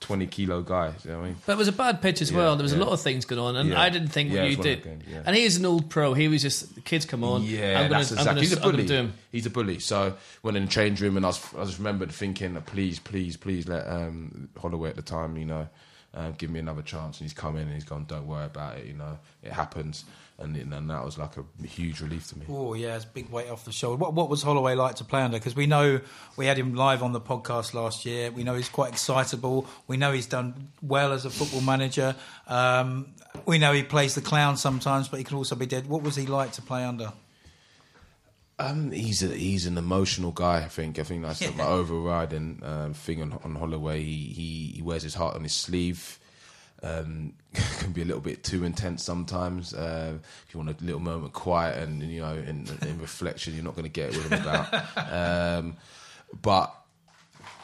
120 0.00 0.26
kilo 0.28 0.62
guy. 0.62 0.92
You 1.04 1.10
know 1.10 1.18
what 1.18 1.24
I 1.24 1.28
mean? 1.28 1.36
But 1.44 1.52
it 1.52 1.58
was 1.58 1.68
a 1.68 1.72
bad 1.72 2.00
pitch 2.00 2.22
as 2.22 2.30
Yeah, 2.30 2.36
well. 2.38 2.56
There 2.56 2.62
was 2.62 2.72
a 2.72 2.78
lot 2.78 2.88
of 2.88 3.00
things 3.00 3.24
going 3.24 3.40
on, 3.40 3.56
and 3.56 3.70
Yeah. 3.70 3.80
I 3.80 3.88
didn't 3.88 4.08
think 4.08 4.30
Yeah, 4.32 4.44
you 4.44 4.56
was 4.56 4.58
one 4.58 4.66
of 4.68 4.82
did. 4.84 5.02
yeah. 5.10 5.22
And 5.26 5.36
he 5.36 5.44
is 5.44 5.56
an 5.56 5.66
old 5.66 5.90
pro. 5.90 6.14
He 6.14 6.28
was 6.28 6.40
just 6.42 6.74
the 6.76 6.80
kids 6.80 7.04
come 7.04 7.24
on. 7.24 7.42
Yeah, 7.42 7.80
I'm 7.80 7.90
gonna, 7.90 8.04
that's 8.04 8.12
I'm 8.12 8.18
exactly. 8.18 8.24
gonna, 8.26 8.40
He's 8.40 8.52
a 8.52 8.56
I'm 8.62 8.70
bully. 8.70 8.86
do 8.86 8.94
him. 8.94 9.12
He's 9.32 9.46
a 9.46 9.50
bully. 9.50 9.78
So 9.80 10.14
when 10.42 10.56
in 10.56 10.64
the 10.66 10.70
change 10.70 11.00
room, 11.00 11.16
and 11.16 11.26
I, 11.26 11.30
was, 11.30 11.54
I 11.56 11.64
just 11.64 11.78
remembered 11.78 12.10
thinking, 12.12 12.54
please, 12.62 12.98
please, 13.00 13.36
please 13.36 13.66
let 13.68 13.86
um, 13.88 14.48
Holloway 14.56 14.90
at 14.90 14.96
the 14.96 15.02
time, 15.02 15.36
you 15.36 15.44
know, 15.46 15.68
uh, 16.14 16.30
give 16.38 16.50
me 16.50 16.60
another 16.60 16.82
chance. 16.82 17.18
And 17.20 17.24
he's 17.28 17.34
come 17.36 17.56
in 17.56 17.62
and 17.64 17.74
he's 17.74 17.84
gone, 17.84 18.04
don't 18.06 18.26
worry 18.26 18.46
about 18.46 18.78
it. 18.78 18.86
You 18.86 18.94
know, 18.94 19.18
it 19.42 19.52
happens. 19.52 20.04
And, 20.40 20.56
and 20.56 20.88
that 20.90 21.04
was 21.04 21.18
like 21.18 21.32
a 21.36 21.66
huge 21.66 22.00
relief 22.00 22.28
to 22.28 22.38
me. 22.38 22.46
Oh 22.48 22.74
yeah, 22.74 22.94
it's 22.94 23.04
a 23.04 23.08
big 23.08 23.28
weight 23.28 23.50
off 23.50 23.64
the 23.64 23.72
shoulder. 23.72 23.96
What, 23.96 24.14
what 24.14 24.28
was 24.28 24.40
Holloway 24.40 24.76
like 24.76 24.94
to 24.96 25.04
play 25.04 25.20
under? 25.22 25.36
Because 25.36 25.56
we 25.56 25.66
know 25.66 26.00
we 26.36 26.46
had 26.46 26.56
him 26.56 26.74
live 26.76 27.02
on 27.02 27.12
the 27.12 27.20
podcast 27.20 27.74
last 27.74 28.06
year. 28.06 28.30
We 28.30 28.44
know 28.44 28.54
he's 28.54 28.68
quite 28.68 28.92
excitable. 28.92 29.66
We 29.88 29.96
know 29.96 30.12
he's 30.12 30.26
done 30.26 30.70
well 30.80 31.12
as 31.12 31.24
a 31.24 31.30
football 31.30 31.62
manager. 31.62 32.14
Um, 32.46 33.14
we 33.46 33.58
know 33.58 33.72
he 33.72 33.82
plays 33.82 34.14
the 34.14 34.20
clown 34.20 34.56
sometimes, 34.56 35.08
but 35.08 35.18
he 35.18 35.24
can 35.24 35.36
also 35.36 35.56
be 35.56 35.66
dead. 35.66 35.88
What 35.88 36.02
was 36.02 36.14
he 36.14 36.26
like 36.26 36.52
to 36.52 36.62
play 36.62 36.84
under? 36.84 37.12
Um, 38.60 38.90
he's 38.90 39.22
a, 39.22 39.28
he's 39.28 39.66
an 39.66 39.76
emotional 39.78 40.32
guy. 40.32 40.58
I 40.58 40.68
think. 40.68 40.98
I 40.98 41.02
think 41.02 41.22
that's 41.22 41.40
Yeah. 41.40 41.50
my 41.56 41.64
overriding 41.66 42.60
um, 42.64 42.94
thing 42.94 43.22
on, 43.22 43.38
on 43.44 43.54
Holloway. 43.56 44.02
He, 44.02 44.32
he 44.34 44.72
he 44.76 44.82
wears 44.82 45.02
his 45.02 45.14
heart 45.14 45.34
on 45.36 45.42
his 45.42 45.52
sleeve. 45.52 46.18
Um, 46.82 47.32
can 47.78 47.92
be 47.92 48.02
a 48.02 48.04
little 48.04 48.20
bit 48.20 48.44
too 48.44 48.64
intense 48.64 49.02
sometimes. 49.02 49.74
Uh, 49.74 50.18
if 50.46 50.54
you 50.54 50.60
want 50.60 50.80
a 50.80 50.84
little 50.84 51.00
moment 51.00 51.32
quiet 51.32 51.82
and 51.82 52.02
you 52.02 52.20
know 52.20 52.34
in, 52.34 52.66
in 52.82 53.00
reflection, 53.00 53.54
you're 53.54 53.64
not 53.64 53.74
going 53.74 53.84
to 53.84 53.90
get 53.90 54.10
it 54.10 54.16
with 54.16 54.30
him 54.30 54.42
about. 54.42 55.12
Um, 55.12 55.76
but 56.42 56.74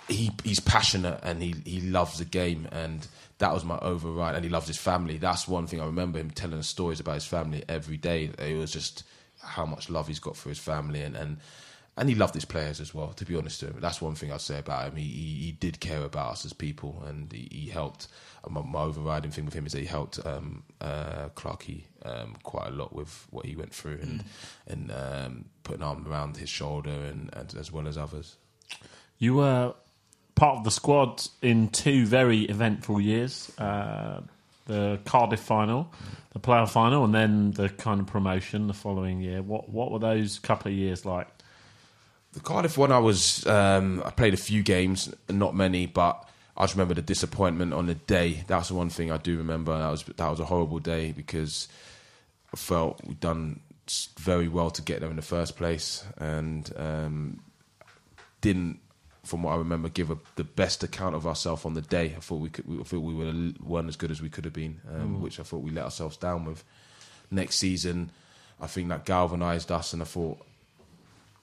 he 0.08 0.30
he's 0.42 0.60
passionate 0.60 1.20
and 1.22 1.42
he 1.42 1.54
he 1.64 1.80
loves 1.80 2.18
the 2.18 2.24
game 2.24 2.68
and 2.72 3.06
that 3.38 3.52
was 3.52 3.64
my 3.64 3.78
override 3.78 4.34
and 4.34 4.44
he 4.44 4.50
loves 4.50 4.66
his 4.66 4.76
family 4.76 5.16
that's 5.16 5.48
one 5.48 5.66
thing 5.66 5.80
i 5.80 5.86
remember 5.86 6.18
him 6.18 6.30
telling 6.30 6.60
stories 6.62 7.00
about 7.00 7.14
his 7.14 7.26
family 7.26 7.64
every 7.68 7.96
day 7.96 8.30
it 8.38 8.56
was 8.56 8.70
just 8.70 9.04
how 9.42 9.64
much 9.64 9.88
love 9.88 10.06
he's 10.06 10.18
got 10.18 10.36
for 10.36 10.48
his 10.48 10.58
family 10.58 11.00
and 11.00 11.16
and 11.16 11.38
and 11.96 12.08
he 12.08 12.14
loved 12.14 12.34
his 12.34 12.44
players 12.44 12.80
as 12.80 12.92
well 12.94 13.12
to 13.12 13.24
be 13.24 13.36
honest 13.36 13.60
to 13.60 13.66
him 13.66 13.76
that's 13.80 14.02
one 14.02 14.14
thing 14.14 14.30
i'd 14.30 14.40
say 14.40 14.58
about 14.58 14.88
him 14.88 14.96
he 14.96 15.04
he, 15.04 15.44
he 15.46 15.52
did 15.52 15.80
care 15.80 16.04
about 16.04 16.32
us 16.32 16.44
as 16.44 16.52
people 16.52 17.02
and 17.06 17.32
he, 17.32 17.48
he 17.50 17.68
helped 17.68 18.08
my, 18.48 18.62
my 18.62 18.80
overriding 18.80 19.30
thing 19.30 19.44
with 19.44 19.54
him 19.54 19.66
is 19.66 19.72
that 19.72 19.80
he 19.80 19.86
helped 19.86 20.24
um, 20.26 20.62
uh, 20.80 21.28
Clarkey 21.34 21.84
um, 22.04 22.36
quite 22.42 22.68
a 22.68 22.72
lot 22.72 22.92
with 22.94 23.26
what 23.30 23.46
he 23.46 23.56
went 23.56 23.74
through 23.74 23.98
and 24.02 24.24
and 24.66 24.92
um, 24.92 25.44
put 25.62 25.76
an 25.76 25.82
arm 25.82 26.06
around 26.06 26.36
his 26.36 26.48
shoulder 26.48 26.90
and, 26.90 27.30
and 27.32 27.54
as 27.54 27.72
well 27.72 27.88
as 27.88 27.96
others 27.96 28.36
You 29.18 29.36
were 29.36 29.74
part 30.34 30.58
of 30.58 30.64
the 30.64 30.70
squad 30.70 31.22
in 31.42 31.68
two 31.68 32.06
very 32.06 32.42
eventful 32.42 33.00
years 33.00 33.50
uh, 33.58 34.20
the 34.66 34.98
Cardiff 35.04 35.40
final, 35.40 35.92
the 36.32 36.40
playoff 36.40 36.70
final, 36.70 37.04
and 37.04 37.14
then 37.14 37.50
the 37.52 37.68
kind 37.68 38.00
of 38.00 38.06
promotion 38.06 38.66
the 38.66 38.72
following 38.72 39.20
year. 39.20 39.42
What, 39.42 39.68
what 39.68 39.90
were 39.92 39.98
those 39.98 40.38
couple 40.38 40.72
of 40.72 40.76
years 40.76 41.04
like? 41.04 41.28
The 42.32 42.40
Cardiff 42.40 42.76
one, 42.76 42.90
I 42.90 42.98
was 42.98 43.46
um, 43.46 44.02
I 44.04 44.10
played 44.10 44.34
a 44.34 44.38
few 44.38 44.62
games, 44.62 45.14
not 45.28 45.54
many, 45.54 45.86
but 45.86 46.28
I 46.56 46.64
just 46.64 46.74
remember 46.74 46.94
the 46.94 47.02
disappointment 47.02 47.74
on 47.74 47.86
the 47.86 47.94
day. 47.94 48.44
That's 48.46 48.68
the 48.68 48.74
one 48.74 48.88
thing 48.88 49.10
I 49.10 49.16
do 49.16 49.38
remember. 49.38 49.76
That 49.76 49.90
was 49.90 50.04
that 50.04 50.28
was 50.28 50.40
a 50.40 50.44
horrible 50.44 50.78
day 50.78 51.12
because 51.12 51.68
I 52.52 52.56
felt 52.56 53.04
we'd 53.04 53.20
done 53.20 53.60
very 54.18 54.48
well 54.48 54.70
to 54.70 54.82
get 54.82 55.00
there 55.00 55.10
in 55.10 55.16
the 55.16 55.22
first 55.22 55.56
place, 55.56 56.04
and 56.16 56.72
um, 56.76 57.40
didn't, 58.40 58.78
from 59.24 59.42
what 59.42 59.52
I 59.52 59.56
remember, 59.56 59.88
give 59.88 60.10
a, 60.10 60.18
the 60.36 60.44
best 60.44 60.82
account 60.84 61.14
of 61.16 61.26
ourselves 61.26 61.64
on 61.64 61.74
the 61.74 61.82
day. 61.82 62.14
I 62.16 62.20
thought 62.20 62.40
we 62.40 62.50
could, 62.50 62.66
we, 62.66 62.80
I 62.80 62.84
thought 62.84 63.00
we 63.00 63.14
were 63.14 63.52
weren't 63.62 63.88
as 63.88 63.96
good 63.96 64.10
as 64.10 64.22
we 64.22 64.30
could 64.30 64.44
have 64.44 64.54
been, 64.54 64.80
um, 64.94 65.20
which 65.20 65.40
I 65.40 65.42
thought 65.42 65.62
we 65.62 65.70
let 65.70 65.84
ourselves 65.84 66.16
down 66.16 66.44
with. 66.44 66.62
Next 67.30 67.56
season, 67.56 68.10
I 68.60 68.68
think 68.68 68.88
that 68.90 69.04
galvanised 69.04 69.72
us, 69.72 69.92
and 69.92 70.02
I 70.02 70.04
thought 70.04 70.38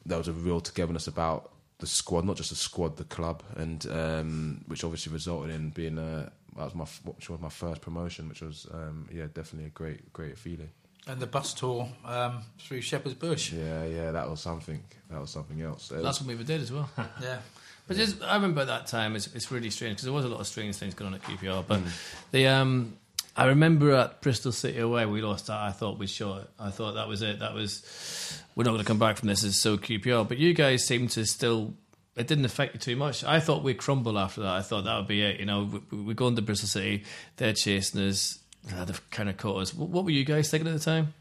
there 0.05 0.17
was 0.17 0.27
a 0.27 0.33
real 0.33 0.61
togetherness 0.61 1.07
about 1.07 1.50
the 1.81 1.87
squad, 1.87 2.23
not 2.23 2.37
just 2.37 2.49
the 2.51 2.55
squad, 2.55 2.95
the 2.95 3.03
club, 3.03 3.43
and 3.57 3.85
um, 3.91 4.63
which 4.67 4.83
obviously 4.85 5.11
resulted 5.11 5.53
in 5.53 5.69
being 5.71 5.97
a 5.97 6.31
that 6.57 6.63
was 6.65 6.75
my 6.75 6.85
which 7.11 7.29
was 7.29 7.39
my 7.41 7.49
first 7.49 7.81
promotion, 7.81 8.29
which 8.29 8.41
was 8.41 8.65
um, 8.73 9.07
yeah 9.11 9.25
definitely 9.33 9.67
a 9.67 9.71
great 9.71 10.13
great 10.13 10.37
feeling. 10.37 10.69
And 11.07 11.19
the 11.19 11.27
bus 11.27 11.53
tour 11.53 11.89
um, 12.05 12.43
through 12.59 12.81
Shepherd's 12.81 13.15
Bush. 13.15 13.51
Yeah, 13.51 13.83
yeah, 13.85 14.11
that 14.11 14.29
was 14.29 14.39
something. 14.39 14.81
That 15.09 15.19
was 15.19 15.31
something 15.31 15.61
else. 15.61 15.91
It 15.91 15.95
That's 16.03 16.19
was- 16.19 16.27
what 16.27 16.37
we 16.37 16.43
did 16.43 16.61
as 16.61 16.71
well. 16.71 16.89
Yeah. 17.21 17.39
But 17.87 17.97
just, 17.97 18.21
I 18.21 18.35
remember 18.35 18.61
at 18.61 18.67
that 18.67 18.85
time, 18.87 19.15
it's, 19.15 19.27
it's 19.35 19.51
really 19.51 19.71
strange 19.71 19.93
because 19.95 20.03
there 20.05 20.13
was 20.13 20.23
a 20.23 20.29
lot 20.29 20.39
of 20.39 20.47
strange 20.47 20.75
things 20.75 20.93
going 20.93 21.13
on 21.13 21.19
at 21.19 21.23
QPR. 21.23 21.65
But 21.67 21.79
Mm. 21.81 21.89
the 22.31 22.47
um, 22.47 22.95
I 23.35 23.45
remember 23.45 23.91
at 23.93 24.21
Bristol 24.21 24.51
City 24.51 24.79
away, 24.79 25.05
we 25.05 25.21
lost 25.21 25.47
that. 25.47 25.57
I 25.57 25.71
thought 25.71 25.97
we 25.97 26.07
shot. 26.07 26.49
I 26.59 26.69
thought 26.69 26.93
that 26.93 27.07
was 27.07 27.21
it. 27.21 27.39
That 27.39 27.53
was 27.53 28.41
we're 28.55 28.63
not 28.63 28.71
going 28.71 28.83
to 28.83 28.87
come 28.87 28.99
back 28.99 29.17
from 29.17 29.29
this. 29.29 29.43
It's 29.43 29.55
so 29.55 29.77
QPR. 29.77 30.11
Oh, 30.11 30.23
but 30.23 30.37
you 30.37 30.53
guys 30.53 30.85
seem 30.85 31.07
to 31.09 31.25
still. 31.25 31.73
It 32.17 32.27
didn't 32.27 32.43
affect 32.43 32.73
you 32.73 32.79
too 32.79 32.95
much. 32.97 33.23
I 33.23 33.39
thought 33.39 33.63
we'd 33.63 33.77
crumble 33.77 34.19
after 34.19 34.41
that. 34.41 34.51
I 34.51 34.61
thought 34.61 34.83
that 34.83 34.97
would 34.97 35.07
be 35.07 35.21
it. 35.21 35.39
You 35.39 35.45
know, 35.45 35.81
we, 35.91 35.97
we 35.97 36.13
go 36.13 36.27
into 36.27 36.41
Bristol 36.41 36.67
City, 36.67 37.05
they're 37.37 37.53
chasing 37.53 38.01
us. 38.01 38.39
They've 38.63 39.09
kind 39.11 39.29
of 39.29 39.37
caught 39.37 39.61
us. 39.61 39.73
What, 39.73 39.89
what 39.89 40.03
were 40.03 40.11
you 40.11 40.25
guys 40.25 40.51
thinking 40.51 40.67
at 40.67 40.77
the 40.77 40.83
time? 40.83 41.13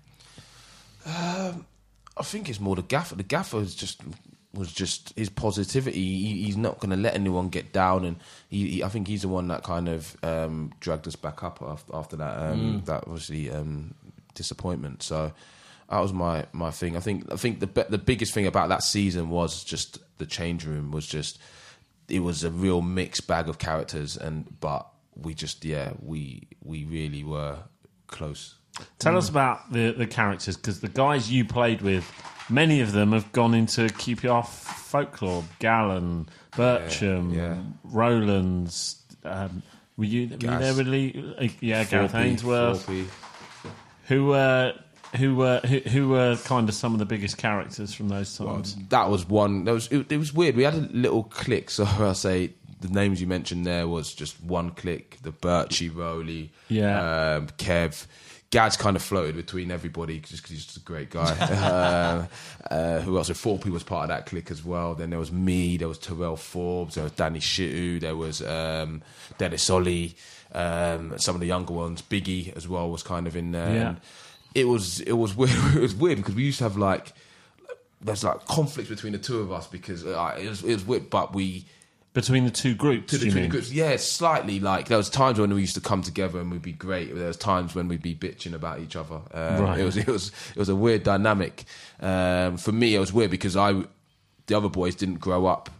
Um, 1.06 1.64
I 2.16 2.22
think 2.22 2.48
it's 2.48 2.60
more 2.60 2.74
the 2.74 2.82
gaffer. 2.82 3.14
The 3.14 3.22
gaffer 3.22 3.60
is 3.60 3.74
just 3.74 4.02
was 4.52 4.72
just 4.72 5.12
his 5.16 5.28
positivity. 5.28 6.00
He, 6.02 6.42
he's 6.44 6.56
not 6.56 6.78
going 6.80 6.90
to 6.90 6.96
let 6.96 7.14
anyone 7.14 7.48
get 7.50 7.72
down, 7.72 8.04
and 8.04 8.16
he, 8.48 8.68
he- 8.68 8.84
I 8.84 8.88
think 8.88 9.06
he's 9.08 9.22
the 9.22 9.28
one 9.28 9.48
that 9.48 9.62
kind 9.62 9.88
of 9.88 10.16
um, 10.24 10.72
dragged 10.80 11.06
us 11.06 11.16
back 11.16 11.42
up 11.44 11.62
after, 11.62 11.94
after 11.94 12.16
that. 12.16 12.36
Um, 12.36 12.82
That 12.86 13.04
obviously 13.06 13.50
um, 13.50 13.94
disappointment. 14.34 15.02
So 15.02 15.32
that 15.88 15.98
was 16.00 16.12
my, 16.12 16.46
my 16.52 16.70
thing. 16.70 16.96
I 16.96 17.00
think 17.00 17.30
I 17.32 17.36
think 17.36 17.60
the 17.60 17.66
be- 17.66 17.84
the 17.88 17.98
biggest 17.98 18.32
thing 18.34 18.46
about 18.46 18.68
that 18.70 18.82
season 18.82 19.28
was 19.30 19.62
just 19.64 19.98
the 20.18 20.26
change 20.26 20.64
room 20.66 20.90
was 20.90 21.06
just 21.06 21.38
it 22.08 22.20
was 22.20 22.42
a 22.42 22.50
real 22.50 22.82
mixed 22.82 23.26
bag 23.28 23.48
of 23.48 23.58
characters, 23.58 24.16
and 24.16 24.58
but 24.60 24.86
we 25.14 25.32
just 25.34 25.64
yeah 25.64 25.92
we 26.02 26.48
we 26.64 26.84
really 26.84 27.22
were 27.24 27.58
close. 28.08 28.56
Tell 28.98 29.16
us 29.16 29.28
about 29.28 29.72
the, 29.72 29.92
the 29.92 30.06
characters 30.06 30.56
because 30.56 30.80
the 30.80 30.88
guys 30.88 31.30
you 31.30 31.44
played 31.44 31.82
with, 31.82 32.10
many 32.48 32.80
of 32.80 32.92
them 32.92 33.12
have 33.12 33.30
gone 33.32 33.54
into 33.54 33.82
QPR 33.82 34.46
folklore. 34.46 35.44
Gallen, 35.58 36.28
Bircham, 36.52 37.34
Yeah, 37.34 37.54
yeah. 37.54 37.62
Rowlands. 37.84 39.02
Um, 39.24 39.62
were 39.96 40.04
you, 40.04 40.28
were 40.28 40.34
you 40.34 40.58
there 40.58 40.74
with 40.74 40.86
Lee? 40.88 41.34
Uh, 41.38 41.48
yeah, 41.60 41.84
Gareth 41.84 42.14
Ainsworth. 42.14 42.88
Who 44.06 44.26
were 44.26 44.74
who 45.16 45.34
were 45.36 45.60
who, 45.60 45.78
who 45.80 46.08
were 46.08 46.36
kind 46.44 46.68
of 46.68 46.74
some 46.74 46.92
of 46.92 46.98
the 46.98 47.04
biggest 47.06 47.36
characters 47.38 47.92
from 47.94 48.08
those 48.08 48.36
times? 48.36 48.76
that 48.88 49.08
was 49.10 49.28
one. 49.28 49.64
That 49.64 49.72
was 49.72 49.88
it, 49.92 50.10
it 50.10 50.16
was 50.18 50.32
weird. 50.32 50.56
We 50.56 50.62
had 50.64 50.74
a 50.74 50.88
little 50.92 51.24
click. 51.24 51.70
So 51.70 51.84
I 51.98 52.12
say 52.14 52.52
the 52.80 52.88
names 52.88 53.20
you 53.20 53.26
mentioned 53.26 53.66
there 53.66 53.86
was 53.86 54.12
just 54.14 54.42
one 54.42 54.70
click. 54.70 55.18
The 55.22 55.32
Birchie, 55.32 55.94
Rowley, 55.94 56.50
Yeah. 56.68 57.36
um, 57.36 57.48
Kev. 57.58 58.06
Gad's 58.50 58.76
kind 58.76 58.96
of 58.96 59.02
floated 59.02 59.36
between 59.36 59.70
everybody 59.70 60.18
just 60.18 60.42
because 60.42 60.50
he's 60.50 60.64
just 60.64 60.76
a 60.76 60.80
great 60.80 61.10
guy. 61.10 61.22
uh, 61.40 62.26
uh, 62.72 63.00
who 63.00 63.16
else? 63.16 63.28
So 63.28 63.34
Thorpe 63.34 63.66
was 63.66 63.84
part 63.84 64.04
of 64.04 64.08
that 64.08 64.26
clique 64.26 64.50
as 64.50 64.64
well. 64.64 64.94
Then 64.94 65.10
there 65.10 65.20
was 65.20 65.30
me. 65.30 65.76
There 65.76 65.88
was 65.88 65.98
Terrell 65.98 66.36
Forbes. 66.36 66.96
There 66.96 67.04
was 67.04 67.12
Danny 67.12 67.38
Shittu. 67.38 68.00
There 68.00 68.16
was 68.16 68.42
um, 68.42 69.02
Dennis 69.38 69.70
Oli. 69.70 70.16
Um, 70.52 71.16
some 71.16 71.36
of 71.36 71.40
the 71.40 71.46
younger 71.46 71.72
ones, 71.72 72.02
Biggie 72.02 72.56
as 72.56 72.66
well, 72.66 72.90
was 72.90 73.04
kind 73.04 73.28
of 73.28 73.36
in 73.36 73.52
there. 73.52 73.72
Yeah. 73.72 73.88
And 73.90 74.00
it 74.54 74.64
was 74.66 75.00
it 75.00 75.12
was 75.12 75.36
weird. 75.36 75.52
It 75.76 75.80
was 75.80 75.94
weird 75.94 76.18
because 76.18 76.34
we 76.34 76.42
used 76.42 76.58
to 76.58 76.64
have 76.64 76.76
like 76.76 77.12
there's 78.00 78.24
like 78.24 78.46
conflicts 78.46 78.88
between 78.88 79.12
the 79.12 79.18
two 79.18 79.38
of 79.38 79.52
us 79.52 79.66
because 79.66 80.04
uh, 80.04 80.38
it 80.40 80.48
was 80.48 80.64
it 80.64 80.72
was 80.72 80.84
weird, 80.84 81.08
but 81.10 81.34
we 81.34 81.66
Between 82.12 82.44
the 82.44 82.50
two 82.50 82.74
groups, 82.74 83.12
to 83.12 83.18
the, 83.18 83.26
you 83.26 83.30
to 83.30 83.40
the 83.42 83.48
groups, 83.48 83.72
yeah, 83.72 83.94
slightly 83.96 84.58
like 84.58 84.88
there 84.88 84.98
was 84.98 85.08
times 85.08 85.38
when 85.38 85.54
we 85.54 85.60
used 85.60 85.76
to 85.76 85.80
come 85.80 86.02
together 86.02 86.40
and 86.40 86.50
we'd 86.50 86.60
be 86.60 86.72
great. 86.72 87.14
There 87.14 87.28
was 87.28 87.36
times 87.36 87.74
when 87.74 87.86
we'd 87.86 88.02
be 88.02 88.16
bitching 88.16 88.52
about 88.52 88.80
each 88.80 88.96
other. 88.96 89.20
Um, 89.32 89.62
Right. 89.62 89.78
It 89.78 89.84
was 89.84 89.96
it 89.96 90.08
was 90.08 90.32
it 90.50 90.58
was 90.58 90.68
a 90.68 90.74
weird 90.74 91.04
dynamic. 91.04 91.64
Um, 92.00 92.56
for 92.56 92.72
me, 92.72 92.96
it 92.96 92.98
was 92.98 93.12
weird 93.12 93.30
because 93.30 93.56
I 93.56 93.84
the 94.46 94.56
other 94.56 94.68
boys 94.68 94.96
didn't 94.96 95.20
grow 95.20 95.46
up 95.46 95.70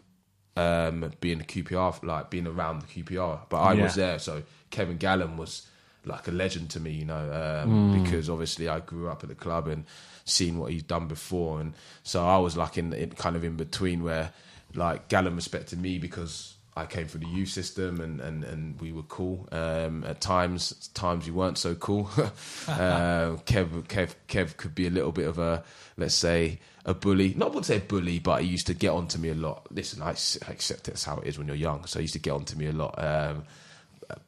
um, 0.57 1.11
being 1.21 1.41
a 1.41 1.45
QPR 1.45 2.03
like 2.05 2.31
being 2.31 2.47
around 2.47 2.83
the 2.83 2.87
QPR, 3.03 3.41
but 3.49 3.57
I 3.59 3.75
was 3.75 3.95
there. 3.97 4.19
So 4.21 4.43
Kevin 4.71 4.99
Gallen 4.99 5.37
was 5.37 5.67
like 6.05 6.29
a 6.29 6.31
legend 6.31 6.71
to 6.71 6.81
me, 6.81 6.93
you 6.93 7.05
know, 7.05 7.63
um, 7.65 8.03
because 8.03 8.31
obviously 8.31 8.69
I 8.69 8.81
grew 8.81 9.09
up 9.09 9.23
at 9.23 9.29
the 9.29 9.35
club 9.35 9.67
and 9.67 9.85
seen 10.25 10.59
what 10.59 10.71
he's 10.71 10.83
done 10.85 11.09
before, 11.09 11.61
and 11.61 11.75
so 12.05 12.25
I 12.25 12.39
was 12.39 12.57
like 12.57 12.79
in, 12.79 12.93
in 12.93 13.11
kind 13.11 13.35
of 13.37 13.43
in 13.43 13.57
between 13.57 14.03
where 14.05 14.33
like 14.75 15.09
Gallen 15.09 15.37
respected 15.37 15.81
me 15.81 15.99
because 15.99 16.55
I 16.77 16.87
came 16.87 17.09
through 17.09 17.21
the 17.21 17.29
youth 17.29 17.49
system 17.49 18.01
and, 18.01 18.21
and, 18.21 18.45
and 18.45 18.81
we 18.81 18.93
were 18.93 19.03
cool. 19.03 19.49
Um, 19.53 20.05
at 20.05 20.21
times, 20.21 20.89
times 20.95 21.27
we 21.27 21.33
weren't 21.33 21.59
so 21.59 21.75
cool. 21.75 22.09
um, 22.17 23.39
Kev, 23.47 23.85
Kev, 23.89 24.15
Kev 24.29 24.57
could 24.57 24.75
be 24.75 24.87
a 24.87 24.91
little 24.91 25.13
bit 25.13 25.29
of 25.29 25.39
a, 25.39 25.65
let's 25.97 26.15
say, 26.15 26.61
a 26.85 26.95
bully. 26.95 27.35
Not 27.35 27.55
would 27.55 27.67
say 27.67 27.79
a 27.79 27.81
bully, 27.81 28.19
but 28.19 28.43
he 28.43 28.49
used 28.49 28.69
to 28.69 28.75
get 28.75 28.91
on 28.91 29.09
to 29.09 29.19
me 29.19 29.31
a 29.31 29.35
lot. 29.35 29.67
Listen, 29.71 30.01
I 30.01 30.11
accept 30.11 30.85
that's 30.85 31.05
how 31.05 31.19
it 31.19 31.27
is 31.27 31.39
when 31.39 31.49
you're 31.49 31.57
young. 31.57 31.85
So 31.87 31.99
he 31.99 32.05
used 32.05 32.15
to 32.15 32.21
get 32.21 32.33
on 32.33 32.45
to 32.47 32.57
me 32.57 32.67
a 32.67 32.73
lot. 32.73 32.95
Um, 33.03 33.45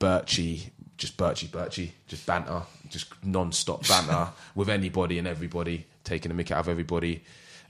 Birchie, 0.01 0.71
just 0.97 1.17
Birchie, 1.17 1.49
Birchie, 1.49 1.91
just 2.09 2.27
banter, 2.27 2.63
just 2.89 3.13
non-stop 3.25 3.87
banter 3.87 4.29
with 4.55 4.69
anybody 4.69 5.19
and 5.19 5.29
everybody, 5.29 5.87
taking 6.05 6.31
a 6.31 6.35
mick 6.35 6.51
out 6.51 6.61
of 6.61 6.69
everybody. 6.69 7.23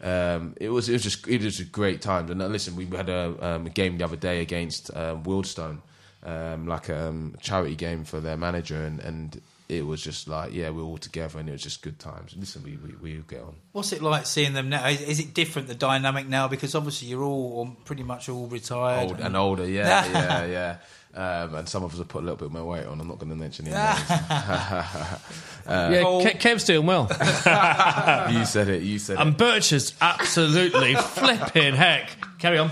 Um, 0.03 0.55
it 0.61 0.69
was 0.69 0.89
it 0.89 0.95
was 0.95 1.03
just 1.05 1.29
it 1.29 1.43
was 1.43 1.61
a 1.61 1.65
great 1.65 2.03
time. 2.03 2.31
And 2.31 2.43
uh, 2.43 2.47
listen, 2.49 2.75
we 2.75 2.87
had 2.87 3.09
a, 3.09 3.35
um, 3.41 3.67
a 3.67 3.71
game 3.71 3.99
the 3.99 4.05
other 4.05 4.17
day 4.17 4.41
against 4.41 4.95
um, 4.97 5.23
Wealdstone, 5.23 5.81
um, 6.25 6.67
like 6.67 6.89
a 6.89 7.09
um, 7.09 7.37
charity 7.41 7.77
game 7.77 8.05
for 8.05 8.21
their 8.21 8.37
manager, 8.37 8.83
and, 8.85 8.99
and 9.01 9.41
it 9.69 9.87
was 9.87 10.03
just 10.03 10.27
like 10.27 10.53
yeah, 10.53 10.71
we 10.71 10.83
were 10.83 10.89
all 10.89 10.99
together, 10.99 11.39
and 11.39 11.49
it 11.49 11.53
was 11.53 11.63
just 11.63 11.83
good 11.83 12.01
times. 12.01 12.35
Listen, 12.37 12.65
we 12.65 12.77
we, 12.77 12.95
we 13.01 13.23
get 13.29 13.43
on. 13.43 13.55
What's 13.73 13.93
it 13.93 14.03
like 14.03 14.27
seeing 14.27 14.55
them 14.55 14.69
now? 14.69 14.89
Is, 14.89 15.01
is 15.03 15.21
it 15.21 15.35
different, 15.35 15.69
the 15.69 15.75
dynamic 15.75 16.27
now? 16.27 16.49
Because 16.49 16.75
obviously 16.75 17.09
you're 17.09 17.23
all 17.23 17.77
pretty 17.85 18.03
much 18.03 18.29
all 18.29 18.49
retired. 18.49 19.11
Old 19.11 19.21
and 19.21 19.37
older, 19.37 19.69
yeah, 19.69 20.05
yeah, 20.13 20.45
yeah. 20.47 20.77
Um, 21.15 21.55
and 21.57 21.69
some 21.69 21.85
of 21.85 21.93
us 21.93 21.99
have 21.99 22.09
put 22.09 22.21
a 22.23 22.25
little 22.25 22.37
bit 22.39 22.51
more 22.51 22.65
weight 22.65 22.87
on. 22.87 22.99
I'm 23.01 23.07
not 23.07 23.19
going 23.19 23.29
to 23.31 23.37
mention 23.37 23.67
any 23.69 23.75
names. 23.77 24.01
yeah, 25.67 26.03
Oh. 26.05 26.25
Ke- 26.25 26.39
Kev's 26.41 26.65
doing 26.65 26.87
well. 26.87 27.07
you 28.31 28.45
said 28.47 28.69
it. 28.69 28.83
You 28.83 28.99
said 28.99 29.19
And 29.19 29.31
it. 29.31 29.39
Birch 29.39 29.73
is 29.73 29.93
absolutely 30.01 30.95
flipping 30.95 31.75
heck. 31.75 32.11
Carry 32.39 32.59
on. 32.59 32.71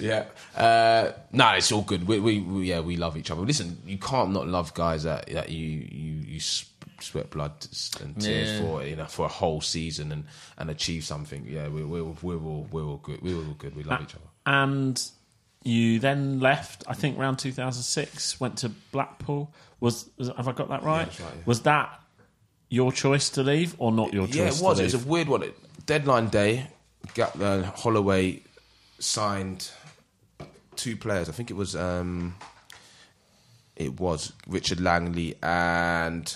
yeah. 0.00 0.24
Uh, 0.56 1.12
no, 1.32 1.50
it's 1.50 1.70
all 1.72 1.82
good. 1.82 2.06
We, 2.06 2.18
we, 2.18 2.40
we, 2.40 2.68
yeah, 2.68 2.80
we 2.80 2.96
love 2.96 3.16
each 3.16 3.30
other. 3.30 3.42
Listen, 3.42 3.78
you 3.86 3.98
can't 3.98 4.30
not 4.32 4.46
love 4.48 4.72
guys 4.74 5.02
that, 5.04 5.26
that 5.28 5.50
you, 5.50 5.66
you, 5.90 6.12
you 6.34 6.40
sweat 6.40 7.30
blood 7.30 7.52
and 8.00 8.18
tears 8.20 8.52
Yeah. 8.52 8.60
for, 8.60 8.84
you 8.84 8.96
know, 8.96 9.06
for 9.06 9.26
a 9.26 9.30
whole 9.30 9.60
season 9.60 10.12
and, 10.12 10.24
and 10.58 10.70
achieve 10.70 11.04
something. 11.04 11.46
Yeah, 11.48 11.68
we, 11.68 11.84
we're, 11.84 12.04
we're 12.22 12.36
all, 12.42 12.66
we're 12.70 12.84
all 12.84 12.98
good. 12.98 13.20
We're 13.22 13.36
all 13.36 13.54
good. 13.58 13.76
We 13.76 13.82
love 13.82 14.02
each 14.02 14.14
other. 14.14 14.24
And 14.46 15.02
you 15.64 15.98
then 15.98 16.40
left, 16.40 16.84
I 16.88 16.94
think, 16.94 17.18
around 17.18 17.38
2006, 17.38 18.40
went 18.40 18.58
to 18.58 18.68
Blackpool. 18.68 19.52
Was, 19.80 20.08
was 20.16 20.28
Have 20.36 20.48
I 20.48 20.52
got 20.52 20.68
that 20.68 20.82
right? 20.82 21.04
that's 21.06 21.20
right, 21.20 21.32
yeah. 21.36 21.42
Was 21.46 21.62
that 21.62 22.00
your 22.68 22.92
choice 22.92 23.30
to 23.30 23.42
leave 23.42 23.74
or 23.78 23.92
not 23.92 24.12
your 24.14 24.26
choice 24.26 24.36
Yeah, 24.36 24.46
it 24.46 24.60
was. 24.62 24.80
It 24.80 24.84
was 24.84 24.94
a 24.94 24.98
weird 24.98 25.28
one. 25.28 25.44
Deadline 25.86 26.28
day, 26.28 26.68
Ga- 27.14 27.32
uh, 27.40 27.62
Holloway 27.64 28.42
signed 28.98 29.70
two 30.76 30.96
players. 30.96 31.28
I 31.28 31.32
think 31.32 31.50
it 31.50 31.54
was 31.54 31.76
um, 31.76 32.34
it 33.76 33.98
was 34.00 34.32
Richard 34.46 34.80
Langley 34.80 35.34
and 35.42 36.34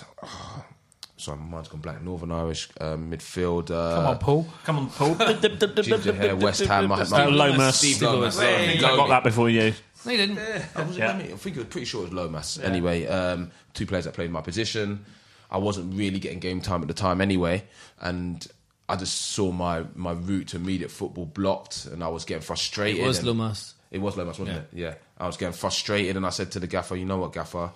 sorry, 1.17 1.37
my 1.39 1.45
mind's 1.45 1.67
gone 1.67 1.81
blank. 1.81 2.01
Northern 2.01 2.31
Irish 2.31 2.69
um, 2.79 3.11
midfielder. 3.11 3.95
Come 3.95 4.05
on, 4.05 4.17
Paul. 4.19 4.47
Come 4.63 4.77
on, 4.79 4.89
Paul. 4.89 5.15
Ginger 5.83 6.13
hair, 6.13 6.35
West 6.35 6.61
Ham. 6.65 6.87
my- 6.87 7.03
my- 7.03 7.23
Uh, 7.25 7.29
Lomas. 7.31 7.77
Steve 7.79 7.95
Steve 7.97 8.09
Lomas. 8.09 8.39
I 8.39 8.57
think 8.67 8.83
I 8.83 8.95
got 8.95 9.09
that 9.09 9.23
before 9.23 9.49
you. 9.49 9.73
No, 10.05 10.11
you 10.11 10.17
didn't. 10.17 10.39
I, 10.75 10.83
was, 10.83 10.97
Yeah. 10.97 11.11
I, 11.11 11.17
mean, 11.17 11.33
I 11.33 11.35
think 11.35 11.55
it 11.57 11.59
was 11.59 11.67
pretty 11.67 11.85
sure 11.85 12.01
it 12.01 12.05
was 12.05 12.13
Lomas. 12.13 12.59
Anyway, 12.59 13.05
um, 13.07 13.51
two 13.73 13.85
players 13.85 14.05
that 14.05 14.13
played 14.13 14.31
my 14.31 14.41
position. 14.41 15.03
I 15.51 15.57
wasn't 15.57 15.93
really 15.95 16.19
getting 16.19 16.39
game 16.39 16.61
time 16.61 16.81
at 16.81 16.87
the 16.87 16.93
time 16.93 17.19
anyway, 17.21 17.63
and 17.99 18.45
I 18.89 18.95
just 18.95 19.15
saw 19.31 19.51
my, 19.51 19.85
my 19.95 20.11
route 20.11 20.49
to 20.49 20.57
immediate 20.57 20.91
football 20.91 21.25
blocked, 21.25 21.85
and 21.87 22.03
I 22.03 22.09
was 22.09 22.25
getting 22.25 22.43
frustrated. 22.43 23.01
It 23.01 23.07
was 23.07 23.17
and- 23.19 23.27
Lomas. 23.27 23.73
It 23.89 23.99
was 23.99 24.17
Lomas, 24.17 24.37
wasn't 24.37 24.57
Yeah. 24.57 24.63
it? 24.63 24.89
Yeah. 24.89 24.93
I 25.17 25.25
was 25.27 25.37
getting 25.37 25.53
frustrated, 25.53 26.15
and 26.17 26.25
I 26.25 26.29
said 26.29 26.51
to 26.51 26.59
the 26.59 26.67
gaffer, 26.67 26.95
"You 26.97 27.05
know 27.05 27.17
what, 27.17 27.31
gaffer? 27.33 27.71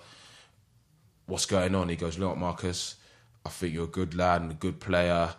What's 1.26 1.46
going 1.46 1.74
on?" 1.74 1.88
He 1.88 1.96
goes, 1.96 2.18
"Look, 2.18 2.36
Marcus, 2.36 2.96
I 3.44 3.48
think 3.48 3.74
you're 3.74 3.84
a 3.84 3.88
good 3.88 4.14
lad 4.14 4.42
and 4.42 4.50
a 4.50 4.54
good 4.54 4.80
player." 4.80 5.34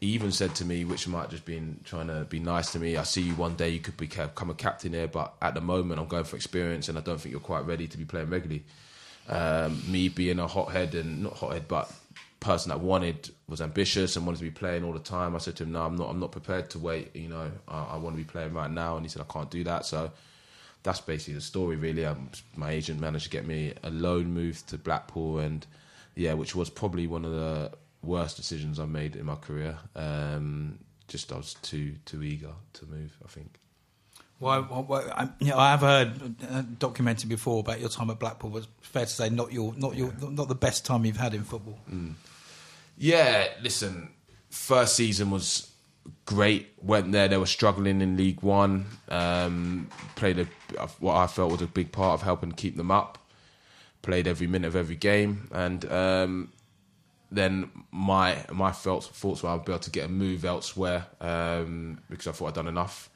He 0.00 0.08
even 0.08 0.32
said 0.32 0.54
to 0.54 0.64
me, 0.64 0.86
which 0.86 1.06
might 1.06 1.28
just 1.28 1.44
been 1.44 1.80
trying 1.84 2.06
to 2.06 2.24
be 2.24 2.38
nice 2.38 2.72
to 2.72 2.78
me, 2.78 2.96
I 2.96 3.02
see 3.02 3.20
you 3.20 3.34
one 3.34 3.54
day, 3.54 3.68
you 3.68 3.80
could 3.80 3.98
become 3.98 4.48
a 4.48 4.54
captain 4.54 4.94
here, 4.94 5.06
but 5.06 5.34
at 5.42 5.52
the 5.52 5.60
moment, 5.60 6.00
I'm 6.00 6.06
going 6.06 6.24
for 6.24 6.36
experience 6.36 6.88
and 6.88 6.96
I 6.96 7.02
don't 7.02 7.20
think 7.20 7.32
you're 7.32 7.40
quite 7.40 7.66
ready 7.66 7.86
to 7.86 7.98
be 7.98 8.06
playing 8.06 8.30
regularly. 8.30 8.64
Um, 9.28 9.82
me 9.86 10.08
being 10.08 10.38
a 10.38 10.46
hothead 10.46 10.94
and 10.94 11.24
not 11.24 11.34
hothead, 11.34 11.68
but 11.68 11.92
person 12.40 12.70
that 12.70 12.80
wanted, 12.80 13.30
was 13.46 13.60
ambitious 13.60 14.16
and 14.16 14.24
wanted 14.24 14.38
to 14.38 14.44
be 14.44 14.50
playing 14.50 14.84
all 14.84 14.94
the 14.94 14.98
time, 14.98 15.36
I 15.36 15.38
said 15.38 15.56
to 15.56 15.64
him, 15.64 15.72
No, 15.72 15.84
I'm 15.84 15.96
not, 15.96 16.08
I'm 16.08 16.18
not 16.18 16.32
prepared 16.32 16.70
to 16.70 16.78
wait, 16.78 17.14
you 17.14 17.28
know, 17.28 17.50
I, 17.68 17.84
I 17.92 17.96
want 17.98 18.16
to 18.16 18.22
be 18.22 18.24
playing 18.24 18.54
right 18.54 18.70
now. 18.70 18.96
And 18.96 19.04
he 19.04 19.10
said, 19.10 19.22
I 19.22 19.30
can't 19.30 19.50
do 19.50 19.62
that. 19.64 19.84
So 19.84 20.10
that's 20.82 21.00
basically 21.00 21.34
the 21.34 21.42
story, 21.42 21.76
really. 21.76 22.06
Um, 22.06 22.30
my 22.56 22.70
agent 22.70 23.00
managed 23.00 23.24
to 23.24 23.30
get 23.30 23.46
me 23.46 23.74
a 23.82 23.90
loan 23.90 24.32
move 24.32 24.66
to 24.68 24.78
Blackpool, 24.78 25.38
and 25.40 25.66
yeah, 26.20 26.34
which 26.34 26.54
was 26.54 26.68
probably 26.68 27.06
one 27.06 27.24
of 27.24 27.32
the 27.32 27.72
worst 28.02 28.36
decisions 28.36 28.78
I 28.78 28.84
made 28.84 29.16
in 29.16 29.24
my 29.24 29.36
career. 29.36 29.78
Um, 29.96 30.78
just 31.08 31.32
I 31.32 31.36
was 31.36 31.54
too 31.62 31.94
too 32.04 32.22
eager 32.22 32.52
to 32.74 32.86
move. 32.86 33.16
I 33.24 33.28
think. 33.28 33.58
Well, 34.38 34.66
well, 34.70 34.84
well, 34.84 35.12
I, 35.14 35.28
you 35.38 35.48
know, 35.48 35.58
I 35.58 35.70
have 35.70 35.80
heard 35.80 36.34
uh, 36.50 36.62
documented 36.78 37.28
before 37.28 37.60
about 37.60 37.80
your 37.80 37.88
time 37.88 38.10
at 38.10 38.18
Blackpool. 38.18 38.50
Was 38.50 38.68
fair 38.82 39.06
to 39.06 39.10
say 39.10 39.30
not 39.30 39.50
your 39.50 39.74
not 39.76 39.96
your 39.96 40.12
not 40.20 40.48
the 40.48 40.54
best 40.54 40.84
time 40.84 41.06
you've 41.06 41.16
had 41.16 41.32
in 41.32 41.42
football. 41.42 41.78
Yeah, 42.98 43.46
listen, 43.62 44.10
first 44.50 44.96
season 44.96 45.30
was 45.30 45.70
great. 46.26 46.68
Went 46.82 47.12
there, 47.12 47.28
they 47.28 47.38
were 47.38 47.46
struggling 47.46 48.02
in 48.02 48.18
League 48.18 48.42
One. 48.42 48.86
Um, 49.08 49.88
played 50.16 50.38
a, 50.38 50.46
what 50.98 51.16
I 51.16 51.26
felt 51.26 51.50
was 51.50 51.62
a 51.62 51.66
big 51.66 51.92
part 51.92 52.20
of 52.20 52.22
helping 52.22 52.52
keep 52.52 52.76
them 52.76 52.90
up. 52.90 53.16
Played 54.02 54.26
every 54.26 54.46
minute 54.46 54.68
of 54.68 54.76
every 54.76 54.96
game, 54.96 55.48
and 55.52 55.84
um, 55.92 56.52
then 57.30 57.70
my 57.90 58.44
my 58.50 58.72
felt 58.72 59.04
thoughts 59.04 59.42
were 59.42 59.50
I'd 59.50 59.64
be 59.64 59.72
able 59.72 59.80
to 59.80 59.90
get 59.90 60.06
a 60.06 60.08
move 60.08 60.44
elsewhere 60.44 61.06
um, 61.20 62.00
because 62.08 62.26
I 62.26 62.32
thought 62.32 62.48
I'd 62.48 62.54
done 62.54 62.66
enough. 62.66 63.10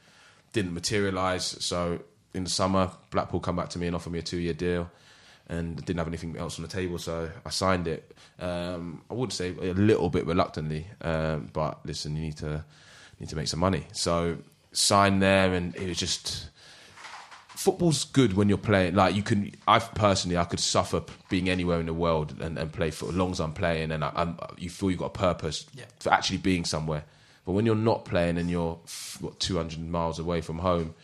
Didn't 0.52 0.74
materialise. 0.74 1.56
So 1.60 2.00
in 2.34 2.44
the 2.44 2.50
summer, 2.50 2.90
Blackpool 3.10 3.40
come 3.40 3.56
back 3.56 3.70
to 3.70 3.78
me 3.78 3.86
and 3.86 3.96
offered 3.96 4.12
me 4.12 4.18
a 4.18 4.22
two 4.22 4.36
year 4.36 4.52
deal, 4.52 4.90
and 5.48 5.76
didn't 5.76 5.98
have 5.98 6.08
anything 6.08 6.36
else 6.36 6.58
on 6.58 6.62
the 6.62 6.68
table, 6.68 6.98
so 6.98 7.30
I 7.44 7.50
signed 7.50 7.88
it. 7.88 8.14
Um, 8.38 9.02
I 9.10 9.14
would 9.14 9.32
say 9.32 9.50
a 9.50 9.72
little 9.72 10.10
bit 10.10 10.26
reluctantly, 10.26 10.86
um, 11.00 11.50
but 11.52 11.84
listen, 11.86 12.14
you 12.14 12.22
need 12.22 12.36
to 12.38 12.64
need 13.20 13.28
to 13.30 13.36
make 13.36 13.48
some 13.48 13.60
money. 13.60 13.86
So 13.92 14.36
signed 14.72 15.22
there, 15.22 15.54
and 15.54 15.74
it 15.76 15.88
was 15.88 15.98
just 15.98 16.50
football's 17.64 18.04
good 18.04 18.34
when 18.34 18.48
you're 18.50 18.58
playing. 18.58 18.94
Like 18.94 19.14
you 19.14 19.22
can, 19.22 19.50
I 19.66 19.78
personally, 19.78 20.36
I 20.36 20.44
could 20.44 20.60
suffer 20.60 21.02
being 21.30 21.48
anywhere 21.48 21.80
in 21.80 21.86
the 21.86 21.94
world 21.94 22.34
and, 22.40 22.58
and 22.58 22.70
play 22.72 22.90
for 22.90 23.08
as 23.08 23.14
long 23.14 23.30
as 23.32 23.40
I'm 23.40 23.52
playing, 23.54 23.90
and 23.90 24.04
I, 24.04 24.12
I'm, 24.14 24.38
you 24.58 24.68
feel 24.70 24.90
you've 24.90 25.00
got 25.00 25.06
a 25.16 25.18
purpose 25.18 25.66
Yeah. 25.74 25.84
for 25.98 26.12
actually 26.12 26.38
being 26.38 26.64
somewhere. 26.66 27.04
But 27.46 27.52
when 27.52 27.64
you're 27.66 27.74
not 27.92 28.04
playing 28.04 28.36
and 28.38 28.50
you're 28.50 28.78
what 29.20 29.40
200 29.40 29.78
miles 29.80 30.18
away 30.18 30.40
from 30.42 30.58
home, 30.58 30.94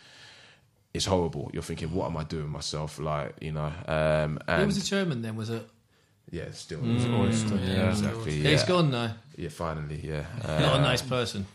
it's 0.93 1.05
horrible. 1.05 1.49
You're 1.53 1.63
thinking, 1.63 1.93
what 1.93 2.05
am 2.07 2.17
I 2.17 2.23
doing 2.23 2.49
myself? 2.49 2.99
Like 2.99 3.35
you 3.41 3.51
know, 3.53 3.71
um, 3.87 4.39
Who 4.45 4.51
and 4.53 4.65
was 4.67 4.79
the 4.81 4.85
chairman 4.87 5.21
then? 5.21 5.35
Was 5.35 5.49
it? 5.49 5.67
yeah, 6.31 6.51
still, 6.51 6.79
yeah, 6.85 7.27
exactly. 7.27 8.35
Yeah, 8.37 8.43
Yeah, 8.43 8.49
he's 8.51 8.63
gone 8.63 8.91
now. 8.91 9.15
Yeah, 9.35 9.49
finally, 9.49 9.99
yeah. 10.03 10.25
Not 10.47 10.75
a 10.75 10.79
Uh, 10.79 10.81
nice 10.91 11.01
person. 11.01 11.45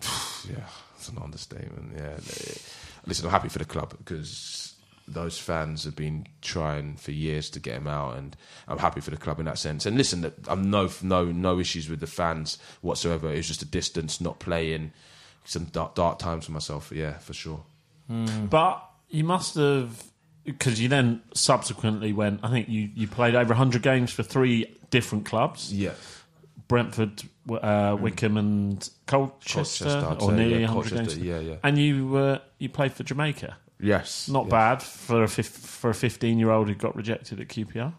yeah, 0.48 0.66
it's 0.96 1.08
an 1.08 1.18
understatement. 1.22 1.92
Yeah, 1.96 2.14
They- 2.16 2.60
listen, 3.10 3.26
I'm 3.26 3.32
happy 3.32 3.48
for 3.48 3.58
the 3.58 3.64
club 3.64 3.94
because 3.98 4.74
those 5.06 5.38
fans 5.38 5.84
have 5.84 5.96
been 5.96 6.26
trying 6.40 6.96
for 6.96 7.10
years 7.10 7.50
to 7.50 7.60
get 7.60 7.74
him 7.74 7.88
out, 7.88 8.16
and 8.16 8.36
I'm 8.68 8.78
happy 8.78 9.00
for 9.00 9.10
the 9.10 9.16
club 9.16 9.40
in 9.40 9.46
that 9.46 9.58
sense. 9.58 9.84
And 9.84 9.98
listen, 9.98 10.32
I'm 10.46 10.70
no 10.70 10.88
no 11.02 11.24
no 11.26 11.58
issues 11.58 11.90
with 11.90 12.00
the 12.00 12.06
fans 12.06 12.58
whatsoever. 12.80 13.30
It's 13.30 13.48
just 13.48 13.62
a 13.62 13.66
distance, 13.66 14.20
not 14.20 14.38
playing, 14.38 14.92
some 15.44 15.64
dark, 15.66 15.94
dark 15.94 16.18
times 16.18 16.46
for 16.46 16.52
myself. 16.52 16.92
Yeah, 16.94 17.18
for 17.18 17.34
sure. 17.34 17.62
Hmm. 18.06 18.46
But 18.46 18.82
you 19.10 19.24
must 19.24 19.56
have, 19.56 20.04
because 20.44 20.80
you 20.80 20.88
then 20.88 21.22
subsequently 21.34 22.12
went, 22.12 22.40
I 22.42 22.50
think 22.50 22.68
you, 22.68 22.88
you 22.94 23.08
played 23.08 23.34
over 23.34 23.48
100 23.48 23.82
games 23.82 24.12
for 24.12 24.22
three 24.22 24.76
different 24.90 25.24
clubs 25.24 25.72
Yeah, 25.72 25.92
Brentford, 26.70 27.24
uh, 27.50 27.96
Wycombe, 28.00 28.36
and 28.36 28.90
Colchester, 29.08 29.84
Colchester, 29.86 30.16
or 30.24 30.30
nearly 30.30 30.60
yeah, 30.60 30.72
100 30.72 30.94
games. 30.98 31.18
yeah, 31.18 31.40
yeah. 31.40 31.56
And 31.64 31.76
you, 31.76 32.16
uh, 32.16 32.38
you 32.58 32.68
played 32.68 32.92
for 32.92 33.02
Jamaica. 33.02 33.56
yes, 33.80 34.28
Not 34.28 34.44
yeah. 34.44 34.50
bad 34.50 34.80
for 34.80 35.24
a 35.24 35.28
fif- 35.28 35.48
for 35.48 35.90
a 35.90 35.94
15 35.94 36.38
year 36.38 36.52
old 36.52 36.68
who 36.68 36.76
got 36.76 36.94
rejected 36.94 37.40
at 37.40 37.48
QPR. 37.48 37.92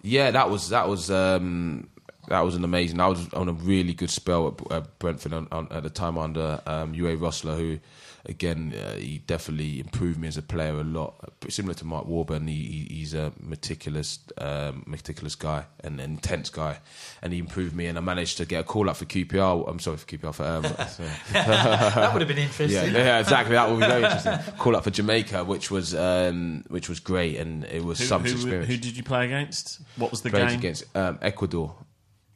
Yeah, 0.00 0.30
that 0.30 0.48
was 0.48 0.70
that 0.70 0.88
was 0.88 1.10
um, 1.10 1.90
that 2.28 2.40
was 2.40 2.54
an 2.54 2.64
amazing. 2.64 2.98
I 2.98 3.08
was 3.08 3.30
on 3.34 3.50
a 3.50 3.52
really 3.52 3.92
good 3.92 4.10
spell 4.10 4.48
at, 4.48 4.72
at 4.72 4.98
Brentford 4.98 5.34
on, 5.34 5.46
on, 5.52 5.68
at 5.70 5.82
the 5.82 5.90
time 5.90 6.16
under 6.16 6.62
um, 6.64 6.94
Uwe 6.94 7.18
Rosler, 7.18 7.58
who 7.58 7.78
again 8.26 8.74
uh, 8.74 8.94
he 8.96 9.18
definitely 9.18 9.80
improved 9.80 10.18
me 10.18 10.28
as 10.28 10.36
a 10.36 10.42
player 10.42 10.72
a 10.72 10.84
lot. 10.84 11.14
Similar 11.48 11.74
to 11.74 11.84
Mark 11.84 12.06
Warburton, 12.06 12.46
he, 12.48 12.54
he, 12.54 12.94
he's 12.96 13.14
a 13.14 13.32
meticulous 13.40 14.18
um, 14.38 14.84
meticulous 14.86 15.34
guy 15.34 15.66
and 15.82 16.00
an 16.00 16.10
intense 16.10 16.50
guy, 16.50 16.78
and 17.22 17.32
he 17.32 17.38
improved 17.38 17.74
me. 17.74 17.86
And 17.86 17.98
I 17.98 18.00
managed 18.00 18.36
to 18.38 18.44
get 18.44 18.60
a 18.60 18.64
call 18.64 18.88
up 18.88 18.96
for 18.96 19.04
QPR. 19.04 19.68
I'm 19.68 19.78
sorry 19.78 19.96
for 19.96 20.06
QPR 20.06 20.34
for. 20.34 20.44
Um, 20.44 20.62
that 21.32 22.12
would 22.12 22.22
have 22.22 22.28
been 22.28 22.38
interesting. 22.38 22.94
yeah, 22.94 23.20
exactly. 23.20 23.54
That 23.54 23.68
would 23.70 23.80
be 23.80 23.86
very 23.86 24.04
interesting. 24.04 24.54
Call 24.58 24.76
up 24.76 24.84
for 24.84 24.90
Jamaica, 24.90 25.44
which 25.44 25.70
was 25.70 25.94
um, 25.94 26.64
which 26.68 26.88
was 26.88 27.00
great, 27.00 27.36
and 27.38 27.64
it 27.64 27.84
was 27.84 27.98
Who, 27.98 28.04
some 28.04 28.24
who, 28.24 28.32
experience. 28.32 28.68
who 28.68 28.76
did 28.76 28.96
you 28.96 29.02
play 29.02 29.26
against? 29.26 29.80
What 29.96 30.10
was 30.10 30.22
the 30.22 30.30
played 30.30 30.48
game? 30.48 30.58
against 30.58 30.96
um, 30.96 31.18
Ecuador. 31.22 31.74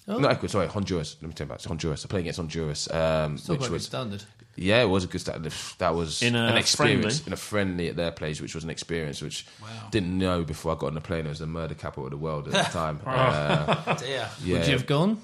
Oh. 0.06 0.18
No, 0.18 0.28
Ecuador. 0.28 0.48
Sorry, 0.48 0.66
Honduras. 0.68 1.16
Let 1.20 1.28
me 1.28 1.34
tell 1.34 1.46
you 1.46 1.48
about 1.50 1.64
it. 1.64 1.68
Honduras. 1.68 2.04
I 2.04 2.08
played 2.08 2.20
against 2.20 2.38
Honduras, 2.38 2.90
um, 2.90 3.36
Still 3.36 3.54
which 3.54 3.60
quite 3.60 3.68
good 3.68 3.72
was 3.74 3.84
standard. 3.84 4.24
Yeah, 4.58 4.82
it 4.82 4.86
was 4.88 5.04
a 5.04 5.06
good 5.06 5.20
start. 5.20 5.42
That 5.78 5.94
was 5.94 6.22
In 6.22 6.34
a 6.34 6.46
an 6.48 6.56
experience 6.56 7.20
friendly? 7.20 7.26
in 7.28 7.32
a 7.32 7.36
friendly 7.36 7.88
at 7.88 7.96
their 7.96 8.10
place, 8.10 8.40
which 8.40 8.54
was 8.54 8.64
an 8.64 8.70
experience 8.70 9.22
which 9.22 9.46
didn't 9.90 10.16
know 10.18 10.42
before 10.44 10.72
I 10.72 10.78
got 10.78 10.88
on 10.88 10.94
the 10.94 11.00
plane. 11.00 11.26
It 11.26 11.30
was 11.30 11.38
the 11.38 11.46
murder 11.46 11.74
capital 11.74 12.04
of 12.04 12.10
the 12.10 12.16
world 12.16 12.48
at 12.48 12.52
the 12.66 12.72
time. 12.78 13.00
uh, 13.06 13.94
Dear. 13.96 14.28
yeah, 14.44 14.58
Would 14.58 14.66
you 14.66 14.72
have 14.72 14.86
gone? 14.86 15.20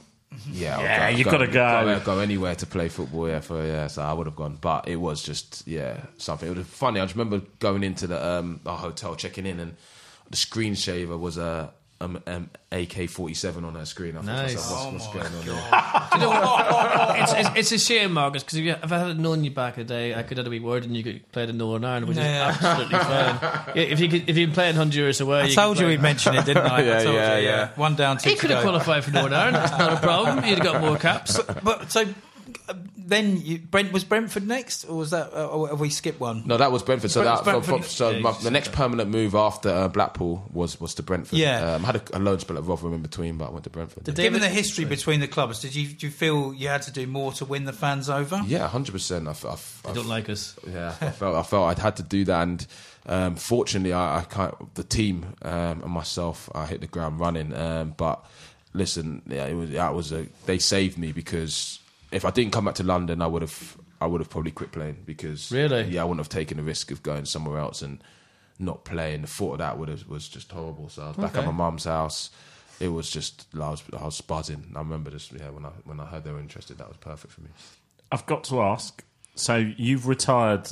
yeah, 0.51 0.81
Yeah, 0.81 1.11
go- 1.13 1.17
you 1.19 1.25
go- 1.25 1.31
gotta 1.31 1.47
go. 1.47 1.99
go. 1.99 2.01
go 2.05 2.19
anywhere 2.21 2.55
to 2.57 2.67
play 2.67 2.89
football. 2.89 3.29
Yeah, 3.29 3.41
for 3.41 3.65
yeah, 3.65 3.87
so 3.89 4.03
I 4.03 4.13
would 4.13 4.27
have 4.27 4.37
gone, 4.37 4.59
but 4.61 4.89
it 4.89 4.97
was 4.97 5.23
just 5.23 5.67
yeah 5.67 6.01
something. 6.19 6.51
It 6.51 6.57
was 6.57 6.67
funny. 6.67 7.01
I 7.01 7.05
just 7.05 7.15
remember 7.17 7.45
going 7.61 7.83
into 7.85 8.07
the 8.07 8.25
um, 8.25 8.61
our 8.67 8.79
hotel, 8.79 9.15
checking 9.17 9.47
in, 9.47 9.61
and 9.61 9.77
the 10.31 10.37
screensaver 10.37 11.19
was 11.19 11.37
a. 11.39 11.73
Um, 12.05 12.23
um, 12.27 12.51
AK 12.71 13.09
forty 13.09 13.35
seven 13.35 13.65
on 13.65 13.75
her 13.77 13.87
screen. 13.87 14.17
I 14.17 14.21
thought 14.21 14.27
to 14.27 14.33
Nice. 14.33 14.55
myself, 14.55 14.95
what's, 14.95 15.07
Oh 15.07 15.11
what's 15.13 15.15
my 15.15 15.23
going 15.23 15.35
on? 15.35 15.43
Here? 15.43 16.15
You 16.15 16.21
know 16.21 17.15
it's, 17.23 17.33
it's, 17.33 17.59
it's 17.59 17.73
a 17.73 17.79
shame, 17.79 18.13
Marcus, 18.13 18.43
because 18.43 18.59
if, 18.59 18.85
if 18.85 18.93
I 18.93 18.99
had 18.99 19.19
known 19.19 19.45
you 19.45 19.51
back 19.51 19.79
in 19.79 19.87
the 19.87 19.95
day, 19.95 20.15
I 20.15 20.23
could 20.23 20.37
have 20.39 20.49
been 20.51 20.63
word 20.63 20.85
and 20.85 20.97
you 20.97 21.03
could 21.03 21.31
play 21.33 21.47
the 21.47 21.53
Northern 21.53 21.85
Ireland, 21.85 22.09
which 22.09 22.17
Yeah. 22.19 22.51
is 22.51 22.57
absolutely 22.63 22.99
fine. 22.99 23.77
Yeah, 23.77 23.83
if 23.83 24.01
you 24.01 24.09
could, 24.09 24.29
if 24.29 24.37
you'd 24.37 24.53
played 24.55 24.75
Honduras 24.75 25.21
away, 25.21 25.41
I 25.41 25.45
you 25.47 25.55
told 25.55 25.79
you 25.79 25.87
we'd 25.87 26.03
mention 26.03 26.35
it, 26.35 26.45
didn't 26.45 26.65
I? 26.67 26.83
Yeah, 26.85 26.99
I 26.99 27.03
told 27.05 27.15
yeah, 27.17 27.37
you, 27.39 27.45
yeah. 27.47 27.69
One 27.77 27.95
down, 27.97 28.19
two 28.19 28.31
He 28.31 28.37
could 28.37 28.51
have 28.51 28.63
qualified 28.63 29.05
for 29.05 29.11
Northern 29.13 29.33
Ireland. 29.35 29.57
That's 29.57 29.79
not 29.79 29.93
a 29.95 29.97
problem. 29.97 30.43
He'd 30.43 30.59
have 30.59 30.65
got 30.65 30.81
more 30.83 30.99
caps. 30.99 31.41
But 31.63 31.91
so 31.91 32.03
uh, 32.03 32.07
then 32.97 33.41
you, 33.41 33.59
Brent 33.59 33.93
was 33.93 34.05
Brentford 34.05 34.47
next, 34.47 34.85
or 34.85 34.97
was 34.97 35.11
that? 35.11 35.33
Uh, 35.33 35.47
or 35.47 35.69
have 35.69 35.81
we 35.81 35.91
skipped 35.91 36.21
one? 36.21 36.43
No, 36.47 36.57
that 36.57 36.73
was 36.73 36.83
Brentford. 36.83 37.11
So, 37.11 37.23
Brent- 37.23 37.45
that, 37.45 37.45
so- 37.45 37.61
Brentford. 37.61 37.91
so 37.91 38.11
Yeah, 38.11 38.21
my, 38.21 38.33
the 38.33 38.51
next 38.51 38.73
permanent 38.73 39.11
move 39.11 39.35
after 39.35 39.69
uh, 39.69 39.89
Blackpool 39.89 40.49
was 40.53 40.81
was 40.81 40.95
to 40.95 41.03
Brentford. 41.03 41.39
Yeah. 41.39 41.75
um, 41.75 41.83
I 41.85 41.87
had 41.87 41.97
a, 41.97 42.17
a 42.17 42.21
loan 42.21 42.39
spell 42.39 42.57
at 42.57 42.65
Rotherham 42.65 42.95
in 42.95 43.03
between, 43.03 43.37
but 43.37 43.49
I 43.49 43.51
went 43.51 43.65
to 43.65 43.71
Brentford. 43.71 44.05
Did 44.05 44.15
Given 44.17 44.41
the 44.41 44.49
history 44.49 44.85
between 44.85 45.21
the 45.21 45.29
clubs, 45.29 45.61
did 45.61 45.75
you 45.75 45.87
do 45.89 46.07
you 46.07 46.13
feel 46.13 46.55
you 46.55 46.69
had 46.69 46.83
to 46.83 46.93
do 46.93 47.07
more 47.07 47.33
to 47.33 47.45
win 47.45 47.65
the 47.65 47.73
fans 47.73 48.09
over? 48.09 48.43
yeah, 48.47 48.67
hundred 48.69 48.93
percent. 48.93 49.29
I 49.29 49.33
They 49.33 49.93
don't 49.93 49.99
f- 50.05 50.07
like 50.07 50.29
us. 50.29 50.57
Yeah, 50.69 50.95
I 51.01 51.11
felt 51.11 51.37
I 51.37 51.43
felt 51.43 51.69
I'd 51.69 51.79
had 51.79 51.97
to 51.97 52.03
do 52.03 52.25
that, 52.25 52.43
and 52.43 52.67
um, 53.07 53.37
fortunately, 53.37 53.93
I, 53.93 54.21
I 54.21 54.23
can't, 54.25 54.75
the 54.75 54.83
team 54.83 55.27
um, 55.43 55.83
and 55.83 55.91
myself, 55.91 56.49
I 56.55 56.65
hit 56.67 56.81
the 56.81 56.87
ground 56.87 57.21
running. 57.21 57.55
Um, 57.55 57.95
but 57.97 58.25
listen, 58.73 59.21
yeah, 59.29 59.45
it 59.47 59.55
was 59.55 59.71
that 59.71 59.95
was 59.95 60.11
a 60.13 60.27
they 60.47 60.59
saved 60.59 60.97
me 60.99 61.13
because 61.13 61.81
if 62.15 62.25
I 62.25 62.31
didn't 62.31 62.53
come 62.53 62.65
back 62.67 62.77
to 62.77 62.83
London, 62.85 63.21
I 63.23 63.27
would 63.27 63.43
have 63.43 63.77
I 64.01 64.07
would 64.07 64.21
have 64.21 64.31
probably 64.31 64.51
quit 64.51 64.73
playing 64.73 65.03
because 65.05 65.51
Really? 65.51 65.85
yeah, 65.85 66.03
I 66.03 66.05
wouldn't 66.05 66.21
have 66.21 66.29
taken 66.29 66.57
the 66.59 66.63
risk 66.63 66.91
of 66.91 67.03
going 67.03 67.25
somewhere 67.25 67.59
else 67.59 67.83
and 67.83 68.03
not 68.59 68.85
playing. 68.85 69.23
The 69.23 69.27
thought 69.27 69.53
of 69.55 69.59
that 69.59 69.79
would 69.79 69.89
have 69.89 70.09
was 70.09 70.29
just 70.29 70.53
horrible. 70.53 70.89
So 70.89 71.03
I 71.03 71.09
was 71.09 71.17
back 71.17 71.37
at 71.37 71.45
my 71.45 71.53
mum's 71.53 71.85
house. 71.85 72.31
It 72.81 72.89
was 72.89 73.11
just 73.11 73.47
I 73.55 73.71
was 73.71 73.83
I 73.99 74.05
was 74.05 74.21
buzzing. 74.21 74.73
I 74.75 74.79
remember 74.79 75.11
just 75.11 75.33
yeah 75.33 75.51
when 75.51 75.65
I 75.65 75.71
when 75.85 76.01
I 76.01 76.07
heard 76.07 76.25
they 76.25 76.33
were 76.33 76.41
interested, 76.41 76.79
that 76.79 76.89
was 76.89 76.97
perfect 76.99 77.33
for 77.35 77.41
me. 77.41 77.49
I've 78.13 78.27
got 78.27 78.45
to 78.45 78.61
ask. 78.63 79.03
So 79.35 79.57
you've 79.57 80.07
retired. 80.07 80.71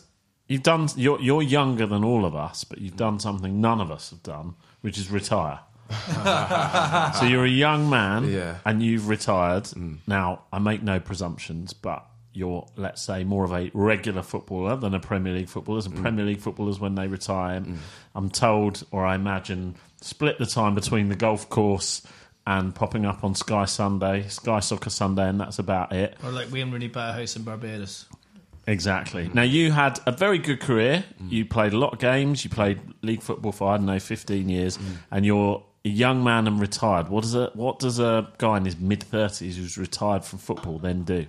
You've 0.48 0.62
done. 0.62 0.88
You're 0.96 1.20
you're 1.20 1.42
younger 1.42 1.86
than 1.86 2.04
all 2.04 2.24
of 2.24 2.34
us, 2.36 2.64
but 2.64 2.80
you've 2.80 2.96
done 2.96 3.18
something 3.18 3.60
none 3.60 3.80
of 3.80 3.90
us 3.90 4.10
have 4.10 4.22
done, 4.22 4.54
which 4.82 4.98
is 4.98 5.10
retire. 5.10 5.60
so 7.18 7.26
you're 7.26 7.44
a 7.44 7.48
young 7.48 7.90
man, 7.90 8.30
Yeah. 8.30 8.58
and 8.64 8.82
you've 8.82 9.08
retired. 9.08 9.64
Mm. 9.64 9.98
Now 10.06 10.42
I 10.52 10.58
make 10.58 10.82
no 10.82 11.00
presumptions, 11.00 11.72
but 11.72 12.06
you're 12.34 12.66
let's 12.76 13.02
say 13.02 13.24
more 13.24 13.44
of 13.44 13.52
a 13.52 13.70
regular 13.74 14.22
footballer 14.22 14.76
than 14.76 14.94
a 14.94 15.00
Premier 15.00 15.34
League 15.34 15.48
footballer. 15.48 15.82
And 15.84 15.94
mm. 15.94 16.02
Premier 16.02 16.24
League 16.24 16.40
footballers, 16.40 16.80
when 16.80 16.94
they 16.94 17.06
retire, 17.06 17.60
mm. 17.60 17.76
I'm 18.14 18.30
told, 18.30 18.84
or 18.90 19.04
I 19.04 19.14
imagine, 19.14 19.74
split 20.00 20.38
the 20.38 20.46
time 20.46 20.74
between 20.74 21.08
the 21.08 21.16
golf 21.16 21.48
course. 21.48 22.02
And 22.44 22.74
popping 22.74 23.06
up 23.06 23.22
on 23.22 23.36
Sky 23.36 23.66
Sunday, 23.66 24.26
Sky 24.26 24.58
Soccer 24.58 24.90
Sunday, 24.90 25.28
and 25.28 25.38
that's 25.40 25.60
about 25.60 25.92
it. 25.92 26.16
Or 26.24 26.32
like 26.32 26.50
Wayne 26.50 26.72
Rooney 26.72 26.88
bought 26.88 27.10
a 27.10 27.12
house 27.12 27.36
in 27.36 27.44
Barbados. 27.44 28.06
Exactly. 28.66 29.30
Now 29.32 29.42
you 29.42 29.70
had 29.70 30.00
a 30.06 30.12
very 30.12 30.38
good 30.38 30.60
career. 30.60 31.04
You 31.28 31.44
played 31.44 31.72
a 31.72 31.78
lot 31.78 31.92
of 31.92 31.98
games. 32.00 32.42
You 32.42 32.50
played 32.50 32.80
league 33.02 33.22
football 33.22 33.52
for 33.52 33.72
I 33.72 33.76
don't 33.76 33.86
know 33.86 33.98
fifteen 34.00 34.48
years, 34.48 34.76
and 35.10 35.24
you're 35.24 35.62
a 35.84 35.88
young 35.88 36.22
man 36.22 36.46
and 36.46 36.60
retired. 36.60 37.08
What 37.08 37.22
does 37.22 37.34
a 37.34 37.50
what 37.54 37.78
does 37.78 37.98
a 37.98 38.28
guy 38.38 38.56
in 38.56 38.64
his 38.64 38.78
mid 38.78 39.02
thirties 39.02 39.56
who's 39.56 39.76
retired 39.76 40.24
from 40.24 40.38
football 40.38 40.78
then 40.78 41.02
do? 41.04 41.26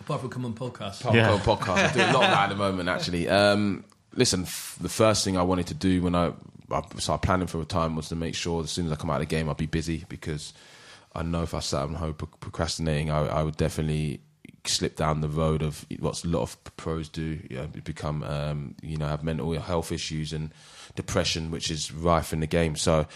Apart 0.00 0.20
from 0.20 0.30
come 0.30 0.44
on 0.44 0.54
podcast. 0.54 1.02
Pop 1.02 1.14
Yeah. 1.14 1.38
podcast. 1.38 1.90
I 1.90 1.92
do 1.92 2.00
a 2.00 2.12
lot 2.12 2.24
of 2.24 2.30
that 2.30 2.42
at 2.44 2.48
the 2.50 2.56
moment, 2.56 2.88
actually. 2.90 3.28
Um, 3.28 3.84
listen, 4.14 4.42
f- 4.42 4.76
the 4.80 4.90
first 4.90 5.24
thing 5.24 5.38
I 5.38 5.42
wanted 5.42 5.68
to 5.68 5.74
do 5.74 6.02
when 6.02 6.14
I, 6.14 6.32
I 6.70 6.82
started 6.98 7.24
planning 7.24 7.46
for 7.46 7.56
retirement 7.58 7.96
was 7.96 8.08
to 8.10 8.16
make 8.16 8.34
sure 8.34 8.62
as 8.62 8.70
soon 8.70 8.84
as 8.86 8.92
I 8.92 8.96
come 8.96 9.08
out 9.08 9.22
of 9.22 9.28
the 9.28 9.34
game, 9.34 9.48
I'd 9.48 9.56
be 9.56 9.64
busy 9.64 10.04
because 10.10 10.52
I 11.14 11.22
know 11.22 11.42
if 11.42 11.54
I 11.54 11.60
sat 11.60 11.84
at 11.88 11.96
home 11.96 12.12
procrastinating, 12.12 13.10
I, 13.10 13.26
I 13.26 13.42
would 13.42 13.56
definitely 13.56 14.20
slip 14.66 14.96
down 14.96 15.22
the 15.22 15.28
road 15.28 15.62
of 15.62 15.86
what 16.00 16.22
a 16.22 16.28
lot 16.28 16.42
of 16.42 16.76
pros 16.76 17.08
do. 17.08 17.38
You 17.48 17.56
know, 17.56 17.66
become, 17.82 18.22
um, 18.24 18.74
you 18.82 18.98
know, 18.98 19.06
have 19.06 19.24
mental 19.24 19.58
health 19.58 19.90
issues 19.90 20.34
and 20.34 20.52
depression, 20.96 21.50
which 21.50 21.70
is 21.70 21.90
rife 21.92 22.34
in 22.34 22.40
the 22.40 22.46
game. 22.46 22.76
So. 22.76 23.06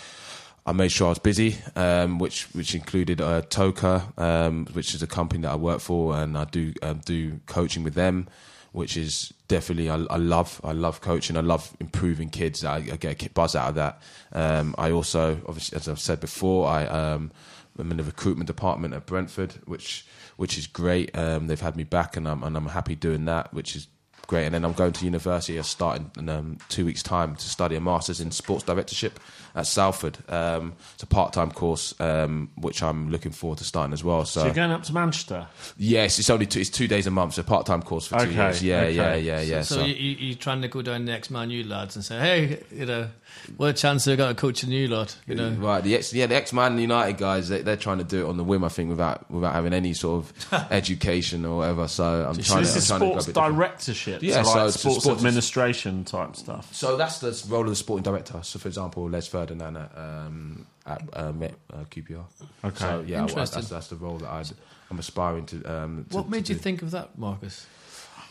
I 0.69 0.73
made 0.73 0.93
sure 0.93 1.07
I 1.07 1.11
was 1.11 1.19
busy, 1.19 1.57
um, 1.77 2.19
which 2.19 2.45
which 2.53 2.75
included 2.75 3.23
uh, 3.23 3.41
Toka, 3.41 4.13
um, 4.19 4.67
which 4.75 4.95
is 4.95 5.03
a 5.03 5.07
company 5.07 5.41
that 5.43 5.53
I 5.53 5.57
work 5.57 5.81
for, 5.81 6.15
and 6.15 6.37
I 6.37 6.45
do 6.45 6.75
um, 6.83 7.01
do 7.07 7.41
coaching 7.47 7.85
with 7.85 7.95
them, 7.95 8.29
which 8.73 8.95
is 8.95 9.33
definitely 9.49 9.89
I, 9.89 9.95
I 9.95 10.19
love. 10.19 10.61
I 10.63 10.73
love 10.73 11.01
coaching. 11.01 11.39
I 11.39 11.41
love 11.41 11.75
improving 11.81 12.29
kids. 12.29 12.67
I, 12.67 12.77
I 12.77 12.81
get 12.81 13.13
a 13.13 13.15
kick 13.15 13.33
buzz 13.33 13.57
out 13.57 13.71
of 13.71 13.75
that. 13.77 14.03
Um, 14.33 14.75
I 14.77 14.91
also, 14.91 15.41
obviously, 15.47 15.77
as 15.77 15.89
I've 15.89 15.99
said 15.99 16.21
before, 16.21 16.69
I 16.69 16.85
um, 16.87 17.33
I'm 17.79 17.91
in 17.91 17.97
the 17.97 18.05
recruitment 18.05 18.47
department 18.47 18.93
at 18.93 19.07
Brentford, 19.07 19.55
which 19.65 20.05
which 20.37 20.59
is 20.59 20.67
great. 20.67 21.17
Um, 21.17 21.47
they've 21.47 21.59
had 21.59 21.77
me 21.77 21.85
back, 21.85 22.15
and 22.15 22.29
I'm 22.29 22.43
and 22.43 22.55
I'm 22.59 22.67
happy 22.67 22.95
doing 22.95 23.25
that, 23.25 23.55
which 23.55 23.75
is 23.75 23.89
great. 24.29 24.45
And 24.47 24.55
then 24.55 24.65
I'm 24.65 24.73
going 24.75 24.93
to 24.93 25.05
university. 25.05 25.59
I 25.59 25.63
start 25.63 26.01
in, 26.17 26.29
um, 26.29 26.59
two 26.69 26.85
weeks' 26.87 27.03
time 27.03 27.35
to 27.35 27.49
study 27.49 27.75
a 27.75 27.81
master's 27.81 28.21
in 28.21 28.31
sports 28.31 28.63
directorship 28.63 29.19
at 29.57 29.67
Salford. 29.67 30.19
Um, 30.29 30.75
it's 30.95 31.03
a 31.03 31.07
part-time 31.07 31.51
course, 31.51 31.99
um, 32.01 32.51
which 32.57 32.81
I'm 32.83 33.11
looking 33.11 33.33
forward 33.33 33.59
to 33.59 33.65
starting 33.65 33.93
as 33.93 34.05
well. 34.05 34.25
So, 34.25 34.41
So 34.41 34.47
you're 34.47 34.55
going 34.55 34.71
up 34.71 34.85
to 34.85 34.93
Manchester. 34.93 35.49
yes, 35.77 36.19
it's 36.21 36.31
only 36.31 36.47
two, 36.47 36.61
it's 36.61 36.71
two 36.71 36.87
days 36.87 37.07
a 37.09 37.11
month. 37.11 37.35
So 37.35 37.43
part-time 37.43 37.83
course 37.83 38.07
for 38.07 38.19
two 38.19 38.27
Okay, 38.31 38.35
years. 38.35 38.63
Yeah, 38.63 38.81
okay. 38.83 38.93
yeah, 38.93 39.15
yeah, 39.17 39.41
yeah. 39.41 39.63
So, 39.63 39.77
So, 39.77 39.85
you, 39.85 39.95
you, 39.95 40.17
you're 40.29 40.37
trying 40.39 40.63
to 40.63 40.69
go 40.69 40.83
down 40.83 41.07
the 41.07 41.13
ex 41.13 41.31
Man 41.31 41.51
U 41.51 41.65
lads 41.65 41.97
and 41.97 42.05
say, 42.05 42.19
hey, 42.21 42.63
you 42.71 42.87
know, 42.87 43.09
what 43.57 43.71
a 43.71 43.73
chance 43.73 44.05
have 44.07 44.19
got 44.19 44.29
to 44.29 44.35
coach 44.35 44.63
a 44.63 44.69
new 44.69 44.89
lot, 44.89 45.17
you 45.27 45.35
know. 45.35 45.51
Right, 45.51 45.83
the 45.83 45.95
ex, 45.97 46.13
yeah, 46.13 46.27
the 46.27 46.35
ex-Man 46.37 46.79
United 46.79 47.17
guys, 47.19 47.49
they, 47.49 47.63
they're 47.63 47.77
trying 47.77 47.99
to 47.99 48.05
do 48.05 48.27
it 48.27 48.29
on 48.29 48.37
the 48.37 48.45
whim, 48.45 48.65
I 48.65 48.69
think, 48.69 48.91
without 48.91 49.31
without 49.31 49.55
having 49.55 49.73
any 49.73 49.95
sort 49.95 50.25
of 50.25 50.67
education 50.73 51.45
or 51.45 51.59
whatever. 51.59 51.89
So 51.89 52.27
I'm 52.29 52.35
So 52.35 52.43
trying 52.43 52.63
this 52.63 52.73
to, 52.73 52.79
is 52.79 52.91
I'm 52.91 53.01
trying 53.01 53.15
to 53.15 53.21
sports 53.23 53.33
grab 53.39 53.53
directorship. 53.55 54.23
Yeah, 54.23 54.43
so 54.43 54.51
so 54.53 54.59
like 54.59 54.69
it's 54.69 54.81
sports, 54.81 55.03
sports- 55.05 55.19
administration 55.21 56.05
type 56.05 56.37
stuff. 56.37 56.75
So 56.75 56.97
that's 56.97 57.19
the 57.21 57.45
role 57.49 57.63
of 57.63 57.69
the 57.71 57.77
sporting 57.77 58.03
director. 58.05 58.41
So, 58.43 58.59
for 58.59 58.69
example, 58.69 59.09
Les 59.09 59.27
Ferdinand 59.27 59.77
at, 59.77 59.93
um, 59.97 60.67
at 60.87 61.03
uh, 61.13 61.33
Met, 61.33 61.55
uh, 61.73 61.85
QPR. 61.91 62.25
Okay. 62.65 62.77
So, 62.79 63.05
yeah, 63.07 63.17
well, 63.21 63.29
Interesting. 63.29 63.61
that's, 63.61 63.69
that's 63.71 63.89
the 63.89 63.97
role 63.97 64.19
that 64.19 64.31
I'd, 64.31 64.49
I'm 64.91 64.99
aspiring 64.99 65.47
to. 65.47 65.65
Um, 65.65 66.07
to 66.11 66.17
What 66.17 66.29
made 66.29 66.47
to 66.47 66.53
you 66.53 66.59
do. 66.59 66.63
think 66.63 66.83
of 66.83 66.91
that, 66.93 67.19
Marcus? 67.19 67.67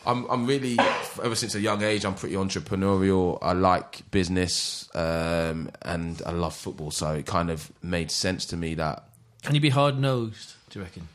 I'm, 0.07 0.25
I'm 0.29 0.47
really, 0.47 0.77
ever 1.21 1.35
since 1.35 1.53
a 1.53 1.59
young 1.59 1.83
age, 1.83 2.05
I'm 2.05 2.15
pretty 2.15 2.35
entrepreneurial. 2.35 3.37
I 3.41 3.51
like 3.51 4.09
business 4.09 4.89
um, 4.95 5.69
and 5.81 6.21
I 6.25 6.31
love 6.31 6.55
football. 6.55 6.91
So 6.91 7.11
it 7.13 7.25
kind 7.25 7.51
of 7.51 7.71
made 7.83 8.09
sense 8.09 8.45
to 8.47 8.57
me 8.57 8.75
that 8.75 9.03
Can 9.43 9.53
you 9.53 9.61
be 9.61 9.69
hard 9.69 9.99
nosed, 9.99 10.55
do 10.69 10.79
you 10.79 10.85
reckon? 10.85 11.09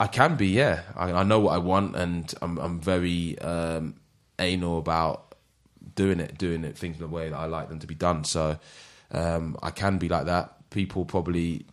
I 0.00 0.08
can 0.08 0.34
be, 0.34 0.48
yeah. 0.48 0.82
I, 0.96 1.12
I 1.12 1.22
know 1.22 1.38
what 1.38 1.54
I 1.54 1.58
want, 1.58 1.94
and 1.94 2.34
I'm, 2.42 2.58
I'm 2.58 2.80
very 2.80 3.38
um, 3.38 3.94
anal 4.40 4.78
about 4.78 5.36
doing 5.94 6.18
it, 6.18 6.36
doing 6.36 6.64
it 6.64 6.76
things 6.76 6.98
the 6.98 7.06
way 7.06 7.28
that 7.28 7.36
I 7.36 7.46
like 7.46 7.68
them 7.68 7.78
to 7.78 7.86
be 7.86 7.94
done. 7.94 8.24
So 8.24 8.58
um, 9.12 9.56
I 9.62 9.70
can 9.70 9.98
be 9.98 10.08
like 10.08 10.26
that. 10.26 10.68
People 10.70 11.04
probably 11.04 11.64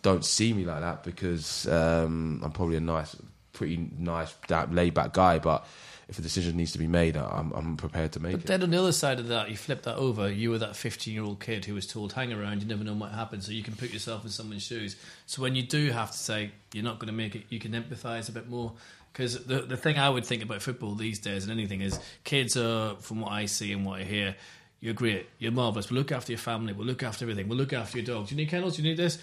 don't 0.00 0.24
see 0.24 0.54
me 0.54 0.64
like 0.64 0.80
that 0.80 1.04
because 1.04 1.66
um, 1.68 2.40
I'm 2.42 2.52
probably 2.52 2.76
a 2.76 2.80
nice, 2.80 3.14
pretty 3.56 3.90
nice, 3.98 4.34
laid 4.70 4.94
back 4.94 5.12
guy. 5.12 5.38
But 5.38 5.66
if 6.08 6.18
a 6.18 6.22
decision 6.22 6.56
needs 6.56 6.70
to 6.72 6.78
be 6.78 6.86
made, 6.86 7.16
I'm, 7.16 7.50
I'm 7.52 7.76
prepared 7.76 8.12
to 8.12 8.20
make 8.20 8.32
But 8.32 8.40
it. 8.42 8.46
then 8.46 8.62
on 8.62 8.70
the 8.70 8.78
other 8.78 8.92
side 8.92 9.18
of 9.18 9.28
that, 9.28 9.50
you 9.50 9.56
flip 9.56 9.82
that 9.82 9.96
over. 9.96 10.30
You 10.30 10.50
were 10.50 10.58
that 10.58 10.76
15 10.76 11.12
year 11.12 11.24
old 11.24 11.40
kid 11.40 11.64
who 11.64 11.74
was 11.74 11.86
told, 11.86 12.12
hang 12.12 12.32
around, 12.32 12.62
you 12.62 12.68
never 12.68 12.84
know 12.84 12.94
what 12.94 13.10
happens. 13.10 13.46
So 13.46 13.52
you 13.52 13.64
can 13.64 13.74
put 13.74 13.92
yourself 13.92 14.22
in 14.24 14.30
someone's 14.30 14.62
shoes. 14.62 14.94
So 15.26 15.42
when 15.42 15.56
you 15.56 15.62
do 15.64 15.90
have 15.90 16.12
to 16.12 16.18
say, 16.18 16.52
you're 16.72 16.84
not 16.84 16.98
going 17.00 17.08
to 17.08 17.12
make 17.12 17.34
it, 17.34 17.44
you 17.48 17.58
can 17.58 17.72
empathise 17.72 18.28
a 18.28 18.32
bit 18.32 18.48
more. 18.48 18.72
Because 19.12 19.44
the, 19.46 19.62
the 19.62 19.78
thing 19.78 19.98
I 19.98 20.10
would 20.10 20.26
think 20.26 20.42
about 20.42 20.60
football 20.62 20.94
these 20.94 21.18
days 21.18 21.42
and 21.44 21.50
anything 21.52 21.80
is 21.80 21.98
kids 22.24 22.56
are, 22.56 22.96
from 22.96 23.20
what 23.22 23.32
I 23.32 23.46
see 23.46 23.72
and 23.72 23.84
what 23.86 23.98
I 24.00 24.04
hear, 24.04 24.36
you're 24.78 24.92
great, 24.94 25.26
you're 25.38 25.52
marvellous. 25.52 25.90
We'll 25.90 25.98
look 26.00 26.12
after 26.12 26.32
your 26.32 26.38
family, 26.38 26.74
we'll 26.74 26.86
look 26.86 27.02
after 27.02 27.24
everything, 27.24 27.48
we'll 27.48 27.56
look 27.56 27.72
after 27.72 27.96
your 27.96 28.06
dog. 28.06 28.28
Do 28.28 28.34
you 28.34 28.36
need 28.36 28.50
kennels? 28.50 28.76
Do 28.76 28.82
you 28.82 28.88
need 28.90 28.98
this? 28.98 29.18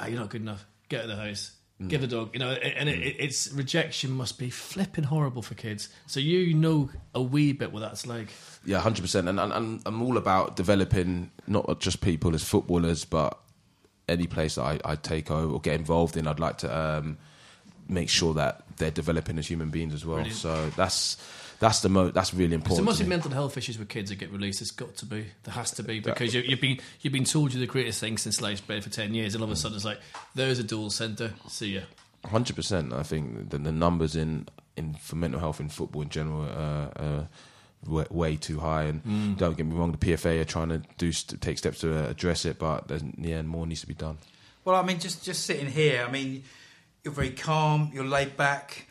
Ah, 0.00 0.06
you're 0.08 0.18
not 0.18 0.28
good 0.30 0.42
enough. 0.42 0.66
Get 0.88 1.04
out 1.04 1.10
of 1.10 1.16
the 1.16 1.22
house. 1.24 1.52
Give 1.86 2.00
the 2.00 2.08
dog, 2.08 2.30
you 2.32 2.40
know, 2.40 2.50
and 2.50 2.88
it, 2.88 3.16
it's 3.20 3.52
rejection 3.52 4.10
must 4.10 4.36
be 4.36 4.50
flipping 4.50 5.04
horrible 5.04 5.42
for 5.42 5.54
kids. 5.54 5.88
So 6.06 6.18
you 6.18 6.52
know 6.52 6.90
a 7.14 7.22
wee 7.22 7.52
bit 7.52 7.72
what 7.72 7.80
that's 7.80 8.04
like. 8.04 8.30
Yeah, 8.64 8.80
hundred 8.80 9.02
percent. 9.02 9.28
And, 9.28 9.38
and, 9.38 9.52
and 9.52 9.82
I'm 9.86 10.02
all 10.02 10.16
about 10.16 10.56
developing 10.56 11.30
not 11.46 11.78
just 11.78 12.00
people 12.00 12.34
as 12.34 12.42
footballers, 12.42 13.04
but 13.04 13.38
any 14.08 14.26
place 14.26 14.56
that 14.56 14.62
I, 14.62 14.80
I 14.84 14.96
take 14.96 15.30
over 15.30 15.54
or 15.54 15.60
get 15.60 15.74
involved 15.74 16.16
in, 16.16 16.26
I'd 16.26 16.40
like 16.40 16.58
to 16.58 16.76
um, 16.76 17.16
make 17.88 18.08
sure 18.08 18.34
that 18.34 18.62
they're 18.78 18.90
developing 18.90 19.38
as 19.38 19.46
human 19.46 19.70
beings 19.70 19.94
as 19.94 20.04
well. 20.04 20.16
Brilliant. 20.16 20.36
So 20.36 20.70
that's 20.70 21.16
that's 21.60 21.80
the 21.80 21.88
most 21.88 22.14
that's 22.14 22.32
really 22.34 22.54
important. 22.54 22.76
there 22.78 22.84
must 22.84 22.98
to 22.98 23.04
be 23.04 23.10
me. 23.10 23.16
mental 23.16 23.30
health 23.32 23.56
issues 23.56 23.78
with 23.78 23.88
kids 23.88 24.10
that 24.10 24.16
get 24.16 24.30
released. 24.30 24.60
It's 24.62 24.70
got 24.70 24.96
to 24.96 25.06
be. 25.06 25.26
There 25.44 25.54
has 25.54 25.70
to 25.72 25.82
be 25.82 26.00
because 26.00 26.34
you, 26.34 26.42
you've 26.42 26.60
been 26.60 26.78
you've 27.00 27.12
been 27.12 27.24
told 27.24 27.52
you're 27.52 27.60
the 27.60 27.66
greatest 27.66 28.00
thing 28.00 28.18
since 28.18 28.36
sliced 28.36 28.66
bread 28.66 28.84
for 28.84 28.90
ten 28.90 29.14
years, 29.14 29.34
and 29.34 29.42
all 29.42 29.48
of 29.50 29.52
a 29.52 29.56
sudden 29.56 29.76
it's 29.76 29.84
like 29.84 30.00
there's 30.34 30.58
a 30.58 30.64
dual 30.64 30.90
centre. 30.90 31.32
See 31.48 31.74
ya. 31.74 31.80
Hundred 32.24 32.56
percent. 32.56 32.92
I 32.92 33.02
think 33.04 33.50
the, 33.50 33.58
the 33.58 33.72
numbers 33.72 34.16
in, 34.16 34.48
in 34.76 34.94
for 34.94 35.14
mental 35.16 35.38
health 35.40 35.60
in 35.60 35.68
football 35.68 36.02
in 36.02 36.08
general 36.08 36.42
are 36.42 36.92
uh, 36.96 37.24
way, 37.86 38.06
way 38.10 38.36
too 38.36 38.58
high. 38.58 38.82
And 38.84 39.04
Mm. 39.04 39.38
don't 39.38 39.56
get 39.56 39.66
me 39.66 39.76
wrong, 39.76 39.92
the 39.92 39.98
PFA 39.98 40.40
are 40.40 40.44
trying 40.44 40.68
to 40.70 40.82
do 40.98 41.12
take 41.12 41.58
steps 41.58 41.78
to 41.80 41.96
uh, 41.96 42.10
address 42.10 42.44
it, 42.44 42.58
but 42.58 42.88
there's, 42.88 43.02
yeah, 43.16 43.42
more 43.42 43.66
needs 43.68 43.82
to 43.82 43.86
be 43.86 43.94
done. 43.94 44.18
Well, 44.64 44.74
I 44.74 44.82
mean, 44.82 44.98
just 44.98 45.24
just 45.24 45.44
sitting 45.44 45.68
here, 45.68 46.04
I 46.06 46.10
mean, 46.10 46.42
you're 47.04 47.14
very 47.14 47.30
calm, 47.30 47.90
you're 47.94 48.04
laid 48.04 48.36
back, 48.36 48.87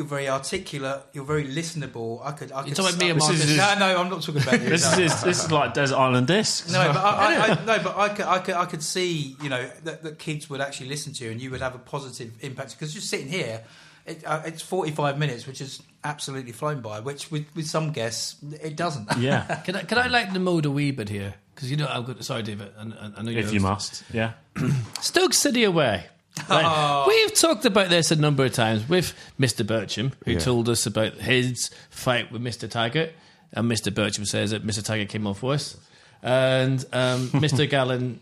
you're 0.00 0.08
very 0.08 0.30
articulate, 0.30 1.02
you're 1.12 1.26
very 1.26 1.44
listenable. 1.44 2.24
I 2.24 2.32
could, 2.32 2.50
I 2.52 2.62
could. 2.62 2.74
talking 2.74 2.94
about 2.94 3.04
me 3.04 3.10
and 3.10 3.20
This 3.20 3.28
is- 3.50 3.56
Marcus. 3.58 3.78
No, 3.78 3.86
no, 3.92 4.00
I'm 4.00 4.08
not 4.08 4.22
talking 4.22 4.40
about 4.42 4.60
you. 4.62 4.68
This 4.70 4.96
no. 4.96 5.04
is 5.04 5.22
this 5.22 5.44
is 5.44 5.52
like 5.52 5.74
Desert 5.74 5.96
Island 5.98 6.26
Discs. 6.26 6.72
No, 6.72 6.78
but 6.90 6.96
I, 6.96 7.34
I, 7.34 7.46
I, 7.50 7.64
no, 7.66 7.82
but 7.84 7.98
I 7.98 8.08
could, 8.08 8.24
I 8.24 8.38
could, 8.38 8.54
I 8.54 8.64
could 8.64 8.82
see, 8.82 9.36
you 9.42 9.50
know, 9.50 9.68
that, 9.84 10.02
that 10.02 10.18
kids 10.18 10.48
would 10.48 10.62
actually 10.62 10.88
listen 10.88 11.12
to 11.12 11.24
you, 11.26 11.30
and 11.32 11.38
you 11.40 11.50
would 11.50 11.60
have 11.60 11.74
a 11.74 11.78
positive 11.78 12.32
impact. 12.40 12.78
Because 12.78 12.94
just 12.94 13.10
sitting 13.10 13.28
here, 13.28 13.62
it, 14.06 14.24
uh, 14.24 14.40
it's 14.46 14.62
45 14.62 15.18
minutes, 15.18 15.46
which 15.46 15.60
is 15.60 15.82
absolutely 16.02 16.52
flown 16.52 16.80
by. 16.80 17.00
Which 17.00 17.30
with, 17.30 17.44
with 17.54 17.66
some 17.66 17.92
guests, 17.92 18.36
it 18.62 18.74
doesn't. 18.76 19.06
Yeah, 19.18 19.44
Can 19.66 19.76
I, 19.76 19.82
can 19.82 19.98
I 19.98 20.06
lighten 20.06 20.32
the 20.32 20.40
mood 20.40 20.64
a 20.64 20.70
wee 20.70 20.92
bit 20.92 21.10
here? 21.10 21.34
Because 21.54 21.70
you 21.70 21.76
know 21.76 21.86
I've 21.92 22.06
got. 22.06 22.24
Sorry, 22.24 22.42
David. 22.42 22.72
I, 22.78 22.82
I- 22.84 23.12
I 23.18 23.22
know 23.22 23.32
if 23.32 23.52
you 23.52 23.60
must. 23.60 24.02
Yeah. 24.14 24.32
Stoke 25.02 25.34
City 25.34 25.64
away. 25.64 26.06
Right. 26.48 27.04
We've 27.06 27.34
talked 27.38 27.64
about 27.64 27.90
this 27.90 28.10
a 28.10 28.16
number 28.16 28.44
of 28.44 28.52
times 28.52 28.88
with 28.88 29.14
Mr. 29.38 29.64
Bircham, 29.64 30.12
who 30.24 30.32
Yeah. 30.32 30.38
told 30.40 30.68
us 30.68 30.86
about 30.86 31.14
his 31.14 31.70
fight 31.90 32.32
with 32.32 32.42
Mr. 32.42 32.68
Taggart. 32.68 33.12
And 33.52 33.70
Mr. 33.70 33.92
Bircham 33.92 34.26
says 34.26 34.50
that 34.52 34.64
Mr. 34.66 34.84
Taggart 34.84 35.08
came 35.08 35.26
off 35.26 35.42
worse. 35.42 35.76
And 36.22 36.84
um, 36.92 37.28
Mr. 37.30 37.68
Gallen 37.68 38.20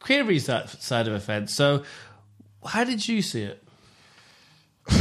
queries 0.00 0.46
that 0.46 0.70
side 0.70 1.08
of 1.08 1.14
the 1.14 1.20
fence. 1.20 1.54
So, 1.54 1.82
how 2.64 2.84
did 2.84 3.06
you 3.08 3.22
see 3.22 3.42
it? 3.42 3.62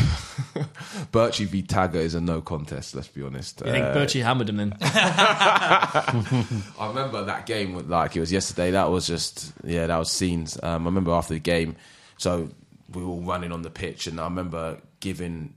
Birchie 1.11 1.45
v 1.45 1.61
Taggart 1.63 2.03
is 2.03 2.15
a 2.15 2.21
no 2.21 2.41
contest. 2.41 2.95
Let's 2.95 3.07
be 3.07 3.21
honest. 3.23 3.61
You 3.65 3.71
think 3.71 3.85
Uh, 3.85 3.93
Birchie 3.95 4.23
hammered 4.23 4.49
him 4.49 4.57
then? 4.57 4.73
I 4.81 6.13
remember 6.87 7.23
that 7.25 7.45
game 7.45 7.87
like 7.89 8.15
it 8.15 8.19
was 8.19 8.31
yesterday. 8.31 8.71
That 8.71 8.89
was 8.89 9.07
just 9.07 9.53
yeah, 9.63 9.87
that 9.87 9.97
was 9.97 10.11
scenes. 10.11 10.57
Um, 10.61 10.83
I 10.83 10.85
remember 10.85 11.11
after 11.11 11.33
the 11.33 11.39
game, 11.39 11.75
so 12.17 12.49
we 12.93 13.03
were 13.03 13.09
all 13.09 13.21
running 13.21 13.51
on 13.51 13.61
the 13.61 13.69
pitch, 13.69 14.07
and 14.07 14.19
I 14.19 14.25
remember 14.25 14.79
giving. 14.99 15.53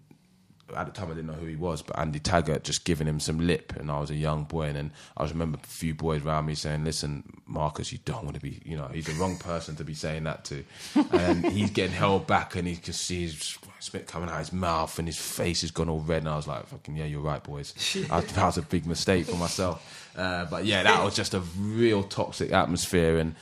At 0.76 0.86
the 0.86 0.92
time, 0.92 1.10
I 1.10 1.14
didn't 1.14 1.26
know 1.26 1.32
who 1.32 1.46
he 1.46 1.56
was, 1.56 1.82
but 1.82 1.98
Andy 1.98 2.20
Taggart 2.20 2.62
just 2.62 2.84
giving 2.84 3.08
him 3.08 3.18
some 3.18 3.44
lip, 3.44 3.72
and 3.76 3.90
I 3.90 3.98
was 3.98 4.10
a 4.10 4.14
young 4.14 4.44
boy, 4.44 4.66
and 4.66 4.76
then 4.76 4.92
I 5.16 5.24
just 5.24 5.32
remember 5.32 5.58
a 5.60 5.66
few 5.66 5.94
boys 5.94 6.24
around 6.24 6.46
me 6.46 6.54
saying, 6.54 6.84
"Listen, 6.84 7.24
Marcus, 7.44 7.90
you 7.90 7.98
don't 8.04 8.22
want 8.22 8.36
to 8.36 8.40
be, 8.40 8.62
you 8.64 8.76
know, 8.76 8.86
he's 8.86 9.06
the 9.06 9.14
wrong 9.14 9.36
person 9.36 9.74
to 9.76 9.84
be 9.84 9.94
saying 9.94 10.22
that 10.24 10.44
to." 10.44 10.64
And 11.10 11.44
he's 11.44 11.72
getting 11.72 11.96
held 11.96 12.28
back, 12.28 12.54
and 12.54 12.68
he 12.68 12.76
can 12.76 12.92
see 12.92 13.22
his 13.22 13.58
spit 13.80 14.06
coming 14.06 14.28
out 14.28 14.38
his 14.38 14.52
mouth, 14.52 14.96
and 15.00 15.08
his 15.08 15.16
face 15.16 15.62
has 15.62 15.72
gone 15.72 15.88
all 15.88 15.98
red. 15.98 16.18
And 16.18 16.28
I 16.28 16.36
was 16.36 16.46
like, 16.46 16.64
"Fucking 16.68 16.94
yeah, 16.94 17.06
you're 17.06 17.20
right, 17.20 17.42
boys. 17.42 17.74
I, 18.08 18.20
that 18.20 18.46
was 18.46 18.58
a 18.58 18.62
big 18.62 18.86
mistake 18.86 19.26
for 19.26 19.36
myself." 19.36 20.12
Uh, 20.16 20.44
but 20.44 20.64
yeah, 20.64 20.84
that 20.84 21.02
was 21.02 21.16
just 21.16 21.34
a 21.34 21.40
real 21.58 22.04
toxic 22.04 22.52
atmosphere, 22.52 23.18
and 23.18 23.34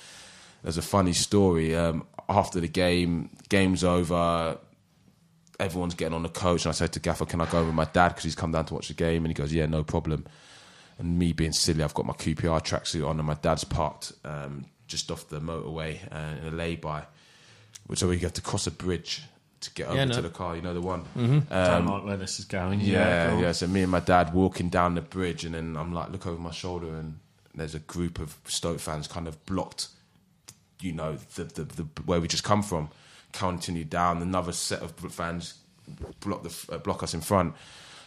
there's 0.63 0.79
a 0.79 0.83
funny 0.83 1.13
story. 1.13 1.77
Um, 1.77 2.07
after 2.29 2.61
the 2.61 2.69
game, 2.69 3.31
game's 3.49 3.85
over. 3.85 4.59
Everyone's 5.61 5.95
getting 5.95 6.15
on 6.15 6.23
the 6.23 6.29
coach, 6.29 6.65
and 6.65 6.71
I 6.71 6.73
said 6.75 6.93
to 6.93 7.01
Gaffer, 7.01 7.25
"Can 7.27 7.41
I 7.41 7.47
go 7.51 7.65
with 7.65 7.75
my 7.75 7.85
dad 7.87 8.11
because 8.11 8.25
he's 8.25 8.37
come 8.37 8.53
down 8.53 8.65
to 8.67 8.75
watch 8.75 8.89
the 8.89 8.95
game?" 8.95 9.25
And 9.25 9.29
he 9.29 9.35
goes, 9.35 9.53
"Yeah, 9.53 9.67
no 9.67 9.83
problem." 9.83 10.25
And 10.99 11.19
me 11.19 11.33
being 11.33 11.53
silly, 11.53 11.83
I've 11.83 11.95
got 11.95 12.07
my 12.07 12.13
QPR 12.15 12.61
tracksuit 12.61 13.07
on, 13.09 13.19
and 13.19 13.27
my 13.27 13.35
dad's 13.35 13.65
parked 13.65 14.13
um, 14.25 14.67
just 14.87 15.11
off 15.11 15.29
the 15.29 15.41
motorway 15.41 15.99
uh, 16.13 16.41
in 16.47 16.53
a 16.53 16.57
lay-by, 16.57 17.05
which 17.87 17.99
so 18.01 18.09
we 18.09 18.19
have 18.21 18.33
to 18.35 18.41
cross 18.43 18.67
a 18.67 18.71
bridge 18.71 19.23
to 19.61 19.71
get 19.75 19.89
over 19.89 19.97
Yeah, 19.97 20.05
no. 20.05 20.15
to 20.15 20.23
the 20.23 20.29
car. 20.29 20.55
You 20.55 20.63
know 20.63 20.75
the 20.75 20.81
one. 20.81 21.05
Don't 21.17 21.87
like 21.87 22.05
where 22.05 22.17
this 22.17 22.39
is 22.39 22.45
going. 22.45 22.81
Yeah, 22.81 23.31
cool. 23.31 23.41
yeah. 23.43 23.53
So 23.53 23.67
me 23.67 23.83
and 23.83 23.91
my 23.91 24.01
dad 24.01 24.33
walking 24.35 24.69
down 24.69 24.95
the 24.95 25.01
bridge, 25.03 25.45
and 25.45 25.55
then 25.55 25.77
I'm 25.77 25.93
like, 25.93 26.11
look 26.11 26.27
over 26.27 26.41
my 26.41 26.53
shoulder, 26.53 26.95
and 26.95 27.19
there's 27.55 27.75
a 27.75 27.81
group 27.81 28.21
of 28.21 28.37
Stoke 28.45 28.79
fans 28.79 29.09
kind 29.09 29.27
of 29.27 29.45
blocked, 29.47 29.89
you 30.81 30.93
know, 30.93 31.17
the 31.35 31.45
the, 31.45 31.65
the 31.65 31.83
where 32.05 32.21
we 32.21 32.29
just 32.29 32.45
come 32.45 32.63
from. 32.63 32.89
Continue 33.33 33.85
down, 33.85 34.23
another 34.23 34.53
set 34.53 34.81
of 34.81 34.93
fans 35.13 35.59
block 36.21 36.43
the 36.43 36.75
uh, 36.75 36.79
block 36.79 37.03
us 37.03 37.15
in 37.15 37.21
front. 37.21 37.55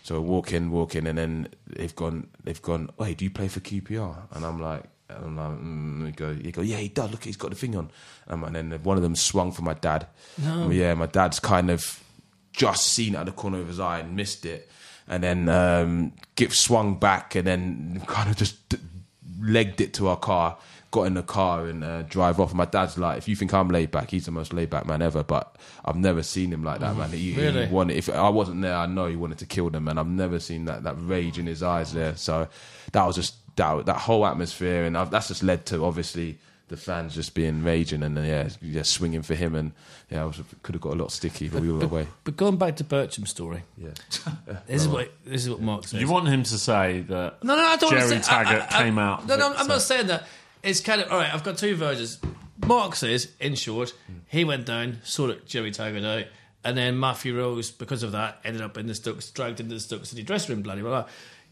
So 0.04 0.16
we're 0.16 0.28
walking, 0.28 0.72
walking, 0.72 1.06
and 1.06 1.18
then 1.18 1.48
they've 1.68 1.96
gone, 1.96 2.28
they've 2.44 2.62
gone. 2.62 2.90
Wait, 2.98 3.18
do 3.18 3.26
you 3.26 3.32
play 3.32 3.48
for 3.48 3.60
QPR? 3.60 4.16
And 4.32 4.46
I'm 4.46 4.62
like. 4.62 4.84
And 5.10 5.26
I'm 5.26 5.36
like, 5.36 5.60
mm, 5.60 6.16
go, 6.16 6.34
he 6.34 6.54
go, 6.54 6.62
yeah, 6.62 6.78
he 6.78 6.88
does. 6.88 7.12
Look, 7.12 7.26
he's 7.26 7.36
got 7.36 7.50
the 7.50 7.58
thing 7.58 7.76
on. 7.76 7.92
Um, 8.30 8.46
and 8.46 8.56
then 8.56 8.72
one 8.84 8.96
of 8.96 9.04
them 9.04 9.18
swung 9.18 9.52
for 9.52 9.62
my 9.62 9.74
dad. 9.74 10.08
No. 10.38 10.70
Yeah, 10.70 10.94
my 10.94 11.06
dad's 11.06 11.38
kind 11.38 11.70
of 11.70 12.02
just 12.54 12.88
seen 12.88 13.16
it 13.16 13.18
at 13.18 13.26
the 13.26 13.34
corner 13.34 13.60
of 13.60 13.68
his 13.68 13.78
eye 13.78 14.00
and 14.00 14.16
missed 14.16 14.46
it, 14.46 14.70
and 15.10 15.22
then 15.22 15.50
um, 15.50 16.14
swung 16.52 16.98
back 16.98 17.36
and 17.36 17.46
then 17.46 18.02
kind 18.08 18.30
of 18.30 18.38
just 18.38 18.70
d- 18.70 18.78
legged 19.42 19.82
it 19.82 19.94
to 19.96 20.08
our 20.08 20.16
car. 20.16 20.58
Got 20.92 21.04
in 21.04 21.14
the 21.14 21.24
car 21.24 21.68
and 21.68 21.84
uh, 21.86 22.02
drive 22.02 22.40
off. 22.42 22.54
My 22.54 22.66
dad's 22.66 22.98
like, 22.98 23.18
if 23.18 23.28
you 23.30 23.36
think 23.38 23.54
I'm 23.54 23.70
laid 23.70 23.92
back, 23.92 24.12
he's 24.12 24.26
the 24.26 24.32
most 24.32 24.52
laid 24.52 24.70
back 24.70 24.86
man 24.86 25.02
ever. 25.02 25.24
But 25.24 25.56
I've 25.86 25.96
never 25.96 26.22
seen 26.22 26.52
him 26.52 26.66
like 26.66 26.82
that, 26.82 26.98
man. 26.98 27.12
He, 27.12 27.32
he 27.32 27.42
Really? 27.42 27.68
wanted, 27.68 27.96
if 27.96 28.10
I 28.10 28.28
wasn't 28.28 28.62
there, 28.62 28.76
I 28.76 28.88
know 28.88 29.08
he 29.08 29.16
wanted 29.16 29.38
to 29.38 29.46
kill 29.46 29.70
them, 29.70 29.88
and 29.88 29.98
I've 29.98 30.08
never 30.08 30.38
seen 30.40 30.66
that 30.66 30.84
that 30.84 30.96
rage 30.98 31.40
in 31.40 31.46
his 31.48 31.64
eyes 31.64 31.94
there. 31.94 32.18
So 32.18 32.50
that 32.92 33.06
was 33.06 33.16
just 33.16 33.36
that 33.56 33.86
that 33.86 34.00
whole 34.00 34.26
atmosphere, 34.26 34.84
and 34.84 34.98
I've, 34.98 35.12
that's 35.12 35.30
just 35.30 35.44
led 35.44 35.66
to 35.68 35.84
obviously 35.86 36.40
the 36.68 36.76
fans 36.78 37.16
just 37.16 37.34
being 37.36 37.64
raging 37.64 38.02
and 38.04 38.18
uh, 38.18 38.22
yeah, 38.22 38.50
yeah, 38.62 38.82
swinging 38.84 39.22
for 39.22 39.36
him, 39.36 39.56
and 39.56 39.72
yeah, 40.10 40.24
I 40.24 40.26
was, 40.26 40.42
could 40.64 40.76
have 40.76 40.82
got 40.82 40.94
a 40.94 40.96
lot 40.96 41.12
sticky, 41.14 41.48
but 41.50 41.62
we 41.62 41.72
were 41.72 41.84
away. 41.84 42.08
But 42.26 42.36
going 42.38 42.56
back 42.58 42.76
to 42.78 42.84
Bircham's 42.86 43.30
story, 43.30 43.64
Yeah. 43.78 43.90
this 44.68 44.82
is 44.82 44.88
what 44.90 45.10
this 45.26 45.44
is 45.44 45.50
what 45.50 45.62
Mark 45.62 45.86
says. 45.86 46.02
You 46.02 46.10
want 46.10 46.28
him 46.28 46.44
to 46.44 46.58
say 46.58 47.02
that 47.08 47.44
No, 47.46 47.56
no, 47.56 47.62
I 47.62 47.76
don't. 47.78 47.90
Gerry 47.92 48.04
wanna 48.04 48.24
say, 48.24 48.36
I- 48.36 48.44
Taggart 48.44 48.74
I- 48.74 48.80
I- 48.80 48.84
came 48.84 48.98
out. 48.98 49.26
No, 49.28 49.38
no, 49.38 49.54
I'm 49.54 49.68
not 49.68 49.82
saying 49.82 50.08
that. 50.08 50.28
It's 50.64 50.80
kind 50.80 51.02
of 51.02 51.12
all 51.12 51.18
right. 51.18 51.34
I've 51.34 51.44
got 51.44 51.58
two 51.58 51.76
versions. 51.76 52.20
Mark 52.66 52.96
says, 52.96 53.32
in 53.40 53.56
short, 53.56 53.94
he 54.28 54.44
went 54.44 54.66
down, 54.66 55.00
saw 55.04 55.28
sorted 55.28 55.46
Gerry 55.46 55.72
Taggart 55.72 56.04
out, 56.04 56.26
and 56.64 56.78
then 56.78 57.00
Matthew 57.00 57.36
Rose, 57.36 57.72
because 57.72 58.04
of 58.04 58.12
that, 58.12 58.40
ended 58.44 58.62
up 58.62 58.78
in 58.78 58.86
the 58.86 58.94
Stoke, 58.94 59.22
dragged 59.34 59.60
into 59.60 59.74
the 59.74 59.80
Stoke 59.80 60.06
City 60.06 60.24
dressing 60.24 60.56
room. 60.56 60.64
Bloody 60.64 60.82
blah. 60.82 61.02
blah. 61.02 61.10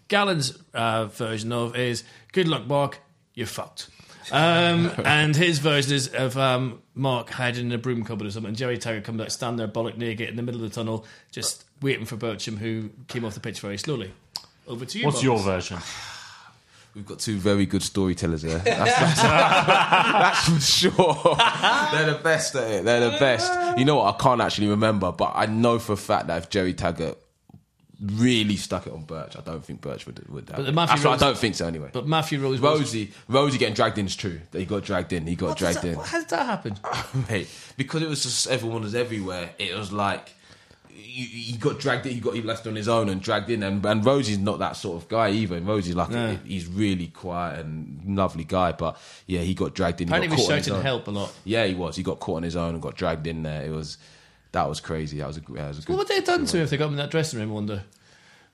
Gallen's 0.07 0.57
uh, 0.73 1.05
version 1.05 1.51
of 1.51 1.75
is, 1.75 2.03
"Good 2.31 2.47
luck, 2.47 2.67
Mark. 2.67 2.99
You're 3.33 3.47
fucked." 3.47 3.89
Um, 4.31 4.91
and 5.05 5.35
his 5.35 5.57
version 5.57 5.95
is 5.95 6.07
of 6.09 6.37
um, 6.37 6.81
Mark 6.93 7.31
hiding 7.31 7.67
in 7.67 7.71
a 7.71 7.77
broom 7.79 8.03
cupboard 8.03 8.27
or 8.27 8.31
something. 8.31 8.49
And 8.49 8.57
Gerry 8.57 8.77
Taggart 8.77 9.03
comes 9.03 9.19
out, 9.19 9.31
stand 9.31 9.57
there, 9.57 9.67
bollock 9.67 9.97
naked, 9.97 10.29
in 10.29 10.35
the 10.35 10.43
middle 10.43 10.63
of 10.63 10.69
the 10.69 10.75
tunnel, 10.75 11.05
just 11.31 11.65
waiting 11.81 12.05
for 12.05 12.17
Bircham, 12.17 12.57
who 12.57 12.91
came 13.07 13.25
off 13.25 13.33
the 13.33 13.39
pitch 13.39 13.59
very 13.61 13.77
slowly. 13.77 14.11
Over 14.67 14.85
to 14.85 14.99
you. 14.99 15.05
What's 15.05 15.23
Marcus. 15.23 15.23
your 15.23 15.39
version? 15.39 15.79
We've 16.99 17.05
got 17.05 17.19
two 17.19 17.37
very 17.37 17.65
good 17.65 17.81
storytellers 17.81 18.41
there. 18.41 18.59
That's, 18.59 18.99
that's, 18.99 19.21
that's 19.21 20.49
for 20.49 20.59
sure. 20.59 20.91
They're 21.93 22.11
the 22.13 22.19
best 22.21 22.53
at 22.55 22.69
it. 22.69 22.83
They're 22.83 23.09
the 23.09 23.17
best. 23.17 23.79
You 23.79 23.85
know 23.85 23.95
what? 23.95 24.15
I 24.15 24.17
can't 24.21 24.41
actually 24.41 24.67
remember, 24.67 25.13
but 25.13 25.31
I 25.33 25.45
know 25.45 25.79
for 25.79 25.93
a 25.93 25.97
fact 25.97 26.27
that 26.27 26.37
if 26.43 26.49
Gerry 26.49 26.73
Taggart 26.73 27.17
really 28.01 28.57
stuck 28.57 28.85
it 28.85 28.91
on 28.93 29.03
Birch, 29.03 29.37
I 29.37 29.41
don't 29.41 29.63
think 29.63 29.79
Birch 29.79 30.05
would 30.05 30.27
would. 30.29 30.49
Have 30.49 30.65
the. 30.65 30.71
Matthew 30.73 30.93
Actually, 30.95 31.11
Rose- 31.11 31.21
I 31.21 31.25
don't 31.25 31.37
think 31.37 31.55
so. 31.55 31.67
Anyway, 31.67 31.89
But 31.93 32.05
Matthew 32.05 32.41
Rose. 32.41 32.59
was- 32.59 32.79
Rosie, 32.79 33.11
Rosie 33.29 33.57
getting 33.57 33.75
dragged 33.75 33.97
in 33.97 34.05
is 34.05 34.15
true. 34.17 34.41
That 34.51 34.59
He 34.59 34.65
got 34.65 34.83
dragged 34.83 35.13
in. 35.13 35.25
He 35.25 35.35
got 35.35 35.49
What 35.49 35.57
dragged 35.57 35.81
that- 35.83 35.87
in. 35.87 35.95
How 35.99 36.19
did 36.19 36.29
that 36.29 36.45
happen? 36.45 36.77
Mate, 37.29 37.47
because 37.77 38.01
it 38.01 38.09
was 38.09 38.23
just 38.23 38.47
everyone 38.47 38.81
was 38.81 38.93
everywhere. 38.95 39.51
It 39.57 39.73
was 39.77 39.91
like 39.93 40.33
he, 40.99 41.23
he 41.51 41.57
got 41.57 41.79
dragged 41.79 42.05
in. 42.05 42.13
He 42.13 42.19
got 42.19 42.35
he 42.35 42.41
left 42.41 42.67
on 42.67 42.75
his 42.75 42.87
own 42.87 43.09
and 43.09 43.21
dragged 43.21 43.49
in. 43.49 43.63
And, 43.63 43.85
and 43.85 44.05
Rosie's 44.05 44.37
not 44.37 44.59
that 44.59 44.75
sort 44.75 45.01
of 45.01 45.09
guy 45.09 45.29
either. 45.31 45.55
And 45.55 45.67
Rosie's 45.67 45.95
like 45.95 46.09
No. 46.09 46.37
he's 46.45 46.67
really 46.67 47.07
quiet 47.07 47.65
and 47.65 48.15
lovely 48.17 48.43
guy. 48.43 48.71
But 48.73 48.97
yeah, 49.27 49.41
he 49.41 49.53
got 49.53 49.73
dragged 49.75 50.01
in. 50.01 50.07
He 50.07 50.11
Apparently, 50.11 50.29
got 50.29 50.43
he 50.45 50.53
was 50.53 50.65
shouting 50.65 50.81
help 50.83 51.07
a 51.07 51.11
lot. 51.11 51.33
Yeah, 51.43 51.65
he 51.65 51.75
was. 51.75 51.95
He 51.95 52.03
got 52.03 52.19
caught 52.19 52.37
on 52.37 52.43
his 52.43 52.55
own 52.55 52.73
and 52.73 52.81
got 52.81 52.95
dragged 52.95 53.27
in 53.27 53.43
there. 53.43 53.63
It 53.63 53.71
was 53.71 53.97
that 54.51 54.67
was 54.67 54.79
crazy. 54.79 55.17
That 55.19 55.27
was 55.27 55.37
a, 55.37 55.41
that 55.41 55.67
was 55.67 55.79
a 55.79 55.81
good. 55.81 55.89
What 55.93 55.99
would 55.99 56.07
they 56.07 56.15
have 56.15 56.25
done 56.25 56.45
to 56.45 56.57
him 56.57 56.63
if 56.63 56.69
they 56.69 56.77
got 56.77 56.85
him 56.87 56.91
in 56.93 56.97
that 56.97 57.11
dressing 57.11 57.39
room? 57.39 57.49
I 57.51 57.53
wonder. 57.53 57.83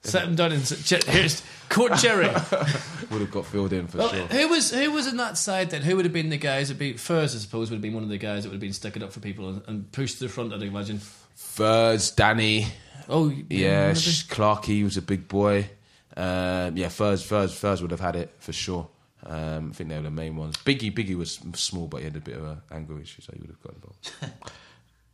Set 0.03 0.23
him 0.25 0.35
down 0.35 0.51
and 0.51 0.63
Je- 0.63 0.99
here's 1.07 1.41
Court 1.67 1.93
Gerry. 1.95 2.27
would 3.09 3.21
have 3.21 3.31
got 3.31 3.43
filled 3.47 3.73
in 3.73 3.87
for 3.87 3.97
Well, 3.97 4.09
sure. 4.09 4.27
Who 4.27 4.49
was 4.49 4.71
who 4.71 4.91
was 4.91 5.07
in 5.07 5.17
that 5.17 5.35
side 5.35 5.71
then? 5.71 5.81
Who 5.81 5.95
would 5.95 6.05
have 6.05 6.13
been 6.13 6.29
the 6.29 6.37
guys 6.37 6.67
that 6.69 6.77
be 6.77 6.93
first? 6.93 7.35
I 7.35 7.39
suppose 7.39 7.71
would 7.71 7.77
have 7.77 7.81
been 7.81 7.95
one 7.95 8.03
of 8.03 8.09
the 8.09 8.19
guys 8.19 8.43
that 8.43 8.49
would 8.49 8.55
have 8.55 8.61
been 8.61 8.71
sticking 8.71 9.01
up 9.01 9.11
for 9.11 9.19
people 9.19 9.49
and, 9.49 9.61
and 9.65 9.91
pushed 9.91 10.19
to 10.19 10.25
the 10.25 10.29
front. 10.29 10.53
I'd 10.53 10.61
imagine. 10.61 11.01
Furs, 11.35 12.11
Danny. 12.11 12.67
Oh 13.07 13.29
Yeah, 13.49 13.87
would 13.87 13.95
have 13.95 13.97
Sh- 13.97 14.25
Clarkey 14.27 14.83
was 14.83 14.97
a 14.97 15.01
big 15.01 15.27
boy. 15.27 15.69
Um, 16.17 16.77
yeah, 16.77 16.89
Furs, 16.89 17.23
Furs, 17.23 17.53
Furs 17.53 17.81
would 17.81 17.91
have 17.91 17.99
had 17.99 18.15
it 18.15 18.33
for 18.39 18.53
sure. 18.53 18.87
Um, 19.25 19.71
I 19.71 19.73
think 19.75 19.89
they 19.89 19.95
were 19.97 20.03
the 20.03 20.11
main 20.11 20.35
ones. 20.35 20.55
Biggie, 20.57 20.93
Biggie 20.93 21.15
was 21.17 21.39
small, 21.55 21.87
but 21.87 21.97
he 21.99 22.03
had 22.05 22.15
a 22.15 22.19
bit 22.19 22.37
of 22.37 22.43
an 22.45 22.61
anger 22.71 22.99
issue, 22.99 23.21
so 23.21 23.33
he 23.33 23.41
would 23.41 23.49
have 23.49 23.61
got 23.61 23.73
involved. 23.73 24.11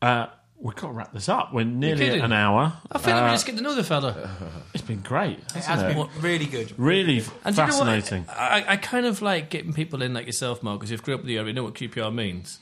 Uh, 0.02 0.26
we've 0.58 0.74
got 0.76 0.88
to 0.88 0.94
wrap 0.94 1.14
this 1.14 1.30
up. 1.30 1.54
We're 1.54 1.64
nearly 1.64 2.10
at 2.10 2.26
an 2.26 2.34
hour. 2.34 2.74
I 2.92 2.98
feel 2.98 3.14
like 3.14 3.24
Uh, 3.24 3.28
we 3.28 3.32
just 3.34 3.46
get 3.46 3.56
to 3.58 3.62
know 3.62 3.76
the 3.76 3.84
fella. 3.84 4.32
It's 4.74 4.82
been 4.84 5.02
great. 5.02 5.38
It 5.56 5.64
hasn't 5.64 5.92
it? 5.92 5.96
been 5.96 6.22
really 6.24 6.48
good. 6.48 6.74
Really 6.76 7.24
And 7.46 7.56
do 7.56 7.62
you 7.62 7.68
know 7.68 7.78
what? 7.78 7.86
fascinating. 7.86 8.26
I, 8.28 8.66
I 8.68 8.78
kind 8.78 9.06
of 9.06 9.22
like 9.22 9.52
getting 9.52 9.74
people 9.74 10.02
in 10.02 10.16
like 10.16 10.26
yourself, 10.26 10.64
Mark, 10.64 10.80
because 10.80 10.90
you've 10.90 11.04
grew 11.04 11.14
up 11.14 11.20
with 11.20 11.28
the 11.28 11.38
area, 11.38 11.50
you 11.50 11.54
know 11.54 11.64
what 11.64 11.76
QPR 11.76 12.12
means. 12.12 12.58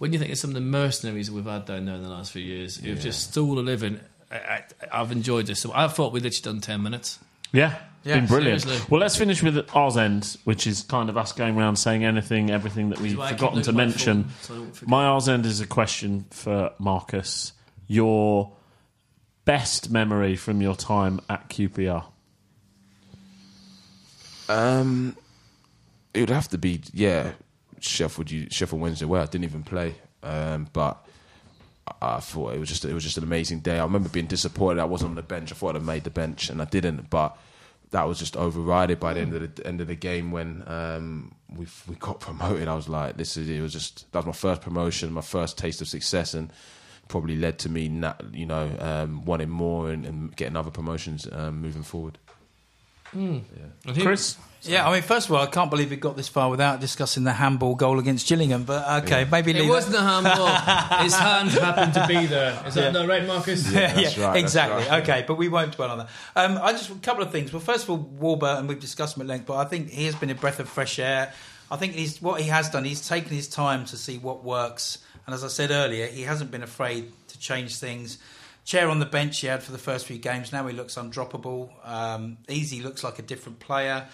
When 0.00 0.12
you 0.14 0.18
think 0.18 0.32
of 0.32 0.38
some 0.38 0.48
of 0.50 0.54
the 0.54 0.60
mercenaries 0.62 1.26
that 1.28 1.34
we've 1.34 1.44
had 1.44 1.66
down 1.66 1.84
there 1.84 1.94
in 1.94 2.02
the 2.02 2.08
last 2.08 2.32
few 2.32 2.40
years, 2.42 2.76
who've 2.78 2.98
just 2.98 3.30
stole 3.30 3.58
a 3.58 3.60
living, 3.60 4.00
I, 4.30 4.36
I, 4.36 4.64
I've 4.90 5.12
enjoyed 5.12 5.46
this. 5.46 5.60
So 5.60 5.72
I 5.74 5.88
thought 5.88 6.12
we'd 6.14 6.22
literally 6.22 6.54
done 6.54 6.62
10 6.62 6.82
minutes. 6.82 7.18
Yeah, 7.52 7.74
it's 7.74 8.06
Yeah, 8.06 8.14
been 8.16 8.26
brilliant. 8.26 8.62
seriously. 8.62 8.86
Well, 8.90 9.00
let's 9.02 9.16
finish 9.16 9.42
with 9.42 9.58
Oz 9.76 9.98
End, 9.98 10.38
which 10.44 10.66
is 10.66 10.82
kind 10.84 11.10
of 11.10 11.18
us 11.18 11.32
going 11.32 11.54
around 11.58 11.76
saying 11.76 12.02
anything, 12.04 12.50
everything 12.50 12.88
that 12.90 12.98
we've 12.98 13.18
why 13.18 13.26
I 13.26 13.28
keep 13.28 13.38
forgotten 13.40 13.62
to 13.62 13.72
looking 13.72 13.80
at 13.80 13.86
my 13.86 13.90
mention. 13.90 14.24
phone, 14.24 14.32
so 14.40 14.54
I 14.54 14.56
don't 14.56 14.74
forget. 14.74 14.88
My 14.88 15.04
Oz 15.06 15.28
End 15.28 15.44
is 15.44 15.60
a 15.60 15.66
question 15.66 16.24
for 16.30 16.72
Marcus. 16.78 17.52
Your 17.86 18.52
best 19.44 19.90
memory 19.90 20.34
from 20.34 20.62
your 20.62 20.76
time 20.76 21.20
at 21.28 21.50
QPR? 21.50 22.04
Um, 24.48 25.16
it 26.14 26.20
would 26.20 26.30
have 26.30 26.48
to 26.48 26.58
be 26.58 26.80
yeah, 26.92 27.32
Sheffield. 27.80 28.30
U- 28.30 28.48
Sheffield 28.50 28.80
Wednesday. 28.80 29.06
Well, 29.06 29.22
I 29.22 29.26
didn't 29.26 29.44
even 29.44 29.62
play, 29.62 29.94
um, 30.22 30.68
but 30.72 31.04
I 32.00 32.20
thought 32.20 32.54
it 32.54 32.60
was 32.60 32.68
just 32.68 32.84
it 32.84 32.94
was 32.94 33.04
just 33.04 33.16
an 33.18 33.24
amazing 33.24 33.60
day. 33.60 33.78
I 33.78 33.82
remember 33.84 34.08
being 34.08 34.26
disappointed 34.26 34.80
I 34.80 34.84
wasn't 34.84 35.10
on 35.10 35.16
the 35.16 35.22
bench. 35.22 35.52
I 35.52 35.54
thought 35.54 35.76
I'd 35.76 35.82
made 35.82 36.04
the 36.04 36.10
bench 36.10 36.50
and 36.50 36.60
I 36.62 36.64
didn't, 36.64 37.10
but 37.10 37.36
that 37.90 38.06
was 38.06 38.18
just 38.20 38.36
overridden 38.36 38.98
by 39.00 39.14
the 39.14 39.20
end 39.20 39.34
of 39.34 39.54
the 39.56 39.66
end 39.66 39.80
of 39.80 39.88
the 39.88 39.96
game 39.96 40.30
when 40.30 40.62
um, 40.68 41.34
we 41.56 41.66
we 41.88 41.96
got 41.96 42.20
promoted. 42.28 42.68
I 42.68 42.74
was 42.74 42.88
like, 42.88 43.16
this 43.16 43.36
is 43.36 43.48
it 43.48 43.60
was 43.60 43.72
just 43.72 44.10
that 44.12 44.20
was 44.20 44.26
my 44.26 44.32
first 44.32 44.62
promotion, 44.62 45.12
my 45.12 45.20
first 45.22 45.58
taste 45.58 45.80
of 45.80 45.88
success, 45.88 46.34
and 46.34 46.52
probably 47.08 47.34
led 47.36 47.58
to 47.58 47.68
me, 47.68 47.88
na 47.88 48.14
you 48.32 48.46
know, 48.46 48.70
um, 48.78 49.24
wanting 49.24 49.48
more 49.50 49.90
and, 49.90 50.06
and 50.06 50.36
getting 50.36 50.56
other 50.56 50.70
promotions 50.70 51.26
um, 51.32 51.60
moving 51.60 51.82
forward. 51.82 52.18
yeah 53.12 53.40
Chris, 53.92 54.36
Yeah, 54.62 54.86
I 54.86 54.92
mean, 54.92 55.02
first 55.02 55.28
of 55.28 55.34
all, 55.34 55.42
I 55.42 55.46
can't 55.46 55.70
believe 55.70 55.90
we 55.90 55.96
got 55.96 56.16
this 56.16 56.28
far 56.28 56.50
without 56.50 56.80
discussing 56.80 57.24
the 57.24 57.32
handball 57.32 57.74
goal 57.74 57.98
against 57.98 58.28
Gillingham. 58.28 58.64
But 58.64 59.04
okay, 59.04 59.26
maybe 59.30 59.56
It 59.56 59.68
wasn't 59.68 59.96
a 59.96 60.00
handball. 60.00 60.48
His 61.02 61.14
hand 61.14 61.50
happened 61.50 61.94
to 61.94 62.06
be 62.06 62.26
there. 62.26 62.62
Is 62.66 62.74
that 62.74 62.92
not 62.92 63.08
right, 63.08 63.26
Marcus? 63.26 63.70
yeah, 63.72 63.92
that's 63.94 64.18
right, 64.18 64.36
exactly. 64.36 64.86
right. 64.86 65.02
Okay, 65.02 65.24
but 65.26 65.36
we 65.36 65.48
won't 65.48 65.74
dwell 65.74 65.90
on 65.90 65.98
that. 65.98 66.08
Um, 66.36 66.58
I 66.62 66.72
just 66.72 66.90
a 66.90 66.94
couple 66.96 67.22
of 67.22 67.32
things. 67.32 67.52
Well, 67.52 67.60
first 67.60 67.84
of 67.84 67.90
all, 67.90 67.96
Warburton, 67.96 68.66
we've 68.66 68.80
discussed 68.80 69.16
him 69.16 69.22
at 69.22 69.28
length, 69.28 69.46
but 69.46 69.56
I 69.56 69.64
think 69.64 69.90
he 69.90 70.04
has 70.04 70.14
been 70.14 70.30
a 70.30 70.34
breath 70.34 70.60
of 70.60 70.68
fresh 70.68 70.98
air. 70.98 71.32
I 71.70 71.76
think 71.76 71.94
he's 71.94 72.20
what 72.20 72.40
he 72.40 72.48
has 72.48 72.68
done. 72.68 72.84
He's 72.84 73.06
taken 73.06 73.30
his 73.30 73.48
time 73.48 73.84
to 73.86 73.96
see 73.96 74.18
what 74.18 74.44
works, 74.44 74.98
and 75.26 75.34
as 75.34 75.42
I 75.42 75.48
said 75.48 75.70
earlier, 75.70 76.06
he 76.06 76.22
hasn't 76.22 76.50
been 76.50 76.62
afraid 76.62 77.12
to 77.28 77.38
change 77.38 77.76
things. 77.76 78.18
Chair 78.64 78.90
on 78.90 78.98
the 79.00 79.06
bench 79.06 79.40
he 79.40 79.46
had 79.46 79.62
for 79.62 79.72
the 79.72 79.78
first 79.78 80.06
few 80.06 80.18
games. 80.18 80.52
Now 80.52 80.66
he 80.66 80.74
looks 80.74 80.96
undroppable. 80.96 81.70
Um, 81.82 82.36
Eze 82.48 82.82
looks 82.82 83.02
like 83.02 83.18
a 83.18 83.22
different 83.22 83.58
player. 83.58 84.06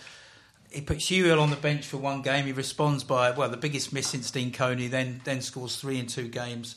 He 0.77 0.83
puts 0.83 1.07
Hugill 1.11 1.41
on 1.41 1.51
the 1.51 1.57
bench 1.57 1.87
for 1.87 1.97
one 1.97 2.23
game. 2.23 2.47
He 2.47 2.53
responds 2.53 3.03
by 3.03 3.31
well, 3.31 3.49
the 3.49 3.57
biggest 3.57 3.93
miss 3.93 4.07
since 4.09 4.31
Dean 4.31 4.53
Coney. 4.53 4.89
Then 4.89 5.21
then 5.25 5.41
scores 5.41 5.77
three 5.77 5.99
in 5.99 6.07
two 6.07 6.29
games. 6.29 6.77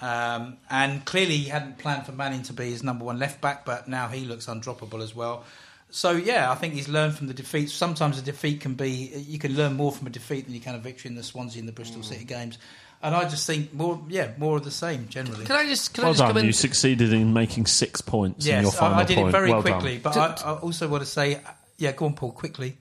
Um, 0.00 0.56
and 0.70 1.04
clearly 1.04 1.36
he 1.36 1.48
hadn't 1.50 1.76
planned 1.78 2.06
for 2.06 2.12
Manning 2.12 2.42
to 2.44 2.54
be 2.54 2.70
his 2.70 2.82
number 2.82 3.04
one 3.04 3.18
left 3.18 3.42
back, 3.42 3.66
but 3.66 3.86
now 3.86 4.08
he 4.08 4.24
looks 4.24 4.46
undroppable 4.46 5.02
as 5.02 5.14
well. 5.14 5.44
So 5.90 6.12
yeah, 6.12 6.50
I 6.50 6.54
think 6.54 6.72
he's 6.74 6.88
learned 6.88 7.16
from 7.16 7.26
the 7.26 7.34
defeats. 7.34 7.74
Sometimes 7.74 8.18
a 8.18 8.22
defeat 8.22 8.60
can 8.60 8.74
be 8.74 8.88
you 8.88 9.38
can 9.38 9.54
learn 9.56 9.74
more 9.74 9.92
from 9.92 10.06
a 10.06 10.10
defeat 10.10 10.46
than 10.46 10.54
you 10.54 10.60
can 10.60 10.74
a 10.74 10.78
victory 10.78 11.10
in 11.10 11.16
the 11.16 11.22
Swansea 11.22 11.58
and 11.60 11.68
the 11.68 11.72
Bristol 11.72 12.02
City 12.02 12.24
games. 12.24 12.56
And 13.02 13.14
I 13.14 13.26
just 13.28 13.46
think 13.46 13.72
more, 13.72 14.00
yeah, 14.08 14.32
more 14.36 14.58
of 14.58 14.64
the 14.64 14.70
same 14.70 15.08
generally. 15.08 15.46
Can 15.46 15.56
I 15.56 15.66
just 15.66 15.94
can 15.94 16.04
I 16.04 16.06
well 16.08 16.14
just 16.14 16.22
come 16.22 16.34
done. 16.34 16.40
in? 16.40 16.46
You 16.46 16.52
succeeded 16.52 17.12
in 17.12 17.32
making 17.32 17.66
six 17.66 18.00
points 18.00 18.46
in 18.46 18.52
your 18.52 18.62
Yes, 18.64 18.78
final 18.78 18.98
I, 18.98 19.00
I 19.00 19.04
did 19.04 19.16
point. 19.16 19.28
it 19.28 19.32
very 19.32 19.50
well 19.50 19.62
quickly, 19.62 19.98
Done. 19.98 20.12
but 20.14 20.44
I, 20.44 20.50
I 20.52 20.54
also 20.58 20.86
want 20.86 21.02
to 21.02 21.08
say, 21.08 21.40
yeah, 21.78 21.92
go 21.92 22.06
on, 22.06 22.14
Paul, 22.14 22.32
quickly. 22.32 22.76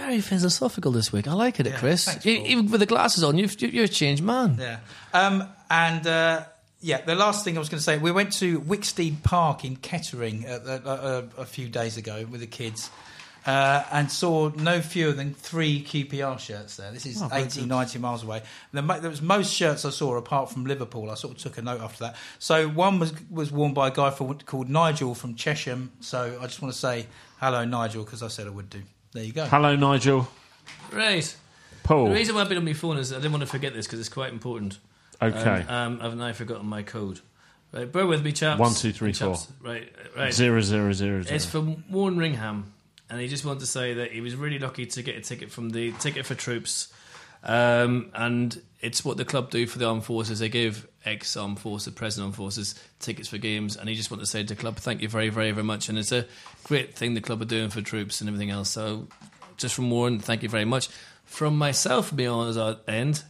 Very 0.00 0.20
philosophical 0.20 0.92
this 0.92 1.12
week. 1.12 1.28
I 1.28 1.32
like 1.34 1.60
it, 1.60 1.66
Yeah, 1.66 1.76
Chris. 1.78 2.04
thanks, 2.06 2.24
You- 2.24 2.42
even 2.46 2.70
with 2.70 2.80
the 2.80 2.86
glasses 2.86 3.22
on, 3.22 3.36
you've, 3.38 3.60
you're 3.60 3.84
a 3.84 3.88
changed 3.88 4.22
man. 4.22 4.56
Yeah. 4.58 4.78
Um, 5.12 5.44
and 5.70 6.06
uh, 6.06 6.44
yeah, 6.80 7.02
the 7.02 7.14
last 7.14 7.44
thing 7.44 7.56
I 7.56 7.58
was 7.60 7.68
going 7.68 7.78
to 7.78 7.84
say, 7.84 7.98
we 7.98 8.10
went 8.10 8.32
to 8.34 8.60
Wicksteed 8.60 9.22
Park 9.22 9.64
in 9.64 9.76
Kettering 9.76 10.46
uh, 10.46 10.80
uh, 10.86 11.22
a, 11.38 11.42
a 11.42 11.44
few 11.44 11.68
days 11.68 11.96
ago 11.96 12.26
with 12.30 12.40
the 12.40 12.46
kids. 12.46 12.90
Uh, 13.46 13.82
and 13.90 14.12
saw 14.12 14.50
no 14.56 14.82
fewer 14.82 15.12
than 15.12 15.32
three 15.32 15.82
QPR 15.82 16.38
shirts 16.38 16.76
there. 16.76 16.92
This 16.92 17.06
is 17.06 17.22
80, 17.22 17.64
90 17.64 17.98
miles 17.98 18.22
away. 18.22 18.42
The, 18.72 18.82
there 18.82 19.08
was 19.08 19.22
most 19.22 19.54
shirts 19.54 19.86
I 19.86 19.90
saw 19.90 20.14
apart 20.18 20.50
from 20.50 20.66
Liverpool. 20.66 21.10
I 21.10 21.14
sort 21.14 21.36
of 21.36 21.42
took 21.42 21.56
a 21.56 21.62
note 21.62 21.80
after 21.80 22.04
that. 22.04 22.16
So 22.38 22.68
one 22.68 22.98
was 22.98 23.14
was 23.30 23.50
worn 23.50 23.72
by 23.72 23.88
a 23.88 23.90
guy 23.90 24.10
for, 24.10 24.34
called 24.44 24.68
Nigel 24.68 25.14
from 25.14 25.36
Chesham. 25.36 25.90
So 26.00 26.36
I 26.38 26.44
just 26.48 26.60
want 26.60 26.74
to 26.74 26.78
say 26.78 27.06
hello, 27.38 27.64
Nigel, 27.64 28.04
because 28.04 28.22
I 28.22 28.28
said 28.28 28.46
I 28.46 28.50
would 28.50 28.68
do. 28.68 28.82
There 29.12 29.24
you 29.24 29.32
go. 29.32 29.44
Hello, 29.46 29.74
Nigel. 29.76 30.28
Right. 30.92 31.34
Paul. 31.82 32.06
The 32.06 32.14
reason 32.14 32.34
why 32.34 32.42
I've 32.42 32.48
been 32.48 32.58
on 32.58 32.64
my 32.64 32.72
phone 32.72 32.98
is 32.98 33.12
I 33.12 33.16
didn't 33.16 33.32
want 33.32 33.42
to 33.42 33.46
forget 33.48 33.74
this 33.74 33.86
because 33.86 33.98
it's 34.00 34.08
quite 34.08 34.32
important. 34.32 34.78
Okay. 35.20 35.64
Um, 35.68 35.68
um, 35.68 35.98
I've 36.00 36.16
now 36.16 36.32
forgotten 36.32 36.66
my 36.66 36.82
code. 36.82 37.20
Right, 37.72 37.90
bear 37.90 38.06
with 38.06 38.24
me, 38.24 38.32
chaps. 38.32 38.58
One, 38.58 38.74
two, 38.74 38.92
three, 38.92 39.12
Chaps. 39.12 39.46
Right, 39.60 39.92
right. 40.16 40.32
Zero, 40.32 40.60
zero, 40.60 40.92
zero, 40.92 41.22
zero. 41.22 41.34
It's 41.34 41.46
from 41.46 41.84
Warren 41.88 42.16
Ringham, 42.16 42.64
and 43.08 43.20
he 43.20 43.28
just 43.28 43.44
wanted 43.44 43.60
to 43.60 43.66
say 43.66 43.94
that 43.94 44.10
he 44.10 44.20
was 44.20 44.34
really 44.34 44.58
lucky 44.58 44.86
to 44.86 45.02
get 45.02 45.16
a 45.16 45.20
ticket 45.20 45.52
from 45.52 45.70
the 45.70 45.92
Ticket 45.92 46.26
for 46.26 46.34
Troops. 46.34 46.92
Um, 47.44 48.10
and 48.14 48.60
it's 48.80 49.04
what 49.04 49.18
the 49.18 49.24
club 49.24 49.50
do 49.50 49.66
for 49.68 49.78
the 49.78 49.86
armed 49.86 50.04
forces. 50.04 50.40
They 50.40 50.48
give 50.48 50.88
ex 51.04 51.36
armed 51.36 51.60
forces, 51.60 51.92
present 51.92 52.24
armed 52.24 52.36
forces, 52.36 52.74
tickets 52.98 53.28
for 53.28 53.38
games. 53.38 53.76
And 53.76 53.88
he 53.88 53.94
just 53.94 54.10
wanted 54.10 54.24
to 54.24 54.30
say 54.30 54.42
to 54.42 54.54
the 54.54 54.60
club, 54.60 54.76
thank 54.76 55.02
you 55.02 55.08
very, 55.08 55.28
very, 55.28 55.50
very 55.50 55.64
much. 55.64 55.88
And 55.88 55.98
it's 55.98 56.12
a 56.12 56.26
great 56.64 56.94
thing 56.94 57.14
the 57.14 57.20
club 57.20 57.42
are 57.42 57.46
doing 57.46 57.70
for 57.70 57.80
troops 57.80 58.20
and 58.20 58.28
everything 58.28 58.50
else. 58.50 58.70
So, 58.70 59.08
just 59.56 59.74
from 59.74 59.90
Warren, 59.90 60.20
thank 60.20 60.42
you 60.42 60.48
very 60.48 60.64
much. 60.64 60.88
From 61.24 61.56
myself, 61.56 62.14
beyond 62.14 62.58
our 62.58 62.78
end, 62.88 63.22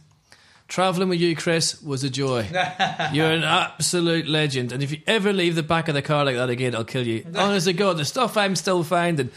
Travelling 0.71 1.09
with 1.09 1.19
you, 1.19 1.35
Chris, 1.35 1.81
was 1.83 2.05
a 2.05 2.09
joy. 2.09 2.47
You're 3.11 3.33
an 3.33 3.43
absolute 3.43 4.25
legend. 4.25 4.71
And 4.71 4.81
if 4.81 4.89
you 4.89 4.99
ever 5.05 5.33
leave 5.33 5.55
the 5.55 5.63
back 5.63 5.89
of 5.89 5.95
the 5.95 6.01
car 6.01 6.23
like 6.23 6.37
that 6.37 6.49
again, 6.49 6.73
I'll 6.75 6.85
kill 6.85 7.05
you. 7.05 7.25
Honest 7.35 7.67
to 7.67 7.73
God, 7.73 7.97
the 7.97 8.05
stuff 8.05 8.37
I'm 8.37 8.55
still 8.55 8.81
finding. 8.85 9.31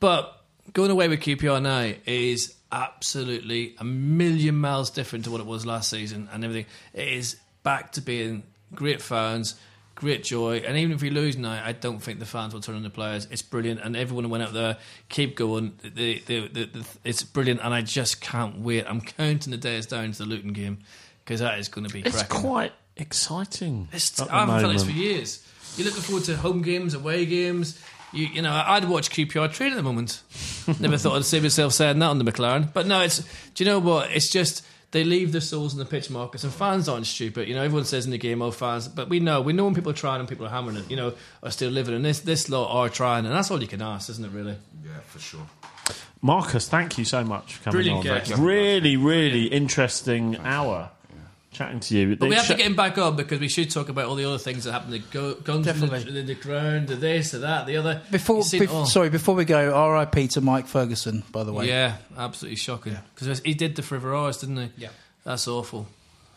But 0.00 0.42
going 0.72 0.90
away 0.90 1.08
with 1.08 1.20
QPR 1.20 1.60
now 1.60 1.92
is 2.06 2.54
absolutely 2.72 3.74
a 3.78 3.84
million 3.84 4.56
miles 4.56 4.88
different 4.88 5.26
to 5.26 5.30
what 5.30 5.42
it 5.42 5.46
was 5.46 5.66
last 5.66 5.90
season 5.90 6.30
and 6.32 6.42
everything. 6.42 6.64
It 6.94 7.08
is 7.08 7.36
back 7.62 7.92
to 7.92 8.00
being 8.00 8.42
great 8.74 9.02
fans, 9.02 9.54
great 9.94 10.24
joy. 10.24 10.58
And 10.66 10.76
even 10.76 10.92
if 10.92 11.02
we 11.02 11.10
lose 11.10 11.36
now, 11.36 11.62
I 11.64 11.72
don't 11.72 11.98
think 12.00 12.18
the 12.18 12.26
fans 12.26 12.54
will 12.54 12.60
turn 12.60 12.76
on 12.76 12.82
the 12.82 12.90
players. 12.90 13.26
It's 13.30 13.42
brilliant. 13.42 13.80
And 13.80 13.96
everyone 13.96 14.24
who 14.24 14.30
went 14.30 14.42
out 14.44 14.52
there, 14.52 14.78
keep 15.08 15.36
going. 15.36 15.74
The, 15.82 16.22
the, 16.26 16.48
the, 16.48 16.64
the, 16.64 16.86
it's 17.04 17.22
brilliant. 17.22 17.60
And 17.62 17.74
I 17.74 17.82
just 17.82 18.20
can't 18.20 18.60
wait. 18.60 18.84
I'm 18.88 19.00
counting 19.00 19.50
the 19.50 19.56
days 19.56 19.86
down 19.86 20.12
to 20.12 20.18
the 20.18 20.26
Luton 20.26 20.52
game 20.52 20.78
because 21.24 21.40
that 21.40 21.58
is 21.58 21.68
going 21.68 21.86
to 21.86 21.92
be 21.92 22.00
It's 22.00 22.16
cracking. 22.16 22.40
quite 22.40 22.72
exciting. 22.96 23.88
It's, 23.92 24.20
I 24.20 24.40
haven't 24.40 24.60
felt 24.60 24.72
this 24.72 24.84
for 24.84 24.90
years. 24.90 25.46
You're 25.76 25.86
looking 25.86 26.02
forward 26.02 26.24
to 26.24 26.36
home 26.36 26.62
games, 26.62 26.94
away 26.94 27.26
games. 27.26 27.80
You, 28.12 28.26
you 28.26 28.42
know, 28.42 28.50
I'd 28.52 28.86
watch 28.88 29.10
QPR 29.10 29.52
train 29.52 29.72
at 29.72 29.76
the 29.76 29.82
moment. 29.84 30.20
Never 30.80 30.96
thought 30.96 31.16
I'd 31.16 31.24
see 31.24 31.38
myself 31.40 31.72
saying 31.74 31.98
that 32.00 32.06
on 32.06 32.18
the 32.18 32.24
McLaren. 32.24 32.72
But 32.72 32.86
no, 32.86 33.02
it's. 33.02 33.18
Do 33.54 33.62
you 33.62 33.70
know 33.70 33.78
what? 33.78 34.10
It's 34.10 34.28
just 34.28 34.64
they 34.92 35.04
leave 35.04 35.32
their 35.32 35.40
souls 35.40 35.72
in 35.72 35.78
the 35.78 35.84
pitch, 35.84 36.10
Marcus, 36.10 36.42
and 36.44 36.52
fans 36.52 36.88
aren't 36.88 37.06
stupid. 37.06 37.48
You 37.48 37.54
know, 37.54 37.62
everyone 37.62 37.84
says 37.84 38.04
in 38.06 38.10
the 38.10 38.18
game, 38.18 38.42
"Oh, 38.42 38.50
fans," 38.50 38.88
but 38.88 39.08
we 39.08 39.20
know, 39.20 39.40
we 39.40 39.52
know 39.52 39.64
when 39.64 39.74
people 39.74 39.90
are 39.92 39.94
trying 39.94 40.20
and 40.20 40.28
people 40.28 40.46
are 40.46 40.50
hammering 40.50 40.76
it. 40.76 40.90
You 40.90 40.96
know, 40.96 41.12
are 41.42 41.50
still 41.50 41.70
living, 41.70 41.94
and 41.94 42.04
this 42.04 42.20
this 42.20 42.48
lot 42.48 42.72
are 42.72 42.88
trying, 42.88 43.24
and 43.26 43.34
that's 43.34 43.50
all 43.50 43.60
you 43.60 43.68
can 43.68 43.82
ask, 43.82 44.10
isn't 44.10 44.24
it? 44.24 44.32
Really. 44.32 44.56
Yeah, 44.84 45.00
for 45.06 45.18
sure. 45.18 45.46
Marcus, 46.22 46.68
thank 46.68 46.98
you 46.98 47.04
so 47.04 47.24
much 47.24 47.54
for 47.56 47.64
coming 47.64 47.76
Brilliant 47.76 47.98
on. 47.98 48.04
guest. 48.04 48.32
Really, 48.36 48.96
really 48.96 49.46
interesting 49.46 50.36
hour 50.38 50.90
chatting 51.52 51.80
to 51.80 51.96
you. 51.96 52.16
But 52.16 52.28
we 52.28 52.34
have 52.34 52.46
to 52.46 52.54
get 52.54 52.66
him 52.66 52.76
back 52.76 52.96
on 52.98 53.16
because 53.16 53.40
we 53.40 53.48
should 53.48 53.70
talk 53.70 53.88
about 53.88 54.06
all 54.06 54.14
the 54.14 54.24
other 54.24 54.38
things 54.38 54.64
that 54.64 54.72
happened. 54.72 54.92
The 54.92 54.98
go, 55.00 55.34
guns 55.34 55.66
in 55.66 55.80
the, 55.80 56.18
in 56.20 56.26
the 56.26 56.34
ground, 56.34 56.88
the 56.88 56.96
this, 56.96 57.32
the 57.32 57.38
that, 57.38 57.66
the 57.66 57.76
other. 57.76 58.02
Before, 58.10 58.42
seen 58.42 58.62
it 58.62 58.68
bef- 58.68 58.72
all. 58.72 58.86
sorry, 58.86 59.10
before 59.10 59.34
we 59.34 59.44
go, 59.44 59.72
R.I.P. 59.74 60.28
to 60.28 60.40
Mike 60.40 60.66
Ferguson, 60.66 61.22
by 61.32 61.44
the 61.44 61.52
way. 61.52 61.68
Yeah, 61.68 61.96
absolutely 62.16 62.56
shocking. 62.56 62.96
Because 63.14 63.40
he 63.40 63.54
did 63.54 63.76
the 63.76 63.82
Forever 63.82 64.14
Hours, 64.14 64.38
didn't 64.38 64.56
he? 64.56 64.70
Yeah. 64.76 64.88
That's 65.24 65.46
awful. 65.48 65.86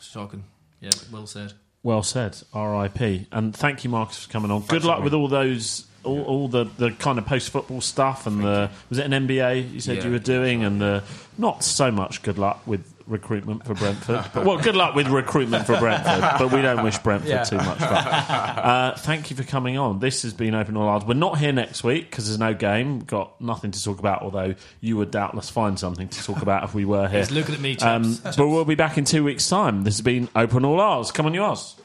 Shocking. 0.02 0.44
Yeah, 0.82 0.90
well 1.12 1.28
said. 1.28 1.54
Well 1.84 2.04
said, 2.04 2.38
R.I.P. 2.54 3.28
And 3.32 3.56
thank 3.56 3.84
you, 3.84 3.90
Marcus, 3.90 4.26
for 4.26 4.32
coming 4.32 4.52
on. 4.52 4.62
Good 4.64 4.84
luck 4.86 5.04
with 5.04 5.14
all 5.14 5.28
those, 5.28 5.86
all, 6.04 6.24
all 6.24 6.48
the, 6.48 6.64
the 6.78 6.92
kind 6.92 7.18
of 7.20 7.26
post 7.26 7.50
football 7.50 7.82
stuff, 7.82 8.26
and 8.26 8.42
the 8.44 8.70
was 8.90 9.00
it 9.00 9.12
an 9.12 9.28
MBA 9.28 9.72
you 9.74 9.80
said 9.82 9.98
Yeah. 9.98 10.06
you 10.06 10.12
were 10.12 10.20
doing, 10.20 10.64
and 10.64 10.82
the, 10.82 11.04
not 11.38 11.64
so 11.64 11.92
much 11.92 12.22
good 12.22 12.38
luck 12.38 12.62
with 12.66 12.93
recruitment 13.08 13.66
for 13.66 13.74
Brentford. 13.74 14.26
but, 14.34 14.46
well, 14.46 14.58
good 14.58 14.76
luck 14.76 14.96
with 14.96 15.08
recruitment 15.08 15.66
for 15.66 15.78
Brentford, 15.78 16.22
but 16.40 16.52
we 16.52 16.62
don't 16.62 16.84
wish 16.84 16.98
Brentford 17.00 17.30
Yeah. 17.30 17.44
too 17.44 17.58
much. 17.58 17.80
But, 17.80 17.90
uh, 17.90 18.96
thank 18.98 19.30
you 19.30 19.36
for 19.36 19.44
coming 19.44 19.78
on. 19.78 20.00
This 20.00 20.22
has 20.24 20.34
been 20.34 20.56
Open 20.56 20.78
All 20.78 20.88
R's. 20.88 21.04
We're 21.06 21.14
not 21.16 21.38
here 21.38 21.52
next 21.52 21.84
week 21.84 22.10
because 22.10 22.28
there's 22.28 22.40
no 22.40 22.54
game. 22.54 23.00
We've 23.00 23.08
got 23.08 23.40
nothing 23.42 23.72
to 23.72 23.84
talk 23.84 24.00
about. 24.00 24.22
Although 24.22 24.56
you 24.82 24.98
would 24.98 25.12
doubtless 25.12 25.50
find 25.50 25.78
something 25.80 26.08
to 26.08 26.24
talk 26.24 26.42
about 26.42 26.64
if 26.64 26.74
we 26.74 26.86
were 26.86 27.08
here. 27.08 27.20
He's 27.20 27.32
looking 27.32 27.56
at 27.56 27.62
me, 27.62 27.78
Um, 27.78 28.18
but 28.24 28.48
we'll 28.48 28.66
be 28.66 28.76
back 28.76 28.98
in 28.98 29.06
two 29.06 29.24
weeks' 29.24 29.48
time. 29.50 29.84
This 29.84 29.96
has 29.96 30.02
been 30.02 30.30
Open 30.36 30.64
All 30.66 30.80
R's. 30.80 31.12
Come 31.12 31.26
on, 31.26 31.34
you 31.34 31.44
Oz. 31.44 31.76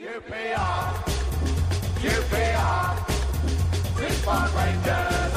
QPR, 0.00 0.94
QPR, 2.00 3.98
Richmond 3.98 4.54
Rangers. 4.54 5.29